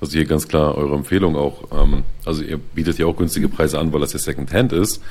Also 0.00 0.12
hier 0.12 0.26
ganz 0.26 0.46
klar 0.46 0.76
eure 0.76 0.94
Empfehlung 0.94 1.36
auch. 1.36 1.64
Ähm, 1.72 2.02
also 2.24 2.42
ihr 2.42 2.58
bietet 2.58 2.98
ja 2.98 3.06
auch 3.06 3.16
günstige 3.16 3.48
Preise 3.48 3.78
an, 3.78 3.92
weil 3.92 4.00
das 4.00 4.12
ja 4.12 4.18
Secondhand 4.18 4.72
ist, 4.72 5.02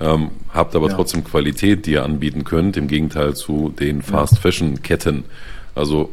ähm, 0.00 0.30
habt 0.52 0.74
aber 0.74 0.88
ja. 0.88 0.94
trotzdem 0.94 1.22
Qualität, 1.22 1.86
die 1.86 1.92
ihr 1.92 2.04
anbieten 2.04 2.42
könnt, 2.44 2.76
im 2.76 2.88
Gegenteil 2.88 3.34
zu 3.34 3.72
den 3.78 4.02
Fast 4.02 4.38
Fashion 4.38 4.82
Ketten. 4.82 5.24
Also 5.74 6.10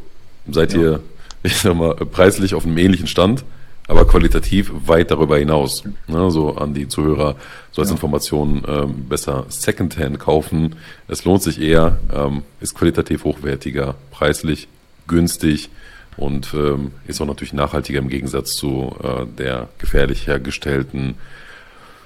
seid 0.48 0.74
ja. 0.74 0.80
ihr, 0.80 1.00
ich 1.42 1.56
sag 1.56 1.74
mal, 1.74 1.94
preislich 1.94 2.54
auf 2.54 2.64
einem 2.64 2.78
ähnlichen 2.78 3.08
Stand, 3.08 3.44
aber 3.90 4.06
qualitativ 4.06 4.70
weit 4.86 5.10
darüber 5.10 5.36
hinaus. 5.36 5.82
Ne, 6.06 6.30
so 6.30 6.54
an 6.54 6.74
die 6.74 6.86
Zuhörer, 6.86 7.34
so 7.72 7.82
als 7.82 7.90
ja. 7.90 7.96
Information 7.96 8.62
ähm, 8.68 9.08
besser 9.08 9.46
Secondhand 9.48 10.20
kaufen. 10.20 10.76
Es 11.08 11.24
lohnt 11.24 11.42
sich 11.42 11.60
eher, 11.60 11.98
ähm, 12.14 12.42
ist 12.60 12.76
qualitativ 12.76 13.24
hochwertiger, 13.24 13.96
preislich 14.12 14.68
günstig 15.08 15.70
und 16.16 16.54
ähm, 16.54 16.92
ist 17.08 17.20
auch 17.20 17.26
natürlich 17.26 17.52
nachhaltiger 17.52 17.98
im 17.98 18.08
Gegensatz 18.08 18.54
zu 18.54 18.94
äh, 19.02 19.26
der 19.26 19.68
gefährlich 19.78 20.28
hergestellten 20.28 21.16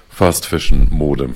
Fast 0.09 0.47
Fashion 0.47 0.87
Mode. 0.89 1.35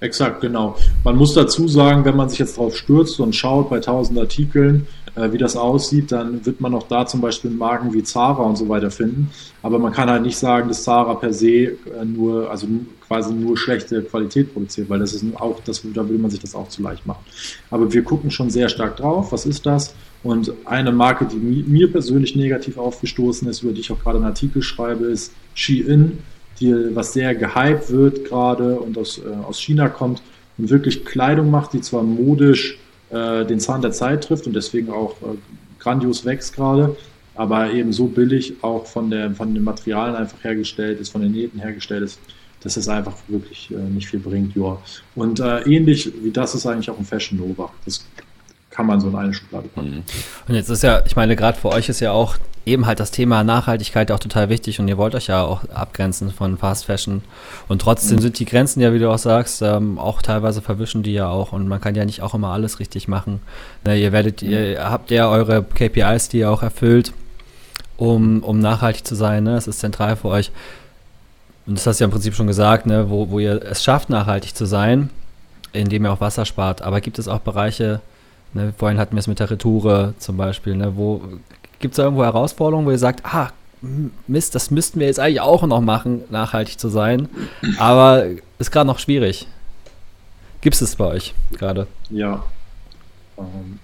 Exakt, 0.00 0.40
genau. 0.42 0.76
Man 1.04 1.16
muss 1.16 1.32
dazu 1.32 1.66
sagen, 1.66 2.04
wenn 2.04 2.16
man 2.16 2.28
sich 2.28 2.40
jetzt 2.40 2.58
drauf 2.58 2.76
stürzt 2.76 3.20
und 3.20 3.34
schaut 3.34 3.70
bei 3.70 3.78
tausend 3.78 4.18
Artikeln, 4.18 4.86
wie 5.14 5.38
das 5.38 5.56
aussieht, 5.56 6.10
dann 6.10 6.44
wird 6.46 6.60
man 6.60 6.74
auch 6.74 6.84
da 6.84 7.06
zum 7.06 7.20
Beispiel 7.20 7.50
Marken 7.50 7.92
wie 7.92 8.02
Zara 8.02 8.42
und 8.42 8.56
so 8.56 8.68
weiter 8.68 8.90
finden. 8.90 9.30
Aber 9.62 9.78
man 9.78 9.92
kann 9.92 10.08
halt 10.08 10.22
nicht 10.22 10.38
sagen, 10.38 10.68
dass 10.68 10.84
Zara 10.84 11.14
per 11.14 11.32
se 11.32 11.48
äh, 11.48 11.76
nur, 12.04 12.50
also 12.50 12.66
quasi 13.06 13.34
nur 13.34 13.58
schlechte 13.58 14.02
Qualität 14.02 14.52
produziert, 14.52 14.88
weil 14.88 15.00
das 15.00 15.12
ist 15.12 15.24
auch, 15.36 15.60
das, 15.64 15.82
da 15.92 16.08
will 16.08 16.18
man 16.18 16.30
sich 16.30 16.40
das 16.40 16.54
auch 16.54 16.68
zu 16.68 16.82
leicht 16.82 17.06
machen. 17.06 17.24
Aber 17.70 17.92
wir 17.92 18.02
gucken 18.02 18.30
schon 18.30 18.48
sehr 18.48 18.68
stark 18.68 18.96
drauf, 18.96 19.32
was 19.32 19.44
ist 19.44 19.66
das? 19.66 19.94
Und 20.22 20.52
eine 20.64 20.92
Marke, 20.92 21.26
die 21.26 21.36
mir 21.36 21.90
persönlich 21.90 22.36
negativ 22.36 22.78
aufgestoßen 22.78 23.48
ist, 23.48 23.62
über 23.62 23.72
die 23.72 23.80
ich 23.80 23.90
auch 23.90 23.98
gerade 23.98 24.16
einen 24.16 24.26
Artikel 24.26 24.62
schreibe, 24.62 25.06
ist 25.06 25.32
Shein 25.54 26.18
die, 26.60 26.74
was 26.94 27.12
sehr 27.12 27.34
gehypt 27.34 27.90
wird 27.90 28.24
gerade 28.24 28.78
und 28.78 28.96
aus, 28.96 29.18
äh, 29.18 29.44
aus 29.44 29.58
China 29.60 29.88
kommt 29.88 30.22
und 30.58 30.70
wirklich 30.70 31.04
Kleidung 31.04 31.50
macht, 31.50 31.72
die 31.72 31.80
zwar 31.80 32.02
modisch 32.02 32.78
äh, 33.12 33.44
den 33.44 33.60
Zahn 33.60 33.82
der 33.82 33.92
Zeit 33.92 34.24
trifft 34.24 34.46
und 34.46 34.54
deswegen 34.54 34.90
auch 34.90 35.12
äh, 35.22 35.36
grandios 35.78 36.24
wächst 36.24 36.54
gerade, 36.54 36.96
aber 37.34 37.72
eben 37.72 37.92
so 37.92 38.06
billig 38.06 38.54
auch 38.62 38.86
von, 38.86 39.10
der, 39.10 39.32
von 39.32 39.54
den 39.54 39.64
Materialien 39.64 40.16
einfach 40.16 40.42
hergestellt 40.42 41.00
ist, 41.00 41.10
von 41.10 41.22
den 41.22 41.32
Nähten 41.32 41.60
hergestellt 41.60 42.02
ist, 42.02 42.18
dass 42.60 42.76
es 42.76 42.88
einfach 42.88 43.16
wirklich 43.28 43.70
äh, 43.70 43.74
nicht 43.74 44.08
viel 44.08 44.20
bringt. 44.20 44.54
Ja. 44.56 44.78
Und 45.14 45.40
äh, 45.40 45.60
ähnlich 45.62 46.12
wie 46.22 46.30
das 46.30 46.54
ist 46.54 46.66
eigentlich 46.66 46.90
auch 46.90 46.98
ein 46.98 47.04
Fashion 47.04 47.38
Nova. 47.38 47.70
Das 47.84 48.04
kann 48.72 48.86
man 48.86 49.00
so 49.00 49.08
in 49.08 49.16
eine 49.16 49.34
Schublade 49.34 49.68
packen. 49.68 49.90
Mhm. 49.90 50.02
Und 50.48 50.54
jetzt 50.54 50.68
ist 50.68 50.82
ja, 50.82 51.02
ich 51.06 51.14
meine, 51.14 51.36
gerade 51.36 51.58
für 51.58 51.68
euch 51.68 51.88
ist 51.88 52.00
ja 52.00 52.12
auch 52.12 52.36
eben 52.64 52.86
halt 52.86 53.00
das 53.00 53.10
Thema 53.10 53.42
Nachhaltigkeit 53.42 54.10
auch 54.12 54.20
total 54.20 54.48
wichtig 54.48 54.78
und 54.78 54.88
ihr 54.88 54.96
wollt 54.96 55.14
euch 55.14 55.26
ja 55.26 55.42
auch 55.42 55.64
abgrenzen 55.70 56.30
von 56.30 56.56
Fast 56.56 56.86
Fashion. 56.86 57.22
Und 57.68 57.82
trotzdem 57.82 58.18
mhm. 58.18 58.22
sind 58.22 58.38
die 58.38 58.44
Grenzen 58.44 58.80
ja, 58.80 58.92
wie 58.92 58.98
du 58.98 59.10
auch 59.10 59.18
sagst, 59.18 59.62
ähm, 59.62 59.98
auch 59.98 60.22
teilweise 60.22 60.62
verwischen 60.62 61.02
die 61.02 61.12
ja 61.12 61.28
auch 61.28 61.52
und 61.52 61.68
man 61.68 61.80
kann 61.80 61.94
ja 61.94 62.04
nicht 62.04 62.22
auch 62.22 62.34
immer 62.34 62.48
alles 62.48 62.78
richtig 62.78 63.08
machen. 63.08 63.40
Ne, 63.84 64.00
ihr 64.00 64.12
werdet, 64.12 64.42
mhm. 64.42 64.50
ihr 64.50 64.90
habt 64.90 65.10
ja 65.10 65.28
eure 65.28 65.62
KPIs, 65.62 66.28
die 66.28 66.38
ihr 66.38 66.50
auch 66.50 66.62
erfüllt, 66.62 67.12
um, 67.96 68.42
um 68.42 68.60
nachhaltig 68.60 69.06
zu 69.06 69.16
sein. 69.16 69.44
Ne? 69.44 69.54
Das 69.54 69.66
ist 69.66 69.80
zentral 69.80 70.16
für 70.16 70.28
euch. 70.28 70.50
Und 71.66 71.78
das 71.78 71.86
hast 71.86 72.00
du 72.00 72.04
ja 72.04 72.06
im 72.06 72.12
Prinzip 72.12 72.34
schon 72.34 72.46
gesagt, 72.46 72.86
ne? 72.86 73.10
wo, 73.10 73.30
wo 73.30 73.38
ihr 73.38 73.60
es 73.62 73.82
schafft, 73.82 74.08
nachhaltig 74.08 74.56
zu 74.56 74.66
sein, 74.66 75.10
indem 75.72 76.06
ihr 76.06 76.12
auch 76.12 76.20
Wasser 76.20 76.44
spart. 76.44 76.82
Aber 76.82 77.00
gibt 77.00 77.18
es 77.18 77.28
auch 77.28 77.40
Bereiche, 77.40 78.00
Ne, 78.54 78.74
vorhin 78.76 78.98
hatten 78.98 79.14
wir 79.16 79.20
es 79.20 79.26
mit 79.26 79.40
der 79.40 79.50
Retoure 79.50 80.14
zum 80.18 80.36
Beispiel. 80.36 80.76
Ne, 80.76 80.92
gibt 81.80 81.92
es 81.92 81.96
da 81.96 82.04
irgendwo 82.04 82.24
Herausforderungen, 82.24 82.86
wo 82.86 82.90
ihr 82.90 82.98
sagt, 82.98 83.24
ah, 83.24 83.50
Mist, 84.28 84.54
das 84.54 84.70
müssten 84.70 85.00
wir 85.00 85.08
jetzt 85.08 85.18
eigentlich 85.18 85.40
auch 85.40 85.66
noch 85.66 85.80
machen, 85.80 86.22
nachhaltig 86.30 86.78
zu 86.78 86.88
sein, 86.88 87.28
aber 87.78 88.26
ist 88.58 88.70
gerade 88.70 88.86
noch 88.86 89.00
schwierig. 89.00 89.48
Gibt 90.60 90.80
es 90.80 90.94
bei 90.94 91.06
euch 91.06 91.34
gerade? 91.58 91.88
Ja. 92.08 92.44
Ähm, 93.36 93.80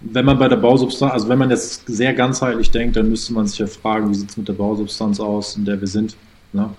wenn 0.00 0.24
man 0.24 0.36
bei 0.36 0.48
der 0.48 0.56
Bausubstanz, 0.56 1.12
also 1.12 1.28
wenn 1.28 1.38
man 1.38 1.50
jetzt 1.50 1.84
sehr 1.86 2.12
ganzheitlich 2.12 2.72
denkt, 2.72 2.96
dann 2.96 3.08
müsste 3.08 3.32
man 3.32 3.46
sich 3.46 3.58
ja 3.58 3.68
fragen, 3.68 4.10
wie 4.10 4.14
sieht 4.14 4.30
es 4.30 4.36
mit 4.36 4.48
der 4.48 4.54
Bausubstanz 4.54 5.20
aus, 5.20 5.56
in 5.56 5.64
der 5.64 5.80
wir 5.80 5.86
sind. 5.86 6.16
Ne? 6.52 6.70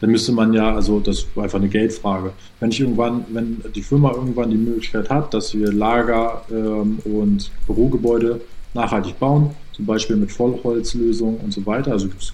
Dann 0.00 0.10
müsste 0.10 0.32
man 0.32 0.52
ja, 0.52 0.74
also 0.74 0.98
das 0.98 1.18
ist 1.18 1.38
einfach 1.38 1.58
eine 1.58 1.68
Geldfrage. 1.68 2.32
Wenn 2.58 2.70
ich 2.70 2.80
irgendwann, 2.80 3.24
wenn 3.28 3.62
die 3.74 3.82
Firma 3.82 4.12
irgendwann 4.12 4.50
die 4.50 4.56
Möglichkeit 4.56 5.10
hat, 5.10 5.34
dass 5.34 5.54
wir 5.54 5.72
Lager 5.72 6.42
ähm, 6.50 6.98
und 7.04 7.50
Bürogebäude 7.66 8.40
nachhaltig 8.72 9.18
bauen, 9.18 9.50
zum 9.72 9.86
Beispiel 9.86 10.16
mit 10.16 10.32
Vollholzlösungen 10.32 11.38
und 11.40 11.52
so 11.52 11.64
weiter, 11.66 11.92
also 11.92 12.08
gibt 12.08 12.22
es 12.22 12.32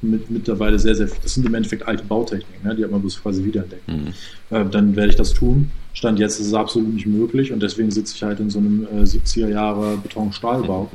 mit, 0.00 0.30
mittlerweile 0.30 0.78
sehr, 0.78 0.94
sehr, 0.94 1.08
das 1.22 1.34
sind 1.34 1.46
im 1.46 1.54
Endeffekt 1.54 1.86
alte 1.86 2.04
Bautechniken, 2.04 2.66
ne? 2.66 2.74
die 2.74 2.84
hat 2.84 2.90
man 2.90 3.00
bloß 3.00 3.22
quasi 3.22 3.44
wiederentdeckt. 3.44 3.86
Mhm. 3.86 4.14
Äh, 4.50 4.64
dann 4.70 4.96
werde 4.96 5.10
ich 5.10 5.16
das 5.16 5.32
tun. 5.32 5.70
Stand 5.92 6.18
jetzt 6.18 6.40
ist 6.40 6.48
es 6.48 6.54
absolut 6.54 6.92
nicht 6.92 7.06
möglich 7.06 7.52
und 7.52 7.62
deswegen 7.62 7.90
sitze 7.90 8.14
ich 8.16 8.22
halt 8.22 8.40
in 8.40 8.50
so 8.50 8.58
einem 8.58 8.86
äh, 8.86 9.02
70er 9.02 9.48
Jahre 9.48 9.96
Beton-Stahlbau, 9.98 10.90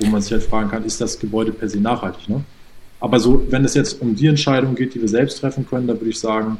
wo 0.00 0.06
man 0.06 0.22
sich 0.22 0.32
halt 0.32 0.42
fragen 0.42 0.70
kann, 0.70 0.84
ist 0.84 1.00
das 1.00 1.18
Gebäude 1.18 1.52
per 1.52 1.68
se 1.68 1.80
nachhaltig? 1.80 2.28
Ne? 2.28 2.44
Aber 3.00 3.20
so, 3.20 3.44
wenn 3.50 3.64
es 3.64 3.74
jetzt 3.74 4.00
um 4.00 4.14
die 4.16 4.26
Entscheidung 4.26 4.74
geht, 4.74 4.94
die 4.94 5.00
wir 5.00 5.08
selbst 5.08 5.40
treffen 5.40 5.66
können, 5.68 5.86
da 5.86 5.94
würde 5.94 6.10
ich 6.10 6.18
sagen, 6.18 6.58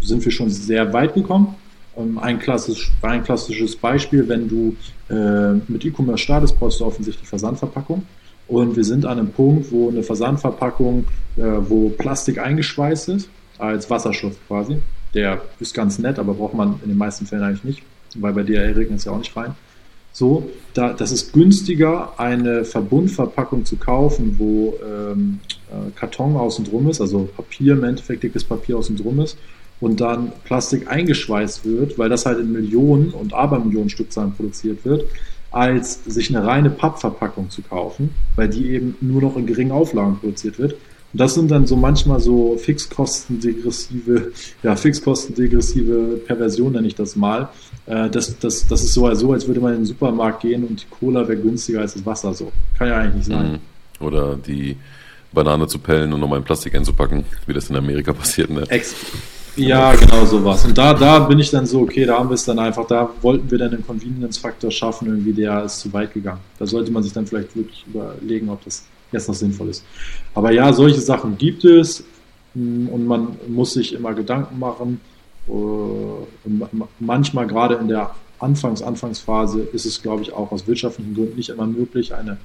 sind 0.00 0.24
wir 0.24 0.32
schon 0.32 0.50
sehr 0.50 0.92
weit 0.92 1.14
gekommen. 1.14 1.54
Ähm, 1.96 2.18
ein, 2.18 2.38
klassisch, 2.38 2.92
ein 3.02 3.22
klassisches 3.24 3.76
Beispiel, 3.76 4.28
wenn 4.28 4.48
du 4.48 4.76
äh, 5.10 5.54
mit 5.70 5.84
E-Commerce 5.84 6.22
startest, 6.22 6.58
brauchst 6.58 6.80
du 6.80 6.84
offensichtlich 6.84 7.28
Versandverpackung. 7.28 8.04
Und 8.46 8.76
wir 8.76 8.84
sind 8.84 9.04
an 9.04 9.18
einem 9.18 9.30
Punkt, 9.30 9.70
wo 9.70 9.90
eine 9.90 10.02
Versandverpackung, 10.02 11.04
äh, 11.36 11.42
wo 11.42 11.90
Plastik 11.90 12.38
eingeschweißt 12.38 13.10
ist, 13.10 13.28
als 13.58 13.90
Wasserstoff 13.90 14.36
quasi. 14.46 14.78
Der 15.14 15.42
ist 15.60 15.74
ganz 15.74 15.98
nett, 15.98 16.18
aber 16.18 16.34
braucht 16.34 16.54
man 16.54 16.80
in 16.82 16.88
den 16.88 16.98
meisten 16.98 17.26
Fällen 17.26 17.42
eigentlich 17.42 17.64
nicht, 17.64 17.82
weil 18.16 18.32
bei 18.32 18.42
DRL 18.42 18.72
regnet 18.72 19.00
es 19.00 19.04
ja 19.04 19.12
auch 19.12 19.18
nicht 19.18 19.36
rein. 19.36 19.54
So, 20.12 20.50
da, 20.74 20.94
das 20.94 21.12
ist 21.12 21.32
günstiger, 21.32 22.18
eine 22.18 22.64
Verbundverpackung 22.64 23.64
zu 23.64 23.76
kaufen, 23.76 24.36
wo 24.38 24.74
ähm, 24.84 25.40
äh, 25.48 25.57
Karton 25.94 26.36
außen 26.36 26.64
drum 26.64 26.88
ist, 26.88 27.00
also 27.00 27.28
Papier, 27.36 27.74
im 27.74 27.84
Endeffekt 27.84 28.22
dickes 28.22 28.44
Papier 28.44 28.78
außen 28.78 28.96
drum 28.96 29.20
ist 29.20 29.36
und 29.80 30.00
dann 30.00 30.32
Plastik 30.44 30.90
eingeschweißt 30.90 31.64
wird, 31.64 31.98
weil 31.98 32.08
das 32.08 32.26
halt 32.26 32.38
in 32.38 32.52
Millionen 32.52 33.10
und 33.10 33.32
Abermillionen 33.32 33.90
Stückzahlen 33.90 34.32
produziert 34.32 34.84
wird, 34.84 35.04
als 35.50 36.04
sich 36.04 36.34
eine 36.34 36.46
reine 36.46 36.70
Pappverpackung 36.70 37.50
zu 37.50 37.62
kaufen, 37.62 38.10
weil 38.36 38.48
die 38.48 38.70
eben 38.70 38.96
nur 39.00 39.22
noch 39.22 39.36
in 39.36 39.46
geringen 39.46 39.72
Auflagen 39.72 40.18
produziert 40.18 40.58
wird. 40.58 40.74
Und 41.12 41.22
das 41.22 41.34
sind 41.34 41.50
dann 41.50 41.66
so 41.66 41.74
manchmal 41.74 42.20
so 42.20 42.58
Fixkostendegressive, 42.58 44.32
ja, 44.62 44.76
Fixkostendegressive 44.76 46.20
Perversion 46.26 46.72
nenne 46.72 46.86
ich 46.86 46.94
das 46.94 47.16
mal. 47.16 47.48
Äh, 47.86 48.10
das, 48.10 48.38
das, 48.38 48.66
das 48.66 48.82
ist 48.82 48.92
so, 48.92 49.06
also, 49.06 49.32
als 49.32 49.46
würde 49.46 49.60
man 49.60 49.72
in 49.72 49.80
den 49.80 49.86
Supermarkt 49.86 50.42
gehen 50.42 50.64
und 50.64 50.82
die 50.82 50.86
Cola 50.90 51.26
wäre 51.26 51.40
günstiger 51.40 51.80
als 51.80 51.94
das 51.94 52.04
Wasser. 52.04 52.34
So 52.34 52.52
kann 52.76 52.88
ja 52.88 52.98
eigentlich 52.98 53.14
nicht 53.14 53.26
sein. 53.26 53.52
Mhm. 53.52 54.04
Oder 54.04 54.36
die 54.36 54.76
Banane 55.32 55.66
zu 55.66 55.78
pellen 55.78 56.12
und 56.12 56.20
nochmal 56.20 56.38
in 56.38 56.44
Plastik 56.44 56.74
einzupacken, 56.74 57.24
wie 57.46 57.52
das 57.52 57.70
in 57.70 57.76
Amerika 57.76 58.12
passiert. 58.14 58.50
Ne? 58.50 58.64
Ex 58.68 58.94
ja, 59.58 59.92
genau 59.94 60.24
sowas. 60.24 60.64
Und 60.64 60.78
da, 60.78 60.94
da 60.94 61.18
bin 61.18 61.38
ich 61.40 61.50
dann 61.50 61.66
so, 61.66 61.80
okay, 61.80 62.04
da 62.06 62.18
haben 62.18 62.28
wir 62.28 62.34
es 62.34 62.44
dann 62.44 62.60
einfach, 62.60 62.86
da 62.86 63.10
wollten 63.22 63.50
wir 63.50 63.58
dann 63.58 63.74
einen 63.74 63.84
Convenience-Faktor 63.84 64.70
schaffen, 64.70 65.08
irgendwie 65.08 65.32
der 65.32 65.64
ist 65.64 65.80
zu 65.80 65.92
weit 65.92 66.14
gegangen. 66.14 66.40
Da 66.58 66.66
sollte 66.66 66.92
man 66.92 67.02
sich 67.02 67.12
dann 67.12 67.26
vielleicht 67.26 67.56
wirklich 67.56 67.84
überlegen, 67.88 68.48
ob 68.50 68.64
das 68.64 68.84
jetzt 69.10 69.26
noch 69.26 69.34
sinnvoll 69.34 69.70
ist. 69.70 69.84
Aber 70.34 70.52
ja, 70.52 70.72
solche 70.72 71.00
Sachen 71.00 71.36
gibt 71.38 71.64
es 71.64 72.04
mm, 72.54 72.88
und 72.88 73.06
man 73.06 73.36
muss 73.48 73.72
sich 73.72 73.94
immer 73.94 74.14
Gedanken 74.14 74.60
machen. 74.60 75.00
Äh, 75.48 75.50
und 75.50 76.70
manchmal 77.00 77.48
gerade 77.48 77.74
in 77.76 77.88
der 77.88 78.14
Anfangs-, 78.38 78.82
Anfangsphase 78.82 79.60
ist 79.60 79.86
es, 79.86 80.00
glaube 80.00 80.22
ich, 80.22 80.32
auch 80.32 80.52
aus 80.52 80.68
wirtschaftlichen 80.68 81.14
Gründen 81.14 81.36
nicht 81.36 81.48
immer 81.48 81.66
möglich, 81.66 82.14
eine, 82.14 82.38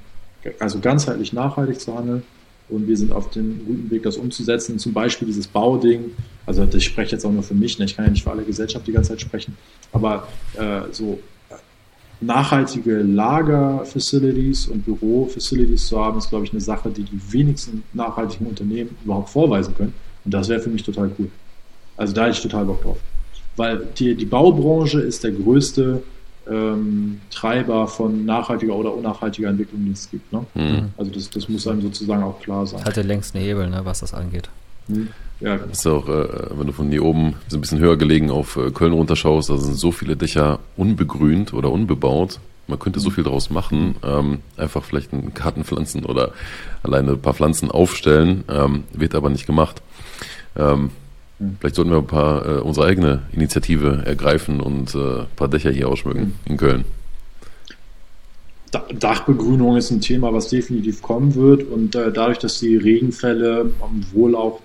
also 0.59 0.79
ganzheitlich 0.79 1.31
nachhaltig 1.31 1.79
zu 1.79 1.95
handeln. 1.95 2.23
Und 2.70 2.88
wir 2.88 2.97
sind 2.97 3.11
auf 3.11 3.30
dem 3.32 3.66
guten 3.66 3.91
Weg, 3.91 4.03
das 4.03 4.18
umzusetzen. 4.18 4.80
Zum 4.80 4.93
Beispiel 4.93 5.28
dieses 5.28 5.47
Bauding. 5.47 6.11
Also 6.45 6.64
ich 6.64 6.86
spreche 6.86 7.14
jetzt 7.14 7.26
auch 7.26 7.32
nur 7.32 7.43
für 7.43 7.53
mich, 7.53 7.78
ne? 7.78 7.86
ich 7.86 7.95
kann 7.95 8.05
ja 8.05 8.11
nicht 8.11 8.24
für 8.24 8.32
alle 8.32 8.43
Gesellschaft 8.43 8.88
die 8.88 8.91
ganze 8.91 9.11
Zeit 9.11 9.22
sprechen. 9.22 9.55
Aber 9.91 10.28
äh, 10.57 10.82
so 10.91 11.20
äh, 11.49 11.55
nachhaltige 12.22 12.97
Lager-Facilities 12.97 14.68
und 14.68 14.86
Büro-Facilities 14.86 15.88
zu 15.88 15.99
haben, 15.99 16.18
ist, 16.18 16.30
glaube 16.30 16.45
ich, 16.45 16.51
eine 16.51 16.61
Sache, 16.61 16.89
die 16.89 17.03
die 17.03 17.20
wenigsten 17.32 17.84
nachhaltigen 17.93 18.47
Unternehmen 18.47 18.95
überhaupt 19.03 19.30
vorweisen 19.30 19.76
können. 19.76 19.93
Und 20.26 20.34
das 20.34 20.49
wäre 20.49 20.61
für 20.61 20.70
mich 20.70 20.84
total 20.84 21.11
cool. 21.20 21.30
Also 21.97 22.14
da 22.14 22.24
hätte 22.24 22.38
ich 22.38 22.41
total 22.41 22.66
Bock 22.66 22.82
drauf. 22.82 22.97
Weil 23.55 23.88
die, 23.97 24.16
die 24.16 24.26
Baubranche 24.26 24.99
ist 24.99 25.24
der 25.24 25.32
größte 25.32 26.01
ähm, 26.49 27.21
Treiber 27.31 27.87
von 27.87 28.25
nachhaltiger 28.25 28.75
oder 28.75 28.93
unnachhaltiger 28.93 29.49
Entwicklung, 29.49 29.85
die 29.85 29.91
es 29.91 30.09
gibt. 30.09 30.31
Ne? 30.31 30.45
Mhm. 30.53 30.89
Also 30.97 31.11
das, 31.11 31.29
das 31.29 31.49
muss 31.49 31.67
einem 31.67 31.81
sozusagen 31.81 32.23
auch 32.23 32.39
klar 32.39 32.65
sein. 32.65 32.79
Das 32.79 32.87
hat 32.89 32.95
der 32.97 33.03
längste 33.03 33.39
Hebel, 33.39 33.69
ne, 33.69 33.81
was 33.83 33.99
das 33.99 34.13
angeht. 34.13 34.49
Mhm. 34.87 35.09
Ja, 35.39 35.57
Das 35.57 35.79
ist 35.79 35.87
auch, 35.87 36.07
äh, 36.07 36.27
wenn 36.57 36.67
du 36.67 36.73
von 36.73 36.89
hier 36.89 37.03
oben 37.03 37.35
so 37.47 37.57
ein 37.57 37.61
bisschen 37.61 37.79
höher 37.79 37.97
gelegen 37.97 38.31
auf 38.31 38.55
äh, 38.55 38.71
Köln 38.71 38.93
runterschaust, 38.93 39.49
da 39.49 39.57
sind 39.57 39.75
so 39.75 39.91
viele 39.91 40.15
Dächer 40.15 40.59
unbegrünt 40.77 41.53
oder 41.53 41.71
unbebaut. 41.71 42.39
Man 42.67 42.79
könnte 42.79 43.01
so 43.01 43.09
viel 43.09 43.25
daraus 43.25 43.49
machen, 43.49 43.95
ähm, 44.03 44.39
einfach 44.55 44.83
vielleicht 44.83 45.11
einen 45.11 45.33
Garten 45.33 45.65
pflanzen 45.65 46.05
oder 46.05 46.31
alleine 46.81 47.11
ein 47.11 47.21
paar 47.21 47.33
Pflanzen 47.33 47.69
aufstellen, 47.71 48.45
ähm, 48.47 48.85
wird 48.93 49.15
aber 49.15 49.29
nicht 49.29 49.45
gemacht. 49.45 49.81
Ähm, 50.55 50.91
Vielleicht 51.59 51.75
sollten 51.75 51.91
wir 51.91 51.97
ein 51.97 52.07
paar 52.07 52.45
äh, 52.45 52.61
unsere 52.61 52.87
eigene 52.87 53.23
Initiative 53.31 54.03
ergreifen 54.05 54.59
und 54.59 54.93
äh, 54.95 55.21
ein 55.21 55.25
paar 55.35 55.47
Dächer 55.47 55.71
hier 55.71 55.89
ausschmücken 55.89 56.21
mhm. 56.21 56.33
in 56.45 56.57
Köln. 56.57 56.85
Dachbegrünung 58.91 59.77
ist 59.77 59.91
ein 59.91 60.01
Thema, 60.01 60.33
was 60.33 60.49
definitiv 60.49 61.01
kommen 61.01 61.35
wird 61.35 61.63
und 61.69 61.95
äh, 61.95 62.11
dadurch, 62.11 62.39
dass 62.39 62.59
die 62.59 62.75
Regenfälle 62.75 63.71
wohl 64.13 64.35
auch 64.35 64.61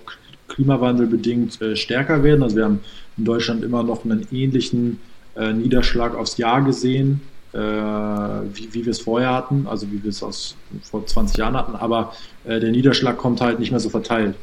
klimawandelbedingt 0.47 1.61
äh, 1.61 1.75
stärker 1.75 2.23
werden, 2.23 2.41
also 2.43 2.55
wir 2.55 2.65
haben 2.65 2.79
in 3.17 3.25
Deutschland 3.25 3.63
immer 3.63 3.83
noch 3.83 4.05
einen 4.05 4.27
ähnlichen 4.31 4.99
äh, 5.35 5.53
Niederschlag 5.53 6.15
aufs 6.15 6.37
Jahr 6.37 6.63
gesehen, 6.63 7.21
äh, 7.53 7.57
wie, 7.57 8.73
wie 8.73 8.85
wir 8.85 8.91
es 8.91 9.01
vorher 9.01 9.33
hatten, 9.33 9.67
also 9.67 9.87
wie 9.91 10.01
wir 10.03 10.09
es 10.09 10.23
aus, 10.23 10.55
vor 10.81 11.05
20 11.05 11.37
Jahren 11.37 11.55
hatten, 11.55 11.75
aber 11.75 12.13
der 12.45 12.71
Niederschlag 12.71 13.17
kommt 13.17 13.41
halt 13.41 13.59
nicht 13.59 13.69
mehr 13.69 13.81
so 13.81 13.89
verteilt. 13.89 14.33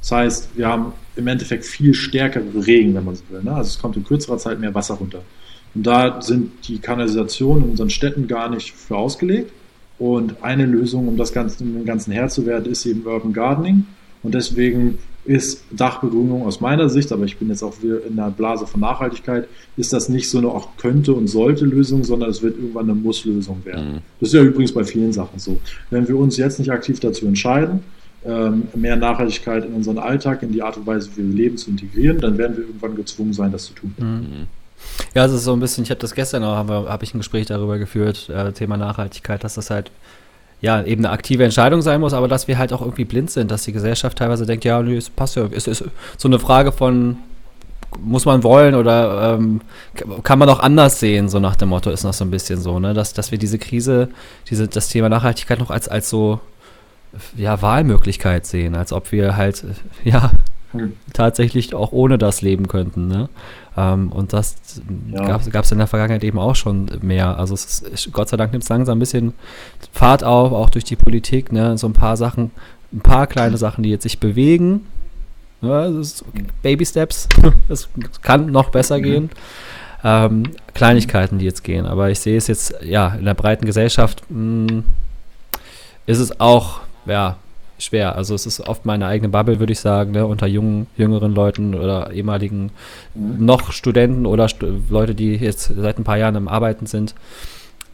Das 0.00 0.12
heißt, 0.12 0.56
wir 0.56 0.68
haben 0.68 0.92
im 1.18 1.26
Endeffekt 1.26 1.64
viel 1.64 1.94
stärkere 1.94 2.66
Regen, 2.66 2.94
wenn 2.94 3.04
man 3.04 3.16
so 3.16 3.24
will. 3.28 3.42
Ne? 3.42 3.52
Also 3.52 3.68
es 3.68 3.78
kommt 3.78 3.96
in 3.96 4.04
kürzerer 4.04 4.38
Zeit 4.38 4.60
mehr 4.60 4.74
Wasser 4.74 4.94
runter. 4.94 5.22
Und 5.74 5.86
da 5.86 6.22
sind 6.22 6.50
die 6.68 6.78
Kanalisationen 6.78 7.64
in 7.64 7.70
unseren 7.70 7.90
Städten 7.90 8.26
gar 8.26 8.48
nicht 8.48 8.72
für 8.72 8.96
ausgelegt. 8.96 9.52
Und 9.98 10.42
eine 10.42 10.64
Lösung, 10.64 11.08
um 11.08 11.16
das 11.16 11.32
Ganze, 11.32 11.62
um 11.64 11.74
dem 11.74 11.84
Ganzen 11.84 12.12
Herr 12.12 12.28
zu 12.28 12.46
werden, 12.46 12.70
ist 12.70 12.86
eben 12.86 13.04
Urban 13.04 13.32
Gardening. 13.32 13.84
Und 14.22 14.34
deswegen 14.34 14.98
ist 15.24 15.64
Dachbegrünung 15.70 16.46
aus 16.46 16.60
meiner 16.60 16.88
Sicht, 16.88 17.12
aber 17.12 17.24
ich 17.24 17.36
bin 17.36 17.48
jetzt 17.48 17.62
auch 17.62 17.74
in 17.82 18.16
der 18.16 18.30
Blase 18.30 18.66
von 18.66 18.80
Nachhaltigkeit, 18.80 19.46
ist 19.76 19.92
das 19.92 20.08
nicht 20.08 20.30
so 20.30 20.38
eine 20.38 20.48
auch 20.48 20.76
könnte 20.78 21.12
und 21.12 21.26
sollte 21.26 21.66
Lösung, 21.66 22.02
sondern 22.02 22.30
es 22.30 22.42
wird 22.42 22.56
irgendwann 22.56 22.84
eine 22.84 22.94
Muss-Lösung 22.94 23.62
werden. 23.64 23.92
Mhm. 23.92 23.98
Das 24.20 24.30
ist 24.30 24.34
ja 24.34 24.42
übrigens 24.42 24.72
bei 24.72 24.84
vielen 24.84 25.12
Sachen 25.12 25.38
so. 25.38 25.60
Wenn 25.90 26.08
wir 26.08 26.16
uns 26.16 26.38
jetzt 26.38 26.58
nicht 26.58 26.70
aktiv 26.72 26.98
dazu 27.00 27.26
entscheiden, 27.26 27.80
mehr 28.74 28.96
Nachhaltigkeit 28.96 29.64
in 29.64 29.74
unseren 29.74 29.98
Alltag, 29.98 30.42
in 30.42 30.52
die 30.52 30.62
Art 30.62 30.76
und 30.76 30.86
Weise, 30.86 31.08
wie 31.14 31.18
wir 31.18 31.34
leben, 31.34 31.56
zu 31.56 31.70
integrieren, 31.70 32.20
dann 32.20 32.36
werden 32.36 32.56
wir 32.56 32.64
irgendwann 32.64 32.96
gezwungen 32.96 33.32
sein, 33.32 33.52
das 33.52 33.66
zu 33.66 33.74
tun. 33.74 33.94
Mhm. 33.96 34.46
Ja, 35.14 35.24
es 35.24 35.32
ist 35.32 35.44
so 35.44 35.52
ein 35.52 35.60
bisschen, 35.60 35.84
ich 35.84 35.90
habe 35.90 36.00
das 36.00 36.14
gestern 36.14 36.44
auch, 36.44 36.56
habe 36.56 36.86
hab 36.88 37.02
ich 37.02 37.14
ein 37.14 37.18
Gespräch 37.18 37.46
darüber 37.46 37.78
geführt, 37.78 38.28
äh, 38.28 38.52
Thema 38.52 38.76
Nachhaltigkeit, 38.76 39.42
dass 39.44 39.54
das 39.54 39.70
halt 39.70 39.90
ja, 40.60 40.82
eben 40.82 41.04
eine 41.04 41.12
aktive 41.12 41.44
Entscheidung 41.44 41.82
sein 41.82 42.00
muss, 42.00 42.12
aber 42.12 42.26
dass 42.26 42.48
wir 42.48 42.58
halt 42.58 42.72
auch 42.72 42.80
irgendwie 42.80 43.04
blind 43.04 43.30
sind, 43.30 43.50
dass 43.50 43.62
die 43.62 43.72
Gesellschaft 43.72 44.18
teilweise 44.18 44.44
denkt, 44.44 44.64
ja, 44.64 44.82
nö, 44.82 44.96
es 44.96 45.08
passt 45.08 45.36
ja, 45.36 45.48
es 45.52 45.68
ist 45.68 45.84
so 46.16 46.28
eine 46.28 46.40
Frage 46.40 46.72
von, 46.72 47.16
muss 48.00 48.24
man 48.24 48.42
wollen 48.42 48.74
oder 48.74 49.34
ähm, 49.34 49.60
kann 50.24 50.38
man 50.38 50.48
auch 50.48 50.60
anders 50.60 51.00
sehen, 51.00 51.28
so 51.28 51.38
nach 51.38 51.56
dem 51.56 51.68
Motto 51.68 51.90
ist 51.90 52.04
noch 52.04 52.12
so 52.12 52.24
ein 52.24 52.30
bisschen 52.30 52.60
so, 52.60 52.80
ne, 52.80 52.92
dass, 52.92 53.12
dass 53.12 53.30
wir 53.30 53.38
diese 53.38 53.58
Krise, 53.58 54.08
diese, 54.50 54.66
das 54.66 54.88
Thema 54.88 55.08
Nachhaltigkeit 55.08 55.60
noch 55.60 55.70
als, 55.70 55.88
als 55.88 56.10
so 56.10 56.40
ja, 57.36 57.60
Wahlmöglichkeit 57.62 58.46
sehen, 58.46 58.74
als 58.74 58.92
ob 58.92 59.12
wir 59.12 59.36
halt, 59.36 59.64
ja, 60.04 60.32
hm. 60.72 60.92
tatsächlich 61.12 61.74
auch 61.74 61.92
ohne 61.92 62.18
das 62.18 62.42
leben 62.42 62.68
könnten. 62.68 63.08
Ne? 63.08 63.28
Ähm, 63.76 64.12
und 64.12 64.32
das 64.32 64.56
ja. 65.10 65.38
gab 65.38 65.64
es 65.64 65.72
in 65.72 65.78
der 65.78 65.86
Vergangenheit 65.86 66.24
eben 66.24 66.38
auch 66.38 66.56
schon 66.56 66.90
mehr. 67.00 67.38
Also 67.38 67.54
es 67.54 67.80
ist, 67.80 68.12
Gott 68.12 68.28
sei 68.28 68.36
Dank 68.36 68.52
nimmt 68.52 68.64
es 68.64 68.68
langsam 68.68 68.98
ein 68.98 69.00
bisschen 69.00 69.32
Fahrt 69.92 70.24
auf, 70.24 70.52
auch 70.52 70.70
durch 70.70 70.84
die 70.84 70.96
Politik. 70.96 71.52
Ne? 71.52 71.78
So 71.78 71.86
ein 71.86 71.92
paar 71.92 72.16
Sachen, 72.16 72.50
ein 72.92 73.00
paar 73.00 73.26
kleine 73.26 73.56
Sachen, 73.56 73.82
die 73.82 73.90
jetzt 73.90 74.02
sich 74.02 74.18
bewegen. 74.18 74.86
Ja, 75.60 75.90
Baby 76.62 76.86
Steps. 76.86 77.28
Es 77.68 77.88
kann 78.22 78.46
noch 78.46 78.70
besser 78.70 78.98
mhm. 78.98 79.02
gehen. 79.02 79.30
Ähm, 80.04 80.42
Kleinigkeiten, 80.74 81.38
die 81.38 81.44
jetzt 81.44 81.64
gehen. 81.64 81.86
Aber 81.86 82.10
ich 82.10 82.20
sehe 82.20 82.36
es 82.36 82.46
jetzt, 82.46 82.74
ja, 82.82 83.08
in 83.14 83.24
der 83.24 83.34
breiten 83.34 83.64
Gesellschaft 83.64 84.22
mh, 84.28 84.70
hm, 84.70 84.84
ist 86.06 86.18
es 86.18 86.40
auch 86.40 86.80
ja, 87.08 87.36
schwer. 87.78 88.16
Also 88.16 88.34
es 88.34 88.46
ist 88.46 88.60
oft 88.60 88.84
meine 88.84 89.06
eigene 89.06 89.28
Bubble, 89.28 89.58
würde 89.58 89.72
ich 89.72 89.80
sagen, 89.80 90.12
ne, 90.12 90.26
unter 90.26 90.46
jungen, 90.46 90.86
jüngeren 90.96 91.34
Leuten 91.34 91.74
oder 91.74 92.12
ehemaligen 92.12 92.70
mhm. 93.14 93.44
noch 93.44 93.72
Studenten 93.72 94.26
oder 94.26 94.48
Stu 94.48 94.66
Leute, 94.88 95.14
die 95.14 95.34
jetzt 95.36 95.72
seit 95.76 95.98
ein 95.98 96.04
paar 96.04 96.18
Jahren 96.18 96.36
am 96.36 96.48
Arbeiten 96.48 96.86
sind. 96.86 97.14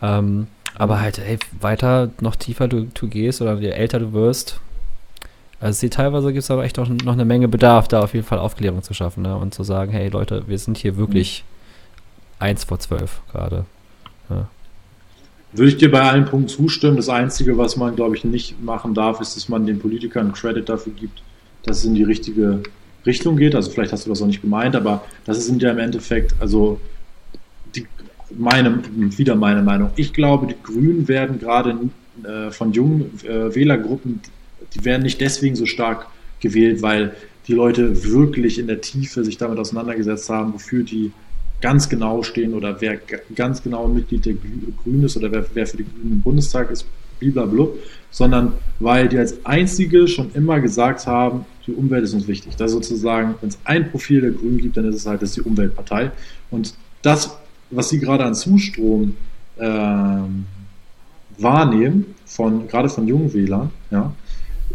Ähm, 0.02 0.48
aber 0.76 1.00
halt, 1.00 1.18
ey, 1.18 1.38
weiter, 1.60 2.10
noch 2.20 2.36
tiefer 2.36 2.66
du, 2.66 2.86
du 2.92 3.08
gehst 3.08 3.40
oder 3.40 3.54
je 3.58 3.68
älter 3.68 4.00
du 4.00 4.12
wirst, 4.12 4.60
also 5.60 5.78
sie 5.78 5.88
teilweise 5.88 6.32
gibt 6.32 6.42
es 6.42 6.50
aber 6.50 6.64
echt 6.64 6.76
noch, 6.76 6.88
noch, 6.88 7.14
eine 7.14 7.24
Menge 7.24 7.48
Bedarf, 7.48 7.88
da 7.88 8.02
auf 8.02 8.12
jeden 8.12 8.26
Fall 8.26 8.38
Aufklärung 8.38 8.82
zu 8.82 8.92
schaffen 8.92 9.22
ne? 9.22 9.34
und 9.34 9.54
zu 9.54 9.62
sagen, 9.62 9.92
hey 9.92 10.10
Leute, 10.10 10.46
wir 10.46 10.58
sind 10.58 10.76
hier 10.76 10.98
wirklich 10.98 11.42
mhm. 11.42 12.44
eins 12.44 12.64
vor 12.64 12.78
zwölf 12.80 13.22
gerade. 13.32 13.64
Ja. 14.28 14.48
Würde 15.54 15.68
ich 15.68 15.76
dir 15.76 15.90
bei 15.90 16.00
allen 16.00 16.24
Punkten 16.24 16.48
zustimmen. 16.48 16.96
Das 16.96 17.08
Einzige, 17.08 17.56
was 17.56 17.76
man, 17.76 17.94
glaube 17.94 18.16
ich, 18.16 18.24
nicht 18.24 18.60
machen 18.62 18.92
darf, 18.92 19.20
ist, 19.20 19.36
dass 19.36 19.48
man 19.48 19.66
den 19.66 19.78
Politikern 19.78 20.32
Credit 20.32 20.68
dafür 20.68 20.92
gibt, 20.92 21.22
dass 21.62 21.78
es 21.78 21.84
in 21.84 21.94
die 21.94 22.02
richtige 22.02 22.62
Richtung 23.06 23.36
geht. 23.36 23.54
Also 23.54 23.70
vielleicht 23.70 23.92
hast 23.92 24.06
du 24.06 24.10
das 24.10 24.20
auch 24.20 24.26
nicht 24.26 24.42
gemeint, 24.42 24.74
aber 24.74 25.04
das 25.24 25.44
sind 25.46 25.62
ja 25.62 25.70
im 25.70 25.78
Endeffekt, 25.78 26.34
also 26.40 26.80
die, 27.74 27.86
meine, 28.36 28.80
wieder 29.16 29.36
meine 29.36 29.62
Meinung. 29.62 29.90
Ich 29.94 30.12
glaube, 30.12 30.48
die 30.48 30.56
Grünen 30.60 31.06
werden 31.06 31.38
gerade 31.38 31.78
äh, 32.24 32.50
von 32.50 32.72
jungen 32.72 33.18
äh, 33.22 33.54
Wählergruppen, 33.54 34.20
die 34.74 34.84
werden 34.84 35.02
nicht 35.02 35.20
deswegen 35.20 35.54
so 35.54 35.66
stark 35.66 36.06
gewählt, 36.40 36.82
weil 36.82 37.14
die 37.46 37.52
Leute 37.52 38.04
wirklich 38.04 38.58
in 38.58 38.66
der 38.66 38.80
Tiefe 38.80 39.24
sich 39.24 39.36
damit 39.36 39.58
auseinandergesetzt 39.58 40.28
haben, 40.30 40.54
wofür 40.54 40.82
die 40.82 41.12
ganz 41.60 41.88
genau 41.88 42.22
stehen 42.22 42.54
oder 42.54 42.80
wer 42.80 42.98
ganz 43.34 43.62
genau 43.62 43.88
Mitglied 43.88 44.26
der 44.26 44.34
Grünen 44.82 45.04
ist 45.04 45.16
oder 45.16 45.32
wer, 45.32 45.44
wer 45.54 45.66
für 45.66 45.78
die 45.78 45.84
Grünen 45.84 46.12
im 46.12 46.20
Bundestag 46.20 46.70
ist, 46.70 46.86
blablabla, 47.18 47.68
sondern 48.10 48.52
weil 48.80 49.08
die 49.08 49.18
als 49.18 49.44
einzige 49.44 50.06
schon 50.08 50.30
immer 50.34 50.60
gesagt 50.60 51.06
haben, 51.06 51.46
die 51.66 51.72
Umwelt 51.72 52.04
ist 52.04 52.14
uns 52.14 52.28
wichtig. 52.28 52.56
Das 52.56 52.72
sozusagen, 52.72 53.34
wenn 53.40 53.48
es 53.48 53.58
ein 53.64 53.90
Profil 53.90 54.20
der 54.20 54.30
Grünen 54.30 54.58
gibt, 54.58 54.76
dann 54.76 54.84
ist 54.86 54.96
es 54.96 55.06
halt 55.06 55.22
das 55.22 55.30
ist 55.30 55.36
die 55.36 55.42
Umweltpartei. 55.42 56.10
Und 56.50 56.74
das, 57.02 57.36
was 57.70 57.88
sie 57.88 57.98
gerade 57.98 58.24
an 58.24 58.34
Zustrom 58.34 59.16
äh, 59.56 59.66
wahrnehmen, 61.38 62.14
von, 62.26 62.68
gerade 62.68 62.88
von 62.88 63.06
jungen 63.06 63.32
Wählern, 63.32 63.70
ja, 63.90 64.12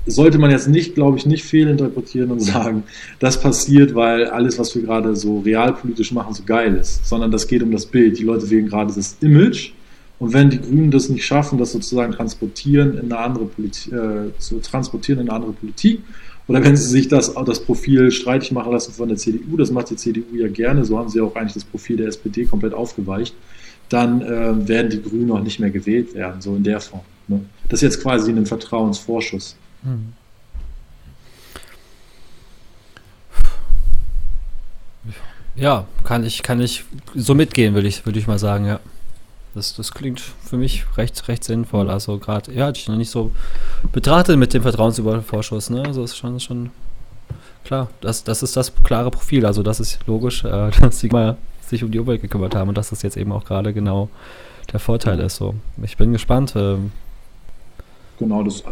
sollte 0.05 0.37
man 0.37 0.51
jetzt 0.51 0.67
nicht, 0.67 0.95
glaube 0.95 1.17
ich, 1.17 1.25
nicht 1.25 1.43
fehlinterpretieren 1.43 2.31
und 2.31 2.39
sagen, 2.53 2.83
das 3.19 3.39
passiert, 3.39 3.95
weil 3.95 4.25
alles, 4.25 4.59
was 4.59 4.75
wir 4.75 4.81
gerade 4.81 5.15
so 5.15 5.39
realpolitisch 5.39 6.11
machen, 6.11 6.33
so 6.33 6.43
geil 6.43 6.75
ist, 6.75 7.07
sondern 7.07 7.31
das 7.31 7.47
geht 7.47 7.63
um 7.63 7.71
das 7.71 7.85
Bild. 7.85 8.17
Die 8.19 8.23
Leute 8.23 8.49
wählen 8.49 8.67
gerade 8.67 8.93
das 8.93 9.17
Image 9.21 9.71
und 10.19 10.33
wenn 10.33 10.49
die 10.49 10.59
Grünen 10.59 10.91
das 10.91 11.09
nicht 11.09 11.25
schaffen, 11.25 11.57
das 11.57 11.71
sozusagen 11.71 12.11
transportieren 12.11 12.97
in 12.97 13.11
eine 13.11 13.17
andere 13.19 13.45
Politik, 13.45 13.93
äh, 13.93 14.37
zu 14.37 14.59
transportieren 14.59 15.21
in 15.21 15.29
eine 15.29 15.35
andere 15.35 15.53
Politik, 15.53 16.01
oder 16.47 16.63
wenn 16.63 16.75
sie 16.75 16.87
sich 16.87 17.07
das, 17.07 17.33
das 17.45 17.59
Profil 17.59 18.09
streitig 18.09 18.51
machen 18.51 18.71
lassen 18.71 18.91
von 18.91 19.07
der 19.07 19.17
CDU, 19.17 19.55
das 19.55 19.71
macht 19.71 19.91
die 19.91 19.95
CDU 19.95 20.35
ja 20.35 20.47
gerne, 20.47 20.83
so 20.83 20.97
haben 20.97 21.07
sie 21.07 21.21
auch 21.21 21.35
eigentlich 21.35 21.53
das 21.53 21.63
Profil 21.63 21.97
der 21.97 22.07
SPD 22.07 22.45
komplett 22.45 22.73
aufgeweicht, 22.73 23.35
dann 23.87 24.21
äh, 24.21 24.67
werden 24.67 24.89
die 24.89 25.01
Grünen 25.01 25.31
auch 25.31 25.41
nicht 25.41 25.59
mehr 25.59 25.69
gewählt 25.69 26.15
werden, 26.15 26.41
so 26.41 26.55
in 26.55 26.63
der 26.63 26.79
Form. 26.79 27.03
Ne? 27.27 27.41
Das 27.69 27.79
ist 27.79 27.83
jetzt 27.83 28.01
quasi 28.01 28.31
ein 28.31 28.47
Vertrauensvorschuss. 28.47 29.55
Hm. 29.83 30.13
Ja, 35.55 35.85
kann 36.03 36.23
ich, 36.23 36.41
kann 36.41 36.61
ich 36.61 36.85
so 37.15 37.35
mitgehen, 37.35 37.73
würde 37.73 37.87
ich, 37.87 38.05
würd 38.05 38.15
ich 38.15 38.27
mal 38.27 38.39
sagen, 38.39 38.65
ja. 38.65 38.79
Das, 39.55 39.75
das 39.75 39.91
klingt 39.91 40.21
für 40.21 40.57
mich 40.57 40.85
recht, 40.95 41.27
recht 41.27 41.43
sinnvoll. 41.43 41.89
Also 41.89 42.17
gerade, 42.17 42.53
ja, 42.53 42.67
hatte 42.67 42.79
ich 42.79 42.87
noch 42.87 42.95
nicht 42.95 43.09
so 43.09 43.31
betrachtet 43.91 44.37
mit 44.37 44.53
dem 44.53 44.61
Vertrauensübervorschuss, 44.61 45.69
ne? 45.71 45.83
Also 45.85 46.03
ist 46.03 46.15
schon, 46.15 46.39
schon 46.39 46.69
klar, 47.65 47.89
das, 47.99 48.23
das 48.23 48.43
ist 48.43 48.55
das 48.55 48.73
klare 48.83 49.11
Profil. 49.11 49.45
Also 49.45 49.63
das 49.63 49.79
ist 49.79 49.99
logisch, 50.05 50.45
äh, 50.45 50.71
dass 50.79 50.99
sie 50.99 51.09
mal 51.09 51.35
sich 51.61 51.83
um 51.83 51.91
die 51.91 51.99
Umwelt 51.99 52.21
gekümmert 52.21 52.55
haben 52.55 52.69
und 52.69 52.77
dass 52.77 52.91
das 52.91 53.01
jetzt 53.01 53.17
eben 53.17 53.31
auch 53.31 53.43
gerade 53.43 53.73
genau 53.73 54.09
der 54.71 54.79
Vorteil 54.79 55.19
ist. 55.19 55.37
So. 55.37 55.55
Ich 55.81 55.97
bin 55.97 56.13
gespannt. 56.13 56.55
Äh, 56.55 56.77
genau, 58.17 58.43
das 58.43 58.63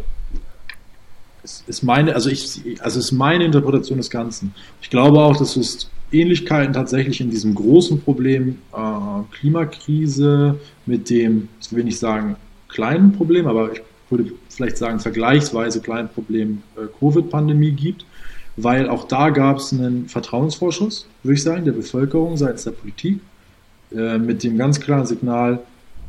ist 1.68 1.84
meine, 1.84 2.14
also 2.16 2.30
ich, 2.30 2.62
also 2.82 3.00
ist 3.00 3.12
meine 3.12 3.46
Interpretation 3.46 3.98
des 3.98 4.10
Ganzen. 4.10 4.54
Ich 4.82 4.90
glaube 4.90 5.20
auch, 5.20 5.38
dass 5.38 5.56
es 5.56 5.90
Ähnlichkeiten 6.12 6.74
tatsächlich 6.74 7.20
in 7.22 7.30
diesem 7.30 7.54
großen 7.56 8.02
Problem 8.02 8.60
äh, 8.74 8.78
Klimakrise 9.32 10.58
mit 10.86 11.10
dem, 11.10 11.50
ich 11.62 11.72
will 11.74 11.84
nicht 11.84 12.00
sagen 12.00 12.38
kleinen 12.70 13.12
Problem, 13.14 13.48
aber 13.48 13.74
ich 13.74 13.82
würde 14.10 14.32
vielleicht 14.50 14.78
sagen 14.78 15.00
vergleichsweise 15.00 15.82
kleinen 15.82 16.10
Problem 16.10 16.64
äh, 16.76 16.88
Covid-Pandemie 17.00 17.72
gibt, 17.72 18.06
weil 18.56 18.90
auch 18.90 19.08
da 19.08 19.30
gab 19.30 19.58
es 19.58 19.74
einen 19.74 20.08
Vertrauensvorschuss, 20.08 21.08
würde 21.24 21.36
ich 21.36 21.44
sagen, 21.44 21.66
der 21.66 21.74
Bevölkerung 21.74 22.38
seitens 22.38 22.64
der 22.64 22.72
Politik 22.72 23.20
äh, 23.92 24.18
mit 24.18 24.44
dem 24.44 24.58
ganz 24.58 24.80
klaren 24.80 25.06
Signal, 25.06 25.60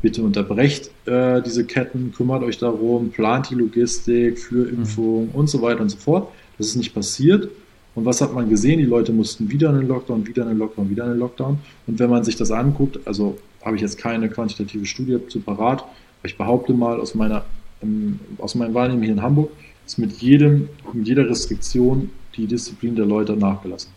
bitte 0.01 0.23
unterbrecht 0.23 0.91
äh, 1.05 1.41
diese 1.41 1.65
Ketten, 1.65 2.13
kümmert 2.15 2.43
euch 2.43 2.57
darum, 2.57 3.11
plant 3.11 3.49
die 3.49 3.55
Logistik 3.55 4.39
für 4.39 4.65
mhm. 4.65 4.79
Impfungen 4.79 5.29
und 5.29 5.49
so 5.49 5.61
weiter 5.61 5.81
und 5.81 5.89
so 5.89 5.97
fort. 5.97 6.29
Das 6.57 6.67
ist 6.67 6.75
nicht 6.75 6.93
passiert. 6.93 7.49
Und 7.95 8.05
was 8.05 8.21
hat 8.21 8.33
man 8.33 8.49
gesehen? 8.49 8.79
Die 8.79 8.85
Leute 8.85 9.11
mussten 9.11 9.49
wieder 9.49 9.69
einen 9.69 9.87
Lockdown, 9.87 10.25
wieder 10.25 10.45
einen 10.45 10.59
Lockdown, 10.59 10.89
wieder 10.89 11.05
einen 11.05 11.19
Lockdown. 11.19 11.59
Und 11.87 11.99
wenn 11.99 12.09
man 12.09 12.23
sich 12.23 12.35
das 12.35 12.51
anguckt, 12.51 12.99
also 13.05 13.37
habe 13.63 13.75
ich 13.75 13.81
jetzt 13.81 13.97
keine 13.97 14.29
quantitative 14.29 14.85
Studie 14.85 15.19
zu 15.27 15.41
parat, 15.41 15.81
aber 15.81 16.25
ich 16.25 16.37
behaupte 16.37 16.73
mal 16.73 16.99
aus 16.99 17.15
meiner 17.15 17.45
ähm, 17.81 18.19
aus 18.37 18.55
meinem 18.55 18.73
Wahrnehmen 18.73 19.03
hier 19.03 19.13
in 19.13 19.21
Hamburg 19.21 19.51
ist 19.85 19.97
mit 19.97 20.13
jedem, 20.21 20.69
mit 20.93 21.07
jeder 21.07 21.27
Restriktion 21.27 22.11
die 22.35 22.45
Disziplin 22.45 22.95
der 22.95 23.05
Leute 23.05 23.35
nachgelassen. 23.35 23.91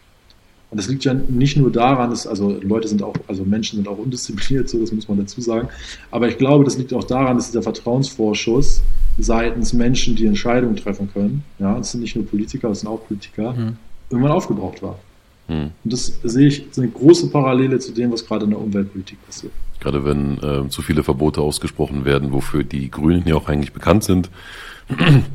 Und 0.73 0.79
das 0.79 0.89
liegt 0.89 1.05
ja 1.05 1.13
nicht 1.13 1.59
nur 1.59 1.71
daran, 1.71 2.09
dass, 2.09 2.27
also 2.27 2.59
Leute 2.63 2.89
sind 2.89 3.03
auch, 3.03 3.15
also 3.29 3.45
Menschen 3.45 3.77
sind 3.77 3.89
auch 3.89 3.99
undiszipliniert, 3.99 4.71
so 4.71 4.81
das 4.81 4.91
muss 4.91 5.07
man 5.07 5.19
dazu 5.19 5.43
sagen. 5.43 5.69
Aber 6.11 6.29
ich 6.29 6.39
glaube, 6.39 6.65
das 6.65 6.79
liegt 6.79 6.95
auch 6.95 7.05
daran, 7.05 7.37
dass 7.37 7.49
dieser 7.49 7.63
Vertrauensvorschuss 7.63 8.83
seitens 9.19 9.75
Menschen, 9.75 10.17
die 10.17 10.25
Entscheidungen 10.25 10.75
treffen 10.75 11.11
können, 11.13 11.45
ja, 11.59 11.77
das 11.77 11.93
sind 11.93 12.01
nicht 12.01 12.17
nur 12.17 12.25
Politiker, 12.25 12.71
das 12.71 12.81
sind 12.81 12.89
auch 12.89 13.07
Politiker, 13.07 13.53
mhm. 13.53 13.77
irgendwann 14.09 14.33
aufgebraucht 14.33 14.83
war. 14.83 14.99
Mhm. 15.49 15.73
Und 15.85 15.93
das 15.93 16.19
sehe 16.23 16.49
ich 16.49 16.65
als 16.67 16.79
eine 16.79 16.89
große 16.89 17.29
Parallele 17.29 17.79
zu 17.79 17.93
dem, 17.93 18.11
was 18.11 18.27
gerade 18.27 18.45
in 18.45 18.53
der 18.53 18.59
Umweltpolitik 18.59 19.19
passiert. 19.27 19.53
Gerade 19.79 20.07
wenn 20.07 20.39
äh, 20.39 20.71
zu 20.71 20.81
viele 20.81 21.03
Verbote 21.03 21.43
ausgesprochen 21.43 22.07
werden, 22.07 22.33
wofür 22.33 22.65
die 22.65 22.91
Grünen 22.91 23.25
ja 23.27 23.35
auch 23.35 23.47
eigentlich 23.47 23.75
bekannt 23.75 24.05
sind, 24.05 24.31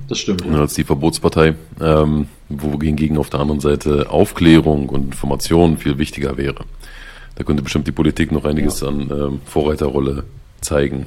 das 0.07 0.19
stimmt. 0.19 0.45
Ja. 0.45 0.61
Als 0.61 0.73
die 0.73 0.83
Verbotspartei, 0.83 1.55
ähm, 1.81 2.27
wohingegen 2.49 3.17
auf 3.17 3.29
der 3.29 3.39
anderen 3.39 3.59
Seite 3.59 4.09
Aufklärung 4.09 4.89
und 4.89 5.05
Information 5.05 5.77
viel 5.77 5.97
wichtiger 5.97 6.37
wäre. 6.37 6.65
Da 7.35 7.43
könnte 7.43 7.61
bestimmt 7.61 7.87
die 7.87 7.91
Politik 7.91 8.31
noch 8.31 8.45
einiges 8.45 8.81
ja. 8.81 8.87
an 8.87 9.11
ähm, 9.11 9.41
Vorreiterrolle 9.45 10.23
zeigen. 10.61 11.05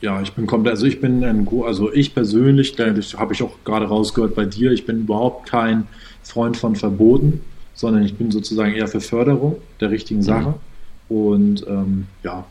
Ja, 0.00 0.22
ich 0.22 0.32
bin 0.32 0.46
komplett, 0.46 0.72
also 0.72 0.86
ich 0.86 1.00
bin 1.00 1.22
ein, 1.24 1.46
also 1.64 1.92
ich 1.92 2.14
persönlich, 2.14 2.74
das 2.76 3.14
habe 3.18 3.34
ich 3.34 3.42
auch 3.42 3.52
gerade 3.64 3.86
rausgehört 3.86 4.34
bei 4.34 4.46
dir, 4.46 4.72
ich 4.72 4.86
bin 4.86 5.00
überhaupt 5.00 5.48
kein 5.48 5.86
Freund 6.22 6.56
von 6.56 6.76
Verboten, 6.76 7.40
sondern 7.74 8.02
ich 8.04 8.14
bin 8.14 8.30
sozusagen 8.30 8.72
eher 8.72 8.88
für 8.88 9.00
Förderung 9.00 9.56
der 9.80 9.90
richtigen 9.90 10.22
Sache. 10.22 10.54
Mhm. 11.08 11.16
Und 11.16 11.66
ähm, 11.66 12.06
ja, 12.22 12.46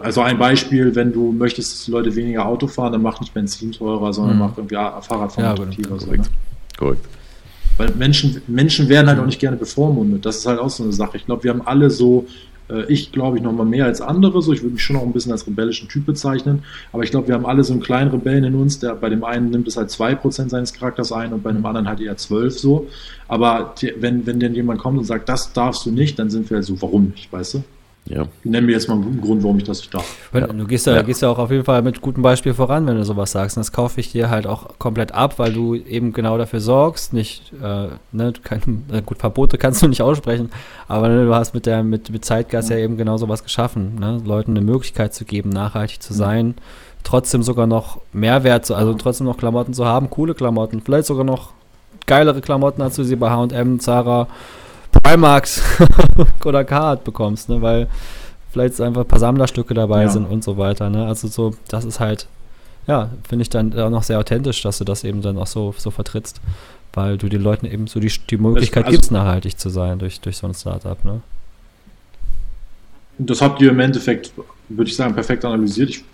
also 0.00 0.20
ein 0.22 0.38
Beispiel, 0.38 0.94
wenn 0.94 1.12
du 1.12 1.32
möchtest, 1.32 1.72
dass 1.72 1.84
die 1.84 1.90
Leute 1.90 2.14
weniger 2.14 2.46
Auto 2.46 2.66
fahren, 2.66 2.92
dann 2.92 3.02
mach 3.02 3.20
nicht 3.20 3.34
Benzin 3.34 3.72
teurer, 3.72 4.12
sondern 4.12 4.36
mhm. 4.36 4.40
mach 4.40 4.56
irgendwie 4.56 4.74
Fahrradfahren 4.74 5.44
ja, 5.44 5.50
attraktiver. 5.50 5.96
Korrekt. 5.96 6.30
So, 6.78 6.86
ne? 6.86 6.96
Weil 7.78 7.90
Menschen, 7.96 8.42
Menschen 8.46 8.88
werden 8.88 9.08
halt 9.08 9.18
auch 9.18 9.26
nicht 9.26 9.40
gerne 9.40 9.56
bevormundet. 9.56 10.26
Das 10.26 10.36
ist 10.36 10.46
halt 10.46 10.58
auch 10.58 10.70
so 10.70 10.82
eine 10.82 10.92
Sache. 10.92 11.16
Ich 11.16 11.26
glaube, 11.26 11.44
wir 11.44 11.50
haben 11.50 11.62
alle 11.62 11.90
so, 11.90 12.26
äh, 12.68 12.84
ich 12.92 13.12
glaube 13.12 13.38
ich 13.38 13.42
noch 13.42 13.52
mal 13.52 13.64
mehr 13.64 13.86
als 13.86 14.00
andere, 14.00 14.42
so 14.42 14.52
ich 14.52 14.62
würde 14.62 14.74
mich 14.74 14.82
schon 14.82 14.96
noch 14.96 15.02
ein 15.02 15.12
bisschen 15.12 15.32
als 15.32 15.46
rebellischen 15.46 15.88
Typ 15.88 16.06
bezeichnen, 16.06 16.64
aber 16.92 17.02
ich 17.02 17.10
glaube, 17.10 17.28
wir 17.28 17.34
haben 17.34 17.46
alle 17.46 17.64
so 17.64 17.72
einen 17.72 17.82
kleinen 17.82 18.10
Rebellen 18.10 18.44
in 18.44 18.54
uns, 18.54 18.78
der 18.78 18.94
bei 18.94 19.08
dem 19.08 19.24
einen 19.24 19.50
nimmt 19.50 19.68
es 19.68 19.76
halt 19.76 19.88
2% 19.88 20.48
seines 20.48 20.72
Charakters 20.74 21.12
ein 21.12 21.32
und 21.32 21.42
bei 21.42 21.52
dem 21.52 21.64
anderen 21.64 21.88
halt 21.88 22.00
eher 22.00 22.16
12 22.16 22.58
so. 22.58 22.88
Aber 23.28 23.74
die, 23.80 23.94
wenn, 23.98 24.26
wenn 24.26 24.38
denn 24.38 24.54
jemand 24.54 24.80
kommt 24.80 24.98
und 24.98 25.04
sagt, 25.04 25.28
das 25.28 25.52
darfst 25.52 25.86
du 25.86 25.90
nicht, 25.90 26.18
dann 26.18 26.30
sind 26.30 26.50
wir 26.50 26.56
halt 26.56 26.66
so, 26.66 26.80
warum 26.82 27.12
nicht, 27.14 27.32
weißt 27.32 27.54
du? 27.54 27.64
Ja. 28.06 28.26
Nenn 28.42 28.66
mir 28.66 28.72
jetzt 28.72 28.88
mal 28.88 28.94
einen 28.94 29.04
guten 29.04 29.20
Grund, 29.20 29.42
warum 29.44 29.58
ich 29.58 29.64
das 29.64 29.78
nicht 29.78 29.94
darf. 29.94 30.16
Ja. 30.34 30.48
Du 30.48 30.66
gehst 30.66 30.86
ja, 30.86 30.96
ja. 30.96 31.02
gehst 31.02 31.22
ja 31.22 31.28
auch 31.28 31.38
auf 31.38 31.52
jeden 31.52 31.64
Fall 31.64 31.82
mit 31.82 32.00
gutem 32.00 32.22
Beispiel 32.22 32.52
voran, 32.52 32.86
wenn 32.86 32.96
du 32.96 33.04
sowas 33.04 33.30
sagst. 33.30 33.56
Und 33.56 33.60
das 33.60 33.70
kaufe 33.70 34.00
ich 34.00 34.10
dir 34.10 34.28
halt 34.28 34.46
auch 34.46 34.78
komplett 34.78 35.12
ab, 35.12 35.38
weil 35.38 35.52
du 35.52 35.76
eben 35.76 36.12
genau 36.12 36.36
dafür 36.36 36.60
sorgst, 36.60 37.12
nicht, 37.12 37.52
äh, 37.62 37.88
ne, 38.10 38.32
kein, 38.42 38.84
gut, 39.06 39.18
Verbote 39.18 39.56
kannst 39.56 39.82
du 39.82 39.88
nicht 39.88 40.02
aussprechen, 40.02 40.50
aber 40.88 41.08
ne, 41.08 41.26
du 41.26 41.34
hast 41.34 41.54
mit 41.54 41.66
der, 41.66 41.84
mit, 41.84 42.10
mit 42.10 42.24
Zeitgas 42.24 42.66
mhm. 42.66 42.72
ja 42.72 42.78
eben 42.78 42.96
genau 42.96 43.18
sowas 43.18 43.44
geschaffen, 43.44 43.94
ne, 44.00 44.20
Leuten 44.24 44.50
eine 44.56 44.62
Möglichkeit 44.62 45.14
zu 45.14 45.24
geben, 45.24 45.50
nachhaltig 45.50 46.02
zu 46.02 46.12
mhm. 46.12 46.18
sein, 46.18 46.54
trotzdem 47.04 47.44
sogar 47.44 47.68
noch 47.68 48.00
Mehrwert 48.12 48.66
zu, 48.66 48.74
also 48.74 48.94
trotzdem 48.94 49.26
noch 49.26 49.38
Klamotten 49.38 49.74
zu 49.74 49.86
haben, 49.86 50.10
coole 50.10 50.34
Klamotten, 50.34 50.80
vielleicht 50.80 51.06
sogar 51.06 51.24
noch 51.24 51.52
geilere 52.06 52.40
Klamotten, 52.40 52.82
als 52.82 52.96
du 52.96 53.04
sie 53.04 53.16
bei 53.16 53.30
H&M, 53.30 53.78
Zara, 53.78 54.26
Primax 54.92 55.62
oder 56.44 56.64
Card 56.64 57.04
bekommst, 57.04 57.48
ne? 57.48 57.60
weil 57.62 57.88
vielleicht 58.52 58.80
einfach 58.80 59.02
ein 59.02 59.08
paar 59.08 59.18
Sammlerstücke 59.18 59.74
dabei 59.74 60.02
ja. 60.02 60.08
sind 60.08 60.26
und 60.26 60.44
so 60.44 60.58
weiter. 60.58 60.90
Ne? 60.90 61.06
Also 61.06 61.28
so, 61.28 61.54
das 61.68 61.84
ist 61.84 62.00
halt 62.00 62.28
ja, 62.86 63.10
finde 63.28 63.42
ich 63.42 63.50
dann 63.50 63.78
auch 63.78 63.90
noch 63.90 64.02
sehr 64.02 64.18
authentisch, 64.18 64.62
dass 64.62 64.78
du 64.78 64.84
das 64.84 65.04
eben 65.04 65.22
dann 65.22 65.38
auch 65.38 65.46
so, 65.46 65.74
so 65.76 65.90
vertrittst, 65.90 66.40
weil 66.92 67.16
du 67.16 67.28
den 67.28 67.42
Leuten 67.42 67.66
eben 67.66 67.86
so 67.86 68.00
die, 68.00 68.12
die 68.30 68.36
Möglichkeit 68.36 68.84
also, 68.84 68.96
gibst, 68.96 69.12
nachhaltig 69.12 69.58
zu 69.58 69.68
sein 69.68 69.98
durch, 69.98 70.20
durch 70.20 70.36
so 70.36 70.46
ein 70.46 70.54
Startup. 70.54 71.02
Ne? 71.04 71.20
Das 73.18 73.40
habt 73.40 73.60
ihr 73.60 73.70
im 73.70 73.78
Endeffekt, 73.78 74.32
würde 74.68 74.90
ich 74.90 74.96
sagen, 74.96 75.14
perfekt 75.14 75.44
analysiert. 75.44 75.90
Ich 75.90 76.04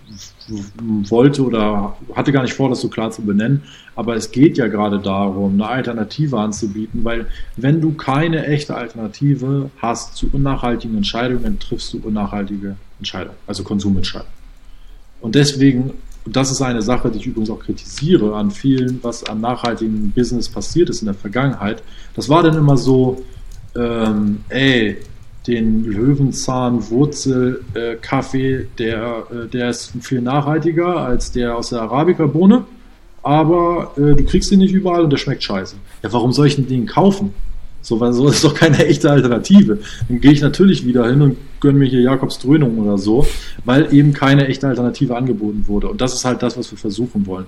wollte 1.09 1.43
oder 1.43 1.95
hatte 2.15 2.31
gar 2.31 2.43
nicht 2.43 2.53
vor, 2.53 2.69
das 2.69 2.81
so 2.81 2.89
klar 2.89 3.11
zu 3.11 3.21
benennen, 3.21 3.63
aber 3.95 4.15
es 4.15 4.31
geht 4.31 4.57
ja 4.57 4.67
gerade 4.67 4.99
darum, 4.99 5.53
eine 5.53 5.67
Alternative 5.67 6.37
anzubieten, 6.39 7.03
weil 7.03 7.27
wenn 7.57 7.81
du 7.81 7.93
keine 7.93 8.45
echte 8.47 8.75
Alternative 8.75 9.69
hast 9.81 10.15
zu 10.15 10.29
unnachhaltigen 10.31 10.97
Entscheidungen, 10.97 11.59
triffst 11.59 11.93
du 11.93 11.99
unnachhaltige 11.99 12.75
Entscheidungen, 12.99 13.37
also 13.47 13.63
Konsumentscheidungen. 13.63 14.33
Und 15.21 15.35
deswegen, 15.35 15.91
das 16.25 16.51
ist 16.51 16.61
eine 16.61 16.81
Sache, 16.81 17.09
die 17.09 17.17
ich 17.17 17.27
übrigens 17.27 17.49
auch 17.49 17.59
kritisiere 17.59 18.35
an 18.35 18.51
vielen, 18.51 18.99
was 19.03 19.23
an 19.25 19.41
nachhaltigem 19.41 20.11
Business 20.11 20.47
passiert 20.47 20.89
ist 20.89 21.01
in 21.01 21.07
der 21.07 21.15
Vergangenheit. 21.15 21.83
Das 22.15 22.29
war 22.29 22.43
dann 22.43 22.57
immer 22.57 22.77
so, 22.77 23.23
ähm, 23.75 24.39
ey, 24.49 24.97
den 25.49 25.83
Löwenzahn-Wurzel-Kaffee, 25.83 28.53
äh, 28.53 28.65
der, 28.77 29.23
äh, 29.31 29.47
der 29.47 29.71
ist 29.71 29.93
viel 30.01 30.21
nachhaltiger 30.21 30.97
als 30.97 31.31
der 31.31 31.57
aus 31.57 31.69
der 31.69 31.81
Arabica-Bohne, 31.81 32.65
aber 33.23 33.93
äh, 33.97 34.13
du 34.15 34.23
kriegst 34.23 34.51
ihn 34.51 34.59
nicht 34.59 34.73
überall 34.73 35.03
und 35.03 35.09
der 35.09 35.17
schmeckt 35.17 35.41
scheiße. 35.43 35.75
Ja, 36.03 36.13
warum 36.13 36.31
soll 36.33 36.45
ich 36.47 36.55
denn 36.55 36.67
den 36.67 36.85
kaufen? 36.85 37.33
So, 37.81 37.99
weil 37.99 38.13
so 38.13 38.27
ist 38.27 38.43
doch 38.43 38.53
keine 38.53 38.85
echte 38.89 39.09
Alternative. 39.09 39.79
Dann 40.07 40.21
gehe 40.21 40.33
ich 40.33 40.41
natürlich 40.41 40.85
wieder 40.85 41.09
hin 41.09 41.19
und 41.21 41.37
gönne 41.59 41.79
mir 41.79 41.87
hier 41.87 42.01
Jakobs 42.01 42.37
Dröhnung 42.37 42.77
oder 42.77 42.99
so, 42.99 43.25
weil 43.65 43.91
eben 43.93 44.13
keine 44.13 44.47
echte 44.47 44.67
Alternative 44.67 45.15
angeboten 45.15 45.65
wurde. 45.67 45.89
Und 45.89 45.99
das 45.99 46.13
ist 46.13 46.25
halt 46.25 46.43
das, 46.43 46.55
was 46.57 46.69
wir 46.71 46.77
versuchen 46.77 47.25
wollen. 47.25 47.47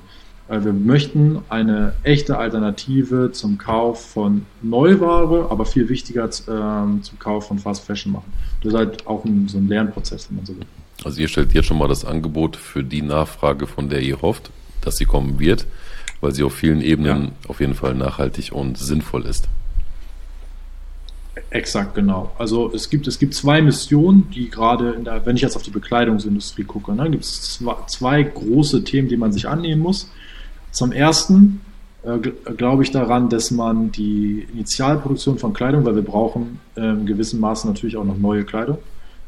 Weil 0.51 0.65
wir 0.65 0.73
möchten 0.73 1.39
eine 1.47 1.93
echte 2.03 2.37
Alternative 2.37 3.31
zum 3.31 3.57
Kauf 3.57 4.11
von 4.11 4.45
Neuware, 4.61 5.49
aber 5.49 5.65
viel 5.65 5.87
wichtiger 5.87 6.29
ähm, 6.49 7.01
zum 7.03 7.19
Kauf 7.19 7.47
von 7.47 7.57
Fast 7.57 7.85
Fashion 7.85 8.11
machen. 8.11 8.33
Das 8.61 8.73
ist 8.73 8.77
halt 8.77 9.07
auch 9.07 9.23
ein, 9.23 9.47
so 9.47 9.59
ein 9.59 9.69
Lernprozess, 9.69 10.27
wenn 10.29 10.35
man 10.35 10.45
so 10.45 10.57
will. 10.57 10.65
Also 11.05 11.21
ihr 11.21 11.29
stellt 11.29 11.53
jetzt 11.53 11.67
schon 11.67 11.77
mal 11.77 11.87
das 11.87 12.03
Angebot 12.03 12.57
für 12.57 12.83
die 12.83 13.01
Nachfrage, 13.01 13.65
von 13.65 13.87
der 13.87 14.01
ihr 14.01 14.21
hofft, 14.21 14.51
dass 14.81 14.97
sie 14.97 15.05
kommen 15.05 15.39
wird, 15.39 15.67
weil 16.19 16.33
sie 16.33 16.43
auf 16.43 16.53
vielen 16.53 16.81
Ebenen 16.81 17.23
ja. 17.23 17.31
auf 17.47 17.61
jeden 17.61 17.73
Fall 17.73 17.95
nachhaltig 17.95 18.51
und 18.51 18.77
sinnvoll 18.77 19.25
ist. 19.27 19.47
Exakt, 21.49 21.95
genau. 21.95 22.33
Also 22.37 22.73
es 22.73 22.89
gibt, 22.89 23.07
es 23.07 23.19
gibt 23.19 23.35
zwei 23.35 23.61
Missionen, 23.61 24.29
die 24.31 24.49
gerade 24.49 24.91
in 24.91 25.05
der, 25.05 25.25
wenn 25.25 25.37
ich 25.37 25.43
jetzt 25.43 25.55
auf 25.55 25.63
die 25.63 25.71
Bekleidungsindustrie 25.71 26.65
gucke, 26.65 26.93
ne, 26.93 27.09
gibt 27.09 27.23
es 27.23 27.53
zwei, 27.53 27.75
zwei 27.87 28.23
große 28.23 28.83
Themen, 28.83 29.07
die 29.07 29.15
man 29.15 29.31
sich 29.31 29.47
annehmen 29.47 29.81
muss. 29.81 30.09
Zum 30.71 30.91
ersten 30.91 31.61
äh, 32.03 32.17
glaube 32.17 32.83
ich 32.83 32.91
daran, 32.91 33.29
dass 33.29 33.51
man 33.51 33.91
die 33.91 34.47
Initialproduktion 34.53 35.37
von 35.37 35.53
Kleidung, 35.53 35.85
weil 35.85 35.95
wir 35.95 36.03
brauchen 36.03 36.59
äh, 36.75 36.81
in 36.81 37.05
gewissem 37.05 37.39
Maße 37.39 37.67
natürlich 37.67 37.97
auch 37.97 38.05
noch 38.05 38.17
neue 38.17 38.43
Kleidung. 38.43 38.77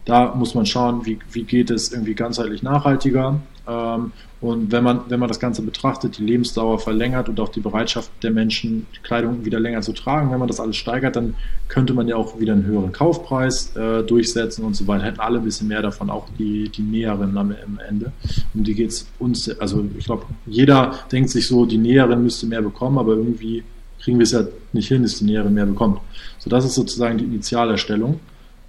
Da 0.06 0.34
muss 0.36 0.56
man 0.56 0.66
schauen, 0.66 1.06
wie, 1.06 1.20
wie 1.32 1.44
geht 1.44 1.70
es 1.70 1.92
irgendwie 1.92 2.14
ganzheitlich 2.14 2.64
nachhaltiger. 2.64 3.40
Ähm, 3.68 4.12
und 4.42 4.74
wenn 4.74 4.84
man, 4.84 5.02
wenn 5.08 5.22
man 5.22 5.30
das 5.30 5.40
Ganze 5.40 5.62
betrachtet, 5.62 6.18
die 6.18 6.24
Lebensdauer 6.26 6.78
verlängert 6.78 7.30
und 7.30 7.40
auch 7.40 7.48
die 7.48 7.62
Bereitschaft 7.62 8.12
der 8.24 8.32
Menschen, 8.32 8.88
Kleidung 9.02 9.46
wieder 9.46 9.60
länger 9.60 9.82
zu 9.82 9.94
tragen, 9.94 10.32
wenn 10.32 10.40
man 10.40 10.50
das 10.50 10.60
alles 10.60 10.76
steigert, 10.76 11.16
dann 11.16 11.36
könnte 11.70 11.94
man 11.94 12.10
ja 12.10 12.18
auch 12.18 12.40
wieder 12.40 12.52
einen 12.52 12.66
höheren 12.66 12.92
Kaufpreis 12.92 13.74
äh, 13.78 14.04
durchsetzen 14.04 14.66
und 14.66 14.76
so 14.76 14.86
weiter. 14.86 15.06
Hätten 15.06 15.22
alle 15.22 15.40
ein 15.40 15.46
bisschen 15.46 15.70
mehr 15.70 15.82
davon, 15.82 16.10
auch 16.10 16.28
die, 16.38 16.68
die 16.68 16.82
Näheren 16.82 17.38
am, 17.38 17.56
Ende. 17.88 18.12
Um 18.54 18.66
die 18.66 18.76
geht 18.76 18.90
es 18.90 19.08
uns, 19.18 19.50
also 19.60 19.86
ich 19.98 20.06
glaube, 20.06 20.26
jeder 20.46 21.00
denkt 21.10 21.30
sich 21.30 21.48
so, 21.48 21.66
die 21.66 21.78
Näherin 21.78 22.22
müsste 22.22 22.46
mehr 22.46 22.62
bekommen, 22.62 22.98
aber 22.98 23.14
irgendwie 23.14 23.64
kriegen 24.02 24.20
wir 24.20 24.24
es 24.24 24.32
ja 24.32 24.44
nicht 24.74 24.90
hin, 24.90 25.04
dass 25.04 25.20
die 25.20 25.26
Näherin 25.26 25.54
mehr 25.54 25.66
bekommt. 25.66 26.02
So, 26.40 26.50
das 26.50 26.66
ist 26.66 26.76
sozusagen 26.76 27.18
die 27.18 27.24
Initialerstellung. 27.24 28.20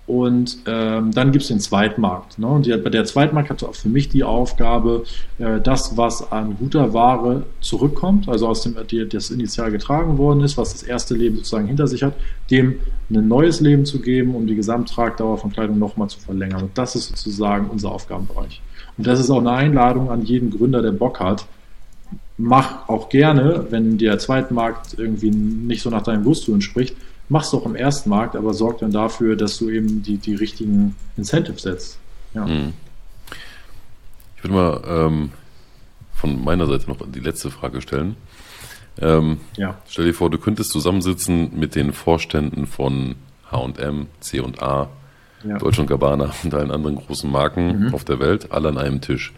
Und 0.07 0.59
ähm, 0.67 1.13
dann 1.13 1.33
gibt 1.33 1.43
es 1.43 1.49
den 1.49 1.61
Zweitmarkt. 1.61 2.39
Ne? 2.39 2.47
Und 2.47 2.67
die, 2.67 2.79
der 2.79 3.05
Zweitmarkt 3.05 3.49
hat 3.49 3.65
auch 3.65 3.75
für 3.75 3.89
mich 3.89 4.11
die 4.11 4.23
Aufgabe, 4.23 5.05
äh, 5.39 5.61
das, 5.63 5.97
was 5.97 6.31
an 6.31 6.57
guter 6.59 6.93
Ware 6.93 7.45
zurückkommt, 7.61 8.29
also 8.29 8.49
aus 8.49 8.63
dem, 8.63 8.77
die, 8.91 9.09
das 9.09 9.31
initial 9.31 9.71
getragen 9.71 10.19
worden 10.19 10.43
ist, 10.43 10.59
was 10.59 10.73
das 10.73 10.83
erste 10.83 11.15
Leben 11.15 11.37
sozusagen 11.37 11.67
hinter 11.67 11.87
sich 11.87 12.03
hat, 12.03 12.15
dem 12.51 12.81
ein 13.09 13.27
neues 13.29 13.61
Leben 13.63 13.87
zu 13.87 14.01
geben, 14.01 14.35
um 14.35 14.47
die 14.47 14.55
Gesamttragdauer 14.55 15.39
von 15.39 15.53
Kleidung 15.53 15.79
nochmal 15.79 16.09
zu 16.09 16.21
verlängern. 16.21 16.65
Und 16.65 16.77
das 16.77 16.97
ist 16.97 17.09
sozusagen 17.09 17.71
unser 17.71 17.91
Aufgabenbereich. 17.91 18.61
Und 18.99 19.07
das 19.07 19.21
ist 19.21 19.31
auch 19.31 19.41
eine 19.41 19.53
Einladung 19.53 20.11
an 20.11 20.23
jeden 20.23 20.51
Gründer, 20.51 20.83
der 20.83 20.93
Bock 20.93 21.19
hat. 21.21 21.47
Mach 22.37 22.89
auch 22.89 23.09
gerne, 23.09 23.67
wenn 23.71 23.97
der 23.97 24.19
Zweitmarkt 24.19 24.99
irgendwie 24.99 25.31
nicht 25.31 25.83
so 25.83 25.89
nach 25.89 26.03
deinem 26.03 26.25
Gusto 26.25 26.53
entspricht, 26.53 26.95
mach's 27.29 27.51
doch 27.51 27.65
im 27.67 27.75
ersten 27.75 28.11
Markt, 28.11 28.37
aber 28.37 28.55
sorg 28.55 28.79
dann 28.79 28.91
dafür, 28.91 29.37
dass 29.37 29.59
du 29.59 29.71
eben 29.71 30.03
die, 30.03 30.19
die 30.19 30.35
richtigen 30.35 30.95
Incentives 31.17 31.63
setzt. 31.63 31.99
Ja. 32.35 32.47
Mhm. 32.47 32.73
Ich 34.37 34.45
würde 34.45 34.55
mal 34.55 34.83
ähm, 34.87 35.31
von 36.15 36.43
meiner 36.43 36.67
Seite 36.67 36.89
noch 36.89 36.99
die 37.07 37.21
letzte 37.21 37.51
Frage 37.51 37.81
stellen. 37.81 38.17
Ähm, 39.01 39.39
ja. 39.57 39.79
Stell 39.89 40.05
dir 40.05 40.15
vor, 40.15 40.31
du 40.31 40.39
könntest 40.39 40.71
zusammensitzen 40.71 41.59
mit 41.59 41.75
den 41.75 41.93
Vorständen 41.93 42.67
von 42.67 43.17
H&M, 43.51 44.07
C&A, 44.21 44.89
ja. 45.45 45.59
Deutsch 45.59 45.79
und 45.79 45.87
Gabbana 45.87 46.33
und 46.43 46.55
allen 46.55 46.71
anderen 46.71 46.97
großen 46.97 47.31
Marken 47.31 47.87
mhm. 47.87 47.95
auf 47.95 48.05
der 48.05 48.19
Welt, 48.19 48.53
alle 48.53 48.69
an 48.69 48.79
einem 48.79 49.01
Tisch. 49.01 49.33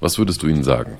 Was 0.00 0.18
würdest 0.18 0.42
du 0.42 0.46
ihnen 0.46 0.64
sagen? 0.64 0.98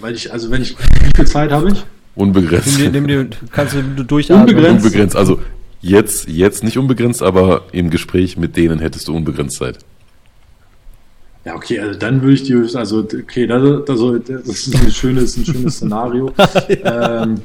Weil 0.00 0.14
ich, 0.14 0.32
also 0.32 0.50
wenn 0.50 0.62
ich, 0.62 0.76
wie 0.78 1.10
viel 1.16 1.26
Zeit 1.26 1.52
habe 1.52 1.70
ich? 1.70 1.84
Unbegrenzt. 2.14 2.78
Nimm, 2.78 3.04
nimm, 3.04 3.30
kannst 3.50 3.74
du 3.74 4.04
durchatmen. 4.04 4.48
Unbegrenzt. 4.48 4.84
Unbegrenzt. 4.84 5.16
Also 5.16 5.40
jetzt, 5.80 6.28
jetzt 6.28 6.64
nicht 6.64 6.78
unbegrenzt, 6.78 7.22
aber 7.22 7.64
im 7.72 7.90
Gespräch 7.90 8.36
mit 8.36 8.56
denen 8.56 8.78
hättest 8.78 9.08
du 9.08 9.16
unbegrenzt 9.16 9.56
Zeit. 9.56 9.78
Ja, 11.44 11.54
okay, 11.54 11.78
also 11.78 11.98
dann 11.98 12.22
würde 12.22 12.34
ich 12.34 12.44
dir, 12.44 12.66
also 12.74 13.00
okay, 13.00 13.46
das, 13.46 13.62
also, 13.88 14.18
das 14.18 14.46
ist 14.48 14.74
ein 14.74 14.90
schönes, 14.90 15.36
ein 15.36 15.44
schönes 15.44 15.76
Szenario. 15.76 16.32
ja. 16.38 17.22
Ähm, 17.24 17.42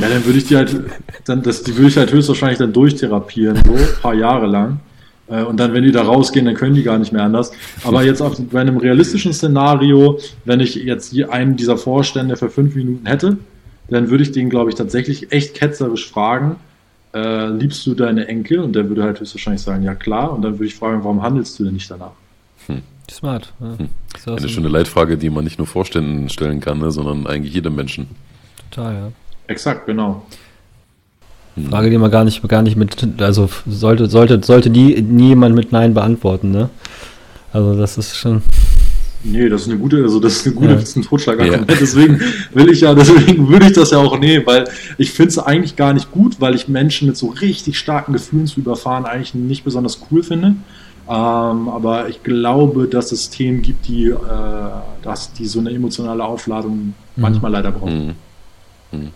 ja, 0.00 0.08
dann 0.08 0.24
würde 0.24 0.38
ich 0.38 0.44
die 0.44 0.56
halt, 0.56 0.76
dann, 1.24 1.42
das, 1.42 1.64
die 1.64 1.76
würde 1.76 1.88
ich 1.88 1.96
halt 1.96 2.12
höchstwahrscheinlich 2.12 2.58
dann 2.58 2.72
durchtherapieren, 2.72 3.56
so, 3.64 3.72
ein 3.72 3.88
paar 4.00 4.14
Jahre 4.14 4.46
lang. 4.46 4.78
Äh, 5.30 5.42
und 5.44 5.58
dann, 5.58 5.72
wenn 5.72 5.84
die 5.84 5.92
da 5.92 6.02
rausgehen, 6.02 6.44
dann 6.44 6.54
können 6.54 6.74
die 6.74 6.82
gar 6.82 6.98
nicht 6.98 7.12
mehr 7.12 7.22
anders. 7.22 7.52
Aber 7.84 8.02
jetzt 8.02 8.20
auf, 8.20 8.38
bei 8.50 8.60
einem 8.60 8.76
realistischen 8.76 9.32
Szenario, 9.32 10.18
wenn 10.44 10.60
ich 10.60 10.74
jetzt 10.74 11.14
einen 11.30 11.56
dieser 11.56 11.76
Vorstände 11.76 12.36
für 12.36 12.50
fünf 12.50 12.74
Minuten 12.74 13.06
hätte, 13.06 13.38
dann 13.88 14.10
würde 14.10 14.22
ich 14.22 14.32
den, 14.32 14.50
glaube 14.50 14.70
ich, 14.70 14.76
tatsächlich 14.76 15.32
echt 15.32 15.54
ketzerisch 15.54 16.08
fragen, 16.08 16.56
äh, 17.12 17.48
liebst 17.48 17.86
du 17.86 17.94
deine 17.94 18.28
Enkel? 18.28 18.60
Und 18.60 18.74
der 18.74 18.88
würde 18.88 19.02
halt 19.02 19.20
höchstwahrscheinlich 19.20 19.62
sagen, 19.62 19.82
ja 19.82 19.94
klar. 19.94 20.32
Und 20.32 20.42
dann 20.42 20.54
würde 20.54 20.66
ich 20.66 20.74
fragen, 20.74 21.02
warum 21.02 21.22
handelst 21.22 21.58
du 21.58 21.64
denn 21.64 21.74
nicht 21.74 21.90
danach? 21.90 22.12
Hm. 22.66 22.82
Smart. 23.10 23.52
Ja. 23.60 23.78
Hm. 23.78 23.88
Eine 24.26 24.48
schöne 24.48 24.68
Leitfrage, 24.68 25.16
die 25.16 25.30
man 25.30 25.44
nicht 25.44 25.58
nur 25.58 25.66
Vorständen 25.66 26.28
stellen 26.28 26.60
kann, 26.60 26.78
ne, 26.78 26.92
sondern 26.92 27.26
eigentlich 27.26 27.54
jedem 27.54 27.74
Menschen. 27.74 28.06
Total, 28.70 28.94
ja. 28.94 29.12
Exakt, 29.48 29.86
genau. 29.86 30.24
Frage, 31.68 31.90
die 31.90 31.98
man 31.98 32.10
gar 32.10 32.24
nicht, 32.24 32.46
gar 32.48 32.62
nicht 32.62 32.76
mit, 32.76 33.20
also 33.20 33.48
sollte, 33.66 34.08
sollte, 34.08 34.40
sollte 34.42 34.70
nie, 34.70 35.00
nie 35.00 35.28
jemand 35.28 35.54
mit 35.54 35.72
Nein 35.72 35.94
beantworten, 35.94 36.50
ne? 36.50 36.70
Also 37.52 37.76
das 37.76 37.98
ist 37.98 38.16
schon. 38.16 38.42
Nee, 39.22 39.48
das 39.48 39.62
ist 39.62 39.68
eine 39.68 39.78
gute, 39.78 40.02
also 40.02 40.18
das 40.18 40.36
ist 40.36 40.46
eine 40.46 40.54
gute, 40.54 40.70
ja. 40.70 40.74
das 40.76 40.84
ist 40.84 40.96
ein 40.96 41.02
Totschlag. 41.02 41.44
Ja. 41.44 41.58
Deswegen 41.68 42.20
will 42.54 42.70
ich 42.70 42.80
ja, 42.80 42.94
deswegen 42.94 43.48
würde 43.48 43.66
ich 43.66 43.72
das 43.72 43.90
ja 43.90 43.98
auch 43.98 44.18
nehmen, 44.18 44.46
weil 44.46 44.64
ich 44.96 45.10
finde 45.10 45.28
es 45.28 45.38
eigentlich 45.38 45.76
gar 45.76 45.92
nicht 45.92 46.10
gut, 46.10 46.40
weil 46.40 46.54
ich 46.54 46.68
Menschen 46.68 47.06
mit 47.06 47.18
so 47.18 47.26
richtig 47.26 47.78
starken 47.78 48.14
Gefühlen 48.14 48.46
zu 48.46 48.60
überfahren 48.60 49.04
eigentlich 49.04 49.34
nicht 49.34 49.62
besonders 49.62 50.00
cool 50.10 50.22
finde. 50.22 50.54
Ähm, 51.06 51.68
aber 51.68 52.08
ich 52.08 52.22
glaube, 52.22 52.86
dass 52.86 53.12
es 53.12 53.28
Themen 53.28 53.60
gibt, 53.60 53.88
die, 53.88 54.06
äh, 54.06 54.16
dass 55.02 55.34
die 55.34 55.46
so 55.46 55.58
eine 55.58 55.70
emotionale 55.70 56.24
Aufladung 56.24 56.76
mhm. 56.76 56.94
manchmal 57.16 57.50
leider 57.50 57.72
brauchen. 57.72 58.16
Mhm. 58.92 58.98
Mhm 58.98 59.08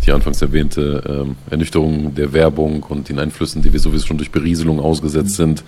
die 0.00 0.12
anfangs 0.12 0.40
erwähnte 0.42 1.02
ähm, 1.06 1.36
Ernüchterung 1.50 2.14
der 2.14 2.32
Werbung 2.32 2.82
und 2.82 3.08
den 3.08 3.18
Einflüssen, 3.18 3.62
die 3.62 3.72
wir 3.72 3.80
sowieso 3.80 4.06
schon 4.06 4.18
durch 4.18 4.30
Berieselung 4.30 4.80
ausgesetzt 4.80 5.36
sind, 5.36 5.64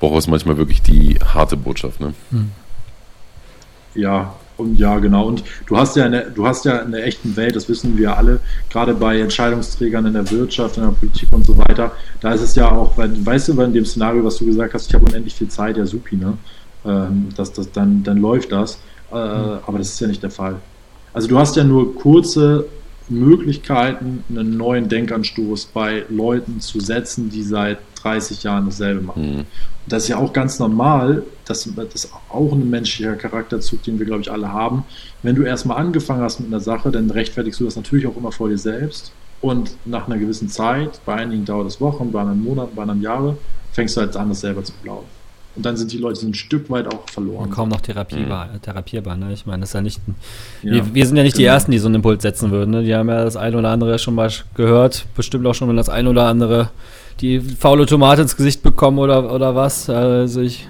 braucht 0.00 0.18
es 0.18 0.26
manchmal 0.26 0.56
wirklich 0.56 0.82
die 0.82 1.18
harte 1.24 1.56
Botschaft. 1.56 2.00
Ne? 2.00 2.14
Hm. 2.30 2.50
Ja, 3.94 4.34
und 4.56 4.78
ja, 4.78 4.98
genau. 4.98 5.26
Und 5.26 5.42
du 5.66 5.76
hast 5.76 5.96
ja 5.96 6.04
eine, 6.04 6.30
du 6.30 6.46
hast 6.46 6.64
ja 6.64 6.78
in 6.78 6.92
der 6.92 7.06
echten 7.06 7.36
Welt, 7.36 7.56
das 7.56 7.68
wissen 7.68 7.96
wir 7.96 8.16
alle, 8.16 8.40
gerade 8.70 8.94
bei 8.94 9.20
Entscheidungsträgern 9.20 10.06
in 10.06 10.12
der 10.14 10.30
Wirtschaft, 10.30 10.76
in 10.76 10.84
der 10.84 10.90
Politik 10.90 11.28
und 11.32 11.44
so 11.44 11.56
weiter, 11.58 11.92
da 12.20 12.32
ist 12.32 12.42
es 12.42 12.54
ja 12.54 12.70
auch, 12.70 12.96
weil, 12.96 13.10
weißt 13.24 13.48
du, 13.48 13.56
bei 13.56 13.66
dem 13.66 13.84
Szenario, 13.84 14.24
was 14.24 14.36
du 14.36 14.46
gesagt 14.46 14.74
hast, 14.74 14.88
ich 14.88 14.94
habe 14.94 15.06
unendlich 15.06 15.34
viel 15.34 15.48
Zeit, 15.48 15.76
ja 15.76 15.86
supi, 15.86 16.16
ne? 16.16 16.36
Ähm, 16.84 17.28
das, 17.36 17.52
das, 17.52 17.70
dann, 17.72 18.02
dann 18.04 18.18
läuft 18.18 18.52
das. 18.52 18.78
Äh, 19.10 19.14
hm. 19.14 19.58
Aber 19.66 19.78
das 19.78 19.88
ist 19.88 20.00
ja 20.00 20.06
nicht 20.06 20.22
der 20.22 20.30
Fall. 20.30 20.56
Also 21.12 21.28
du 21.28 21.38
hast 21.38 21.56
ja 21.56 21.64
nur 21.64 21.94
kurze 21.94 22.66
Möglichkeiten, 23.08 24.24
einen 24.28 24.56
neuen 24.56 24.88
Denkanstoß 24.88 25.66
bei 25.66 26.04
Leuten 26.08 26.60
zu 26.60 26.80
setzen, 26.80 27.30
die 27.30 27.42
seit 27.42 27.78
30 28.02 28.42
Jahren 28.42 28.66
dasselbe 28.66 29.00
machen. 29.00 29.36
Mhm. 29.36 29.44
das 29.86 30.04
ist 30.04 30.08
ja 30.10 30.18
auch 30.18 30.32
ganz 30.32 30.58
normal, 30.58 31.22
das, 31.46 31.68
das 31.74 31.94
ist 31.94 32.12
auch 32.30 32.52
ein 32.52 32.68
menschlicher 32.68 33.16
Charakterzug, 33.16 33.82
den 33.82 33.98
wir, 33.98 34.06
glaube 34.06 34.22
ich, 34.22 34.30
alle 34.30 34.52
haben. 34.52 34.84
Wenn 35.22 35.34
du 35.34 35.42
erstmal 35.42 35.78
angefangen 35.78 36.22
hast 36.22 36.40
mit 36.40 36.48
einer 36.48 36.60
Sache, 36.60 36.90
dann 36.90 37.10
rechtfertigst 37.10 37.60
du 37.60 37.64
das 37.64 37.76
natürlich 37.76 38.06
auch 38.06 38.16
immer 38.16 38.32
vor 38.32 38.48
dir 38.48 38.58
selbst. 38.58 39.12
Und 39.40 39.76
nach 39.84 40.06
einer 40.06 40.16
gewissen 40.16 40.48
Zeit, 40.48 41.00
bei 41.04 41.14
einigen 41.16 41.44
dauert 41.44 41.66
es 41.66 41.80
Wochen, 41.80 42.12
bei 42.12 42.20
anderen 42.20 42.42
Monaten, 42.42 42.74
bei 42.74 42.82
anderen 42.82 43.02
Jahren, 43.02 43.36
fängst 43.72 43.96
du 43.96 44.00
halt 44.00 44.16
an, 44.16 44.30
das 44.30 44.40
selber 44.40 44.64
zu 44.64 44.72
glauben. 44.82 45.06
Und 45.56 45.64
dann 45.64 45.76
sind 45.76 45.92
die 45.92 45.98
Leute 45.98 46.26
ein 46.26 46.34
Stück 46.34 46.68
weit 46.68 46.92
auch 46.92 47.08
verloren. 47.08 47.44
Und 47.44 47.50
kaum 47.50 47.68
noch 47.68 47.80
therapierbar. 47.80 48.46
Mhm. 48.52 48.62
therapierbar 48.62 49.16
ne? 49.16 49.32
Ich 49.32 49.46
meine, 49.46 49.60
das 49.60 49.70
ist 49.70 49.74
ja 49.74 49.82
nicht. 49.82 50.00
Ja, 50.62 50.72
wir, 50.72 50.94
wir, 50.94 51.06
sind 51.06 51.16
ja 51.16 51.22
nicht 51.22 51.34
genau. 51.34 51.42
die 51.42 51.46
Ersten, 51.46 51.70
die 51.70 51.78
so 51.78 51.86
einen 51.86 51.96
Impuls 51.96 52.22
setzen 52.22 52.50
würden. 52.50 52.72
Ne? 52.72 52.82
Die 52.82 52.94
haben 52.94 53.08
ja 53.08 53.22
das 53.22 53.36
eine 53.36 53.56
oder 53.56 53.68
andere 53.70 53.98
schon 53.98 54.16
mal 54.16 54.30
gehört. 54.54 55.06
Bestimmt 55.14 55.46
auch 55.46 55.54
schon, 55.54 55.68
wenn 55.68 55.76
das 55.76 55.88
eine 55.88 56.10
oder 56.10 56.26
andere 56.26 56.70
die 57.20 57.40
faule 57.40 57.86
Tomate 57.86 58.22
ins 58.22 58.36
Gesicht 58.36 58.62
bekommen 58.62 58.98
oder, 58.98 59.32
oder 59.32 59.54
was. 59.54 59.88
Also 59.88 60.40
ich. 60.40 60.68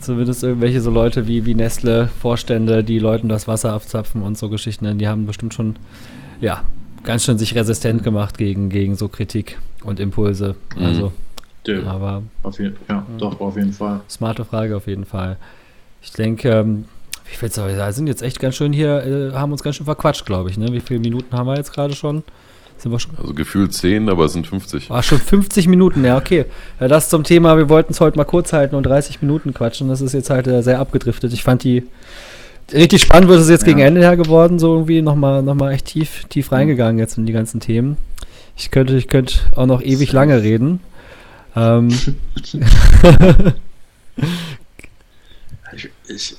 Zumindest 0.00 0.44
irgendwelche 0.44 0.82
so 0.82 0.90
Leute 0.90 1.26
wie, 1.26 1.46
wie 1.46 1.54
Nestle, 1.54 2.10
Vorstände, 2.20 2.84
die 2.84 2.98
Leuten 2.98 3.30
das 3.30 3.48
Wasser 3.48 3.72
abzapfen 3.72 4.20
und 4.20 4.36
so 4.36 4.50
Geschichten, 4.50 4.84
ne? 4.84 4.94
die 4.96 5.08
haben 5.08 5.24
bestimmt 5.24 5.54
schon, 5.54 5.76
ja, 6.42 6.62
ganz 7.04 7.24
schön 7.24 7.38
sich 7.38 7.54
resistent 7.54 8.02
gemacht 8.02 8.36
gegen, 8.36 8.68
gegen 8.68 8.96
so 8.96 9.08
Kritik 9.08 9.58
und 9.82 10.00
Impulse. 10.00 10.56
Mhm. 10.76 10.84
Also. 10.84 11.12
Der, 11.66 11.86
aber 11.86 12.22
auf 12.42 12.58
jeden, 12.58 12.76
ja, 12.88 12.96
ja, 12.96 13.06
doch, 13.18 13.40
auf 13.40 13.56
jeden 13.56 13.72
Fall. 13.72 14.00
Smarte 14.08 14.44
Frage 14.44 14.76
auf 14.76 14.86
jeden 14.86 15.06
Fall. 15.06 15.36
Ich 16.02 16.12
denke, 16.12 16.50
ähm, 16.50 16.84
wie 17.30 17.36
viel 17.36 17.50
soll 17.50 17.70
ich 17.70 17.94
sind 17.94 18.06
jetzt 18.06 18.22
echt 18.22 18.38
ganz 18.38 18.56
schön 18.56 18.72
hier, 18.72 19.32
äh, 19.32 19.34
haben 19.34 19.52
uns 19.52 19.62
ganz 19.62 19.76
schön 19.76 19.86
verquatscht, 19.86 20.26
glaube 20.26 20.50
ich. 20.50 20.58
Ne? 20.58 20.72
Wie 20.72 20.80
viele 20.80 21.00
Minuten 21.00 21.34
haben 21.36 21.46
wir 21.46 21.56
jetzt 21.56 21.72
gerade 21.72 21.94
schon? 21.94 22.22
Sind 22.76 22.92
wir 22.92 22.98
schon? 22.98 23.12
Also 23.16 23.32
gefühlt 23.32 23.72
10, 23.72 24.08
aber 24.08 24.26
es 24.26 24.32
sind 24.34 24.46
50. 24.46 24.90
Ah, 24.90 25.02
schon 25.02 25.18
50 25.18 25.68
Minuten, 25.68 26.04
ja, 26.04 26.18
okay. 26.18 26.44
Ja, 26.80 26.88
das 26.88 27.08
zum 27.08 27.24
Thema, 27.24 27.56
wir 27.56 27.68
wollten 27.68 27.92
es 27.92 28.00
heute 28.00 28.16
mal 28.18 28.24
kurz 28.24 28.52
halten 28.52 28.74
und 28.74 28.84
30 28.84 29.22
Minuten 29.22 29.54
quatschen. 29.54 29.88
Das 29.88 30.00
ist 30.00 30.12
jetzt 30.12 30.28
halt 30.28 30.46
äh, 30.46 30.62
sehr 30.62 30.80
abgedriftet. 30.80 31.32
Ich 31.32 31.42
fand 31.42 31.64
die 31.64 31.84
richtig 32.72 33.02
spannend, 33.02 33.28
wird 33.28 33.40
es 33.40 33.48
jetzt 33.48 33.62
ja. 33.62 33.68
gegen 33.68 33.80
Ende 33.80 34.00
her 34.00 34.16
geworden, 34.16 34.58
so 34.58 34.74
irgendwie 34.74 35.02
nochmal 35.02 35.42
noch 35.42 35.54
mal 35.54 35.72
echt 35.72 35.86
tief, 35.86 36.24
tief 36.28 36.52
reingegangen 36.52 36.98
jetzt 36.98 37.16
in 37.16 37.26
die 37.26 37.32
ganzen 37.32 37.60
Themen. 37.60 37.96
Ich 38.56 38.70
könnte, 38.70 38.96
ich 38.96 39.08
könnte 39.08 39.36
auch 39.56 39.66
noch 39.66 39.82
ewig 39.82 40.12
lange 40.12 40.42
reden. 40.42 40.80
Ähm. 41.56 41.88
ich, 45.74 45.90
ich, 46.08 46.36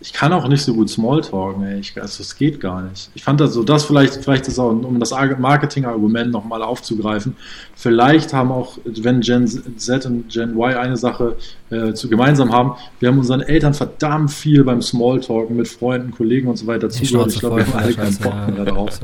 ich, 0.00 0.12
kann 0.12 0.32
auch 0.32 0.48
nicht 0.48 0.62
so 0.62 0.74
gut 0.74 0.90
Smalltalken, 0.90 1.62
ey. 1.64 1.78
Ich, 1.78 2.00
also, 2.00 2.18
das 2.18 2.36
geht 2.36 2.60
gar 2.60 2.82
nicht. 2.82 3.10
Ich 3.14 3.22
fand 3.22 3.40
das 3.40 3.54
so, 3.54 3.62
das 3.62 3.84
vielleicht, 3.84 4.16
vielleicht 4.16 4.48
ist 4.48 4.58
auch, 4.58 4.70
um 4.70 4.98
das 4.98 5.12
Marketing-Argument 5.12 6.32
nochmal 6.32 6.62
aufzugreifen, 6.62 7.36
vielleicht 7.76 8.32
haben 8.32 8.50
auch, 8.50 8.78
wenn 8.84 9.20
Gen 9.20 9.46
Z 9.46 10.06
und 10.06 10.28
Gen 10.28 10.54
Y 10.54 10.74
eine 10.74 10.96
Sache 10.96 11.36
äh, 11.70 11.92
zu, 11.92 12.08
gemeinsam 12.08 12.52
haben, 12.52 12.72
wir 12.98 13.08
haben 13.08 13.18
unseren 13.18 13.42
Eltern 13.42 13.74
verdammt 13.74 14.32
viel 14.32 14.64
beim 14.64 14.82
Smalltalken 14.82 15.56
mit 15.56 15.68
Freunden, 15.68 16.10
Kollegen 16.10 16.48
und 16.48 16.56
so 16.56 16.66
weiter 16.66 16.90
zugehört. 16.90 17.32
Ich 17.32 17.40
glaube, 17.40 17.58
wir 17.58 17.66
haben 17.66 17.78
alle 17.78 17.94
keinen 17.94 18.16
Bock 18.16 18.34
mehr 18.48 18.64
darauf. 18.64 18.98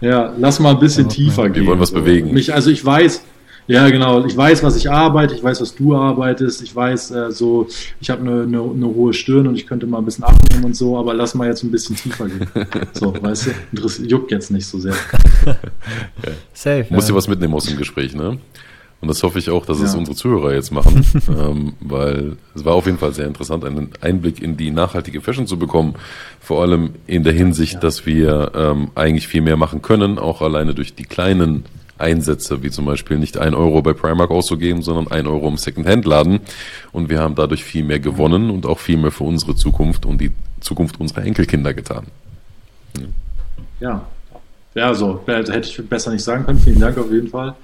Ja, 0.00 0.32
lass 0.38 0.60
mal 0.60 0.70
ein 0.70 0.80
bisschen 0.80 1.04
ja, 1.04 1.10
tiefer 1.10 1.50
gehen. 1.50 1.64
Wir 1.64 1.70
wollen 1.70 1.80
was 1.80 1.92
bewegen. 1.92 2.32
Mich, 2.32 2.54
also 2.54 2.70
ich 2.70 2.82
weiß, 2.82 3.22
ja, 3.68 3.88
genau. 3.90 4.24
Ich 4.24 4.36
weiß, 4.36 4.62
was 4.62 4.76
ich 4.76 4.90
arbeite, 4.90 5.34
ich 5.34 5.42
weiß, 5.42 5.60
was 5.60 5.74
du 5.74 5.94
arbeitest, 5.94 6.62
ich 6.62 6.74
weiß, 6.74 7.10
äh, 7.10 7.30
so, 7.30 7.68
ich 8.00 8.10
habe 8.10 8.22
eine, 8.22 8.42
eine, 8.42 8.62
eine 8.62 8.86
hohe 8.86 9.12
Stirn 9.12 9.46
und 9.46 9.54
ich 9.54 9.66
könnte 9.66 9.86
mal 9.86 9.98
ein 9.98 10.04
bisschen 10.04 10.24
abnehmen 10.24 10.64
und 10.64 10.76
so, 10.76 10.96
aber 10.96 11.14
lass 11.14 11.34
mal 11.34 11.46
jetzt 11.46 11.62
ein 11.62 11.70
bisschen 11.70 11.94
tiefer 11.94 12.26
gehen. 12.26 12.48
So, 12.94 13.14
weißt 13.22 13.46
du, 13.46 13.50
Interess 13.72 14.00
juckt 14.04 14.30
jetzt 14.30 14.50
nicht 14.50 14.66
so 14.66 14.78
sehr. 14.78 14.94
Safe. 16.54 16.86
Muss 16.90 17.04
ja. 17.04 17.12
dir 17.12 17.16
was 17.16 17.28
mitnehmen 17.28 17.54
aus 17.54 17.66
dem 17.66 17.76
Gespräch, 17.76 18.14
ne? 18.14 18.38
Und 19.00 19.06
das 19.06 19.22
hoffe 19.22 19.38
ich 19.38 19.48
auch, 19.48 19.64
dass 19.64 19.78
ja. 19.78 19.84
es 19.84 19.94
unsere 19.94 20.16
Zuhörer 20.16 20.54
jetzt 20.54 20.72
machen, 20.72 21.06
ähm, 21.28 21.74
weil 21.80 22.36
es 22.54 22.64
war 22.64 22.74
auf 22.74 22.86
jeden 22.86 22.98
Fall 22.98 23.12
sehr 23.12 23.26
interessant, 23.26 23.64
einen 23.64 23.90
Einblick 24.00 24.42
in 24.42 24.56
die 24.56 24.70
nachhaltige 24.70 25.20
Fashion 25.20 25.46
zu 25.46 25.56
bekommen. 25.56 25.94
Vor 26.40 26.62
allem 26.62 26.94
in 27.06 27.22
der 27.22 27.32
Hinsicht, 27.32 27.74
ja. 27.74 27.80
dass 27.80 28.06
wir 28.06 28.52
ähm, 28.54 28.90
eigentlich 28.96 29.28
viel 29.28 29.42
mehr 29.42 29.56
machen 29.56 29.82
können, 29.82 30.18
auch 30.18 30.42
alleine 30.42 30.74
durch 30.74 30.94
die 30.94 31.04
kleinen 31.04 31.64
Einsätze, 31.98 32.62
wie 32.62 32.70
zum 32.70 32.84
Beispiel 32.84 33.18
nicht 33.18 33.38
ein 33.38 33.54
Euro 33.54 33.82
bei 33.82 33.92
Primark 33.92 34.30
auszugeben, 34.30 34.82
sondern 34.82 35.08
ein 35.08 35.26
Euro 35.26 35.48
im 35.48 35.56
Secondhand-Laden. 35.56 36.40
Und 36.92 37.10
wir 37.10 37.20
haben 37.20 37.34
dadurch 37.34 37.64
viel 37.64 37.84
mehr 37.84 38.00
gewonnen 38.00 38.50
und 38.50 38.66
auch 38.66 38.78
viel 38.78 38.96
mehr 38.96 39.10
für 39.10 39.24
unsere 39.24 39.54
Zukunft 39.54 40.06
und 40.06 40.20
die 40.20 40.32
Zukunft 40.60 41.00
unserer 41.00 41.24
Enkelkinder 41.24 41.74
getan. 41.74 42.06
Ja, 43.80 44.06
ja, 44.74 44.94
so 44.94 45.20
hätte 45.26 45.58
ich 45.58 45.88
besser 45.88 46.12
nicht 46.12 46.24
sagen 46.24 46.44
können. 46.44 46.58
Vielen 46.58 46.80
Dank 46.80 46.96
auf 46.98 47.10
jeden 47.10 47.28
Fall. 47.28 47.54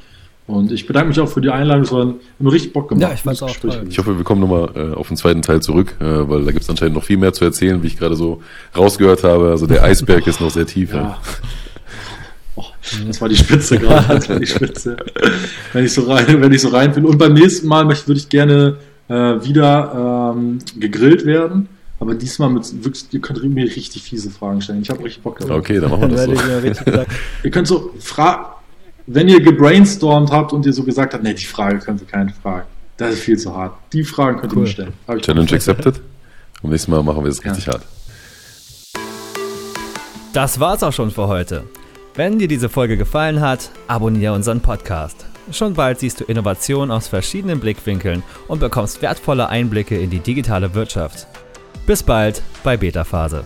Und 0.47 0.72
ich 0.72 0.87
bedanke 0.87 1.09
mich 1.09 1.20
auch 1.20 1.28
für 1.28 1.41
die 1.41 1.49
Einladung. 1.49 1.85
Es 1.85 1.93
war 1.93 2.14
immer 2.39 2.53
richtig 2.53 2.72
Bock 2.72 2.89
gemacht. 2.89 3.03
Ja, 3.03 3.14
ich 3.14 3.20
fand's 3.20 3.43
auch 3.43 3.57
toll. 3.57 3.87
Ich 3.89 3.99
hoffe, 3.99 4.16
wir 4.16 4.24
kommen 4.24 4.43
nochmal 4.43 4.70
äh, 4.74 4.95
auf 4.95 5.09
den 5.09 5.16
zweiten 5.16 5.41
Teil 5.41 5.62
zurück, 5.62 5.97
äh, 6.01 6.05
weil 6.05 6.45
da 6.45 6.51
gibt 6.51 6.64
es 6.64 6.70
anscheinend 6.70 6.97
noch 6.97 7.05
viel 7.05 7.16
mehr 7.16 7.32
zu 7.32 7.45
erzählen, 7.45 7.82
wie 7.82 7.87
ich 7.87 7.97
gerade 7.97 8.14
so 8.14 8.43
rausgehört 8.76 9.24
habe. 9.24 9.51
Also 9.51 9.66
der 9.66 9.82
Eisberg 9.82 10.26
ist 10.26 10.41
noch 10.41 10.51
sehr 10.51 10.66
tief. 10.66 10.93
Ja. 10.93 11.18
Oh, 12.93 13.07
das 13.07 13.20
war 13.20 13.28
die 13.28 13.37
Spitze 13.37 13.78
gerade. 13.78 14.07
Das 14.14 14.28
war 14.28 14.39
die 14.39 14.47
Spitze. 14.47 14.97
wenn 15.72 15.85
ich 15.85 15.93
so 15.93 16.03
rein, 16.03 16.41
wenn 16.41 16.53
ich 16.53 16.61
so 16.61 16.68
rein 16.68 16.93
bin. 16.93 17.05
Und 17.05 17.18
beim 17.18 17.32
nächsten 17.32 17.66
Mal 17.66 17.85
möchte, 17.85 18.09
würde 18.09 18.20
ich 18.20 18.28
gerne 18.28 18.76
äh, 19.09 19.14
wieder 19.14 20.32
ähm, 20.35 20.59
gegrillt 20.78 21.24
werden. 21.24 21.68
Aber 22.01 22.14
diesmal 22.14 22.51
mit 22.51 22.85
wirklich, 22.85 23.07
ihr 23.12 23.20
könnt 23.20 23.43
mir 23.43 23.64
richtig 23.64 24.03
fiese 24.03 24.30
Fragen 24.30 24.61
stellen. 24.61 24.82
Ich 24.82 24.91
habe 24.91 25.03
richtig 25.05 25.22
Bock 25.22 25.39
drauf. 25.39 25.51
Okay, 25.51 25.80
dann 25.80 25.91
machen 25.91 26.11
wir 26.11 26.26
das 26.70 26.78
so. 26.78 26.93
ihr 27.45 27.51
könnt 27.51 27.66
so 27.66 27.95
fragen, 27.99 28.47
wenn 29.07 29.28
ihr 29.28 29.41
gebrainstormt 29.41 30.30
habt 30.30 30.53
und 30.53 30.66
ihr 30.66 30.72
so 30.72 30.82
gesagt 30.82 31.14
habt, 31.14 31.22
nee, 31.22 31.35
die 31.35 31.45
Frage 31.45 31.78
könnt 31.78 32.01
ihr 32.01 32.07
keine 32.07 32.32
fragen. 32.43 32.66
Das 32.97 33.14
ist 33.14 33.20
viel 33.20 33.39
zu 33.39 33.55
hart. 33.55 33.76
Die 33.93 34.05
Fragen 34.05 34.41
könnt 34.41 34.53
cool. 34.53 34.61
ihr 34.61 34.62
mir 34.62 34.68
stellen. 34.68 34.93
Challenge 35.20 35.53
accepted. 35.53 36.01
Und 36.62 36.70
nächstes 36.70 36.89
Mal 36.89 37.03
machen 37.03 37.22
wir 37.22 37.30
es 37.30 37.45
richtig 37.45 37.66
ja. 37.66 37.74
hart. 37.74 37.82
Das 40.32 40.59
war's 40.59 40.82
auch 40.82 40.93
schon 40.93 41.11
für 41.11 41.28
heute. 41.28 41.64
Wenn 42.17 42.39
dir 42.39 42.47
diese 42.47 42.69
Folge 42.69 42.97
gefallen 42.97 43.41
hat, 43.41 43.71
abonniere 43.89 44.35
unseren 44.35 44.61
Podcast. 44.61 45.27
Schon 45.51 45.75
bald 45.75 45.99
siehst 45.99 46.21
du 46.21 46.25
Innovationen 46.25 46.93
aus 46.93 47.09
verschiedenen 47.09 47.59
Blickwinkeln 47.59 48.23
und 48.47 48.61
bekommst 48.61 49.03
wertvolle 49.03 49.49
Einblicke 49.49 49.99
in 49.99 50.11
die 50.11 50.21
digitale 50.21 50.75
Wirtschaft. 50.75 51.27
Bis 51.87 52.05
bald 52.05 52.41
bei 52.62 52.77
Beta 52.77 53.03
Phase. 53.03 53.43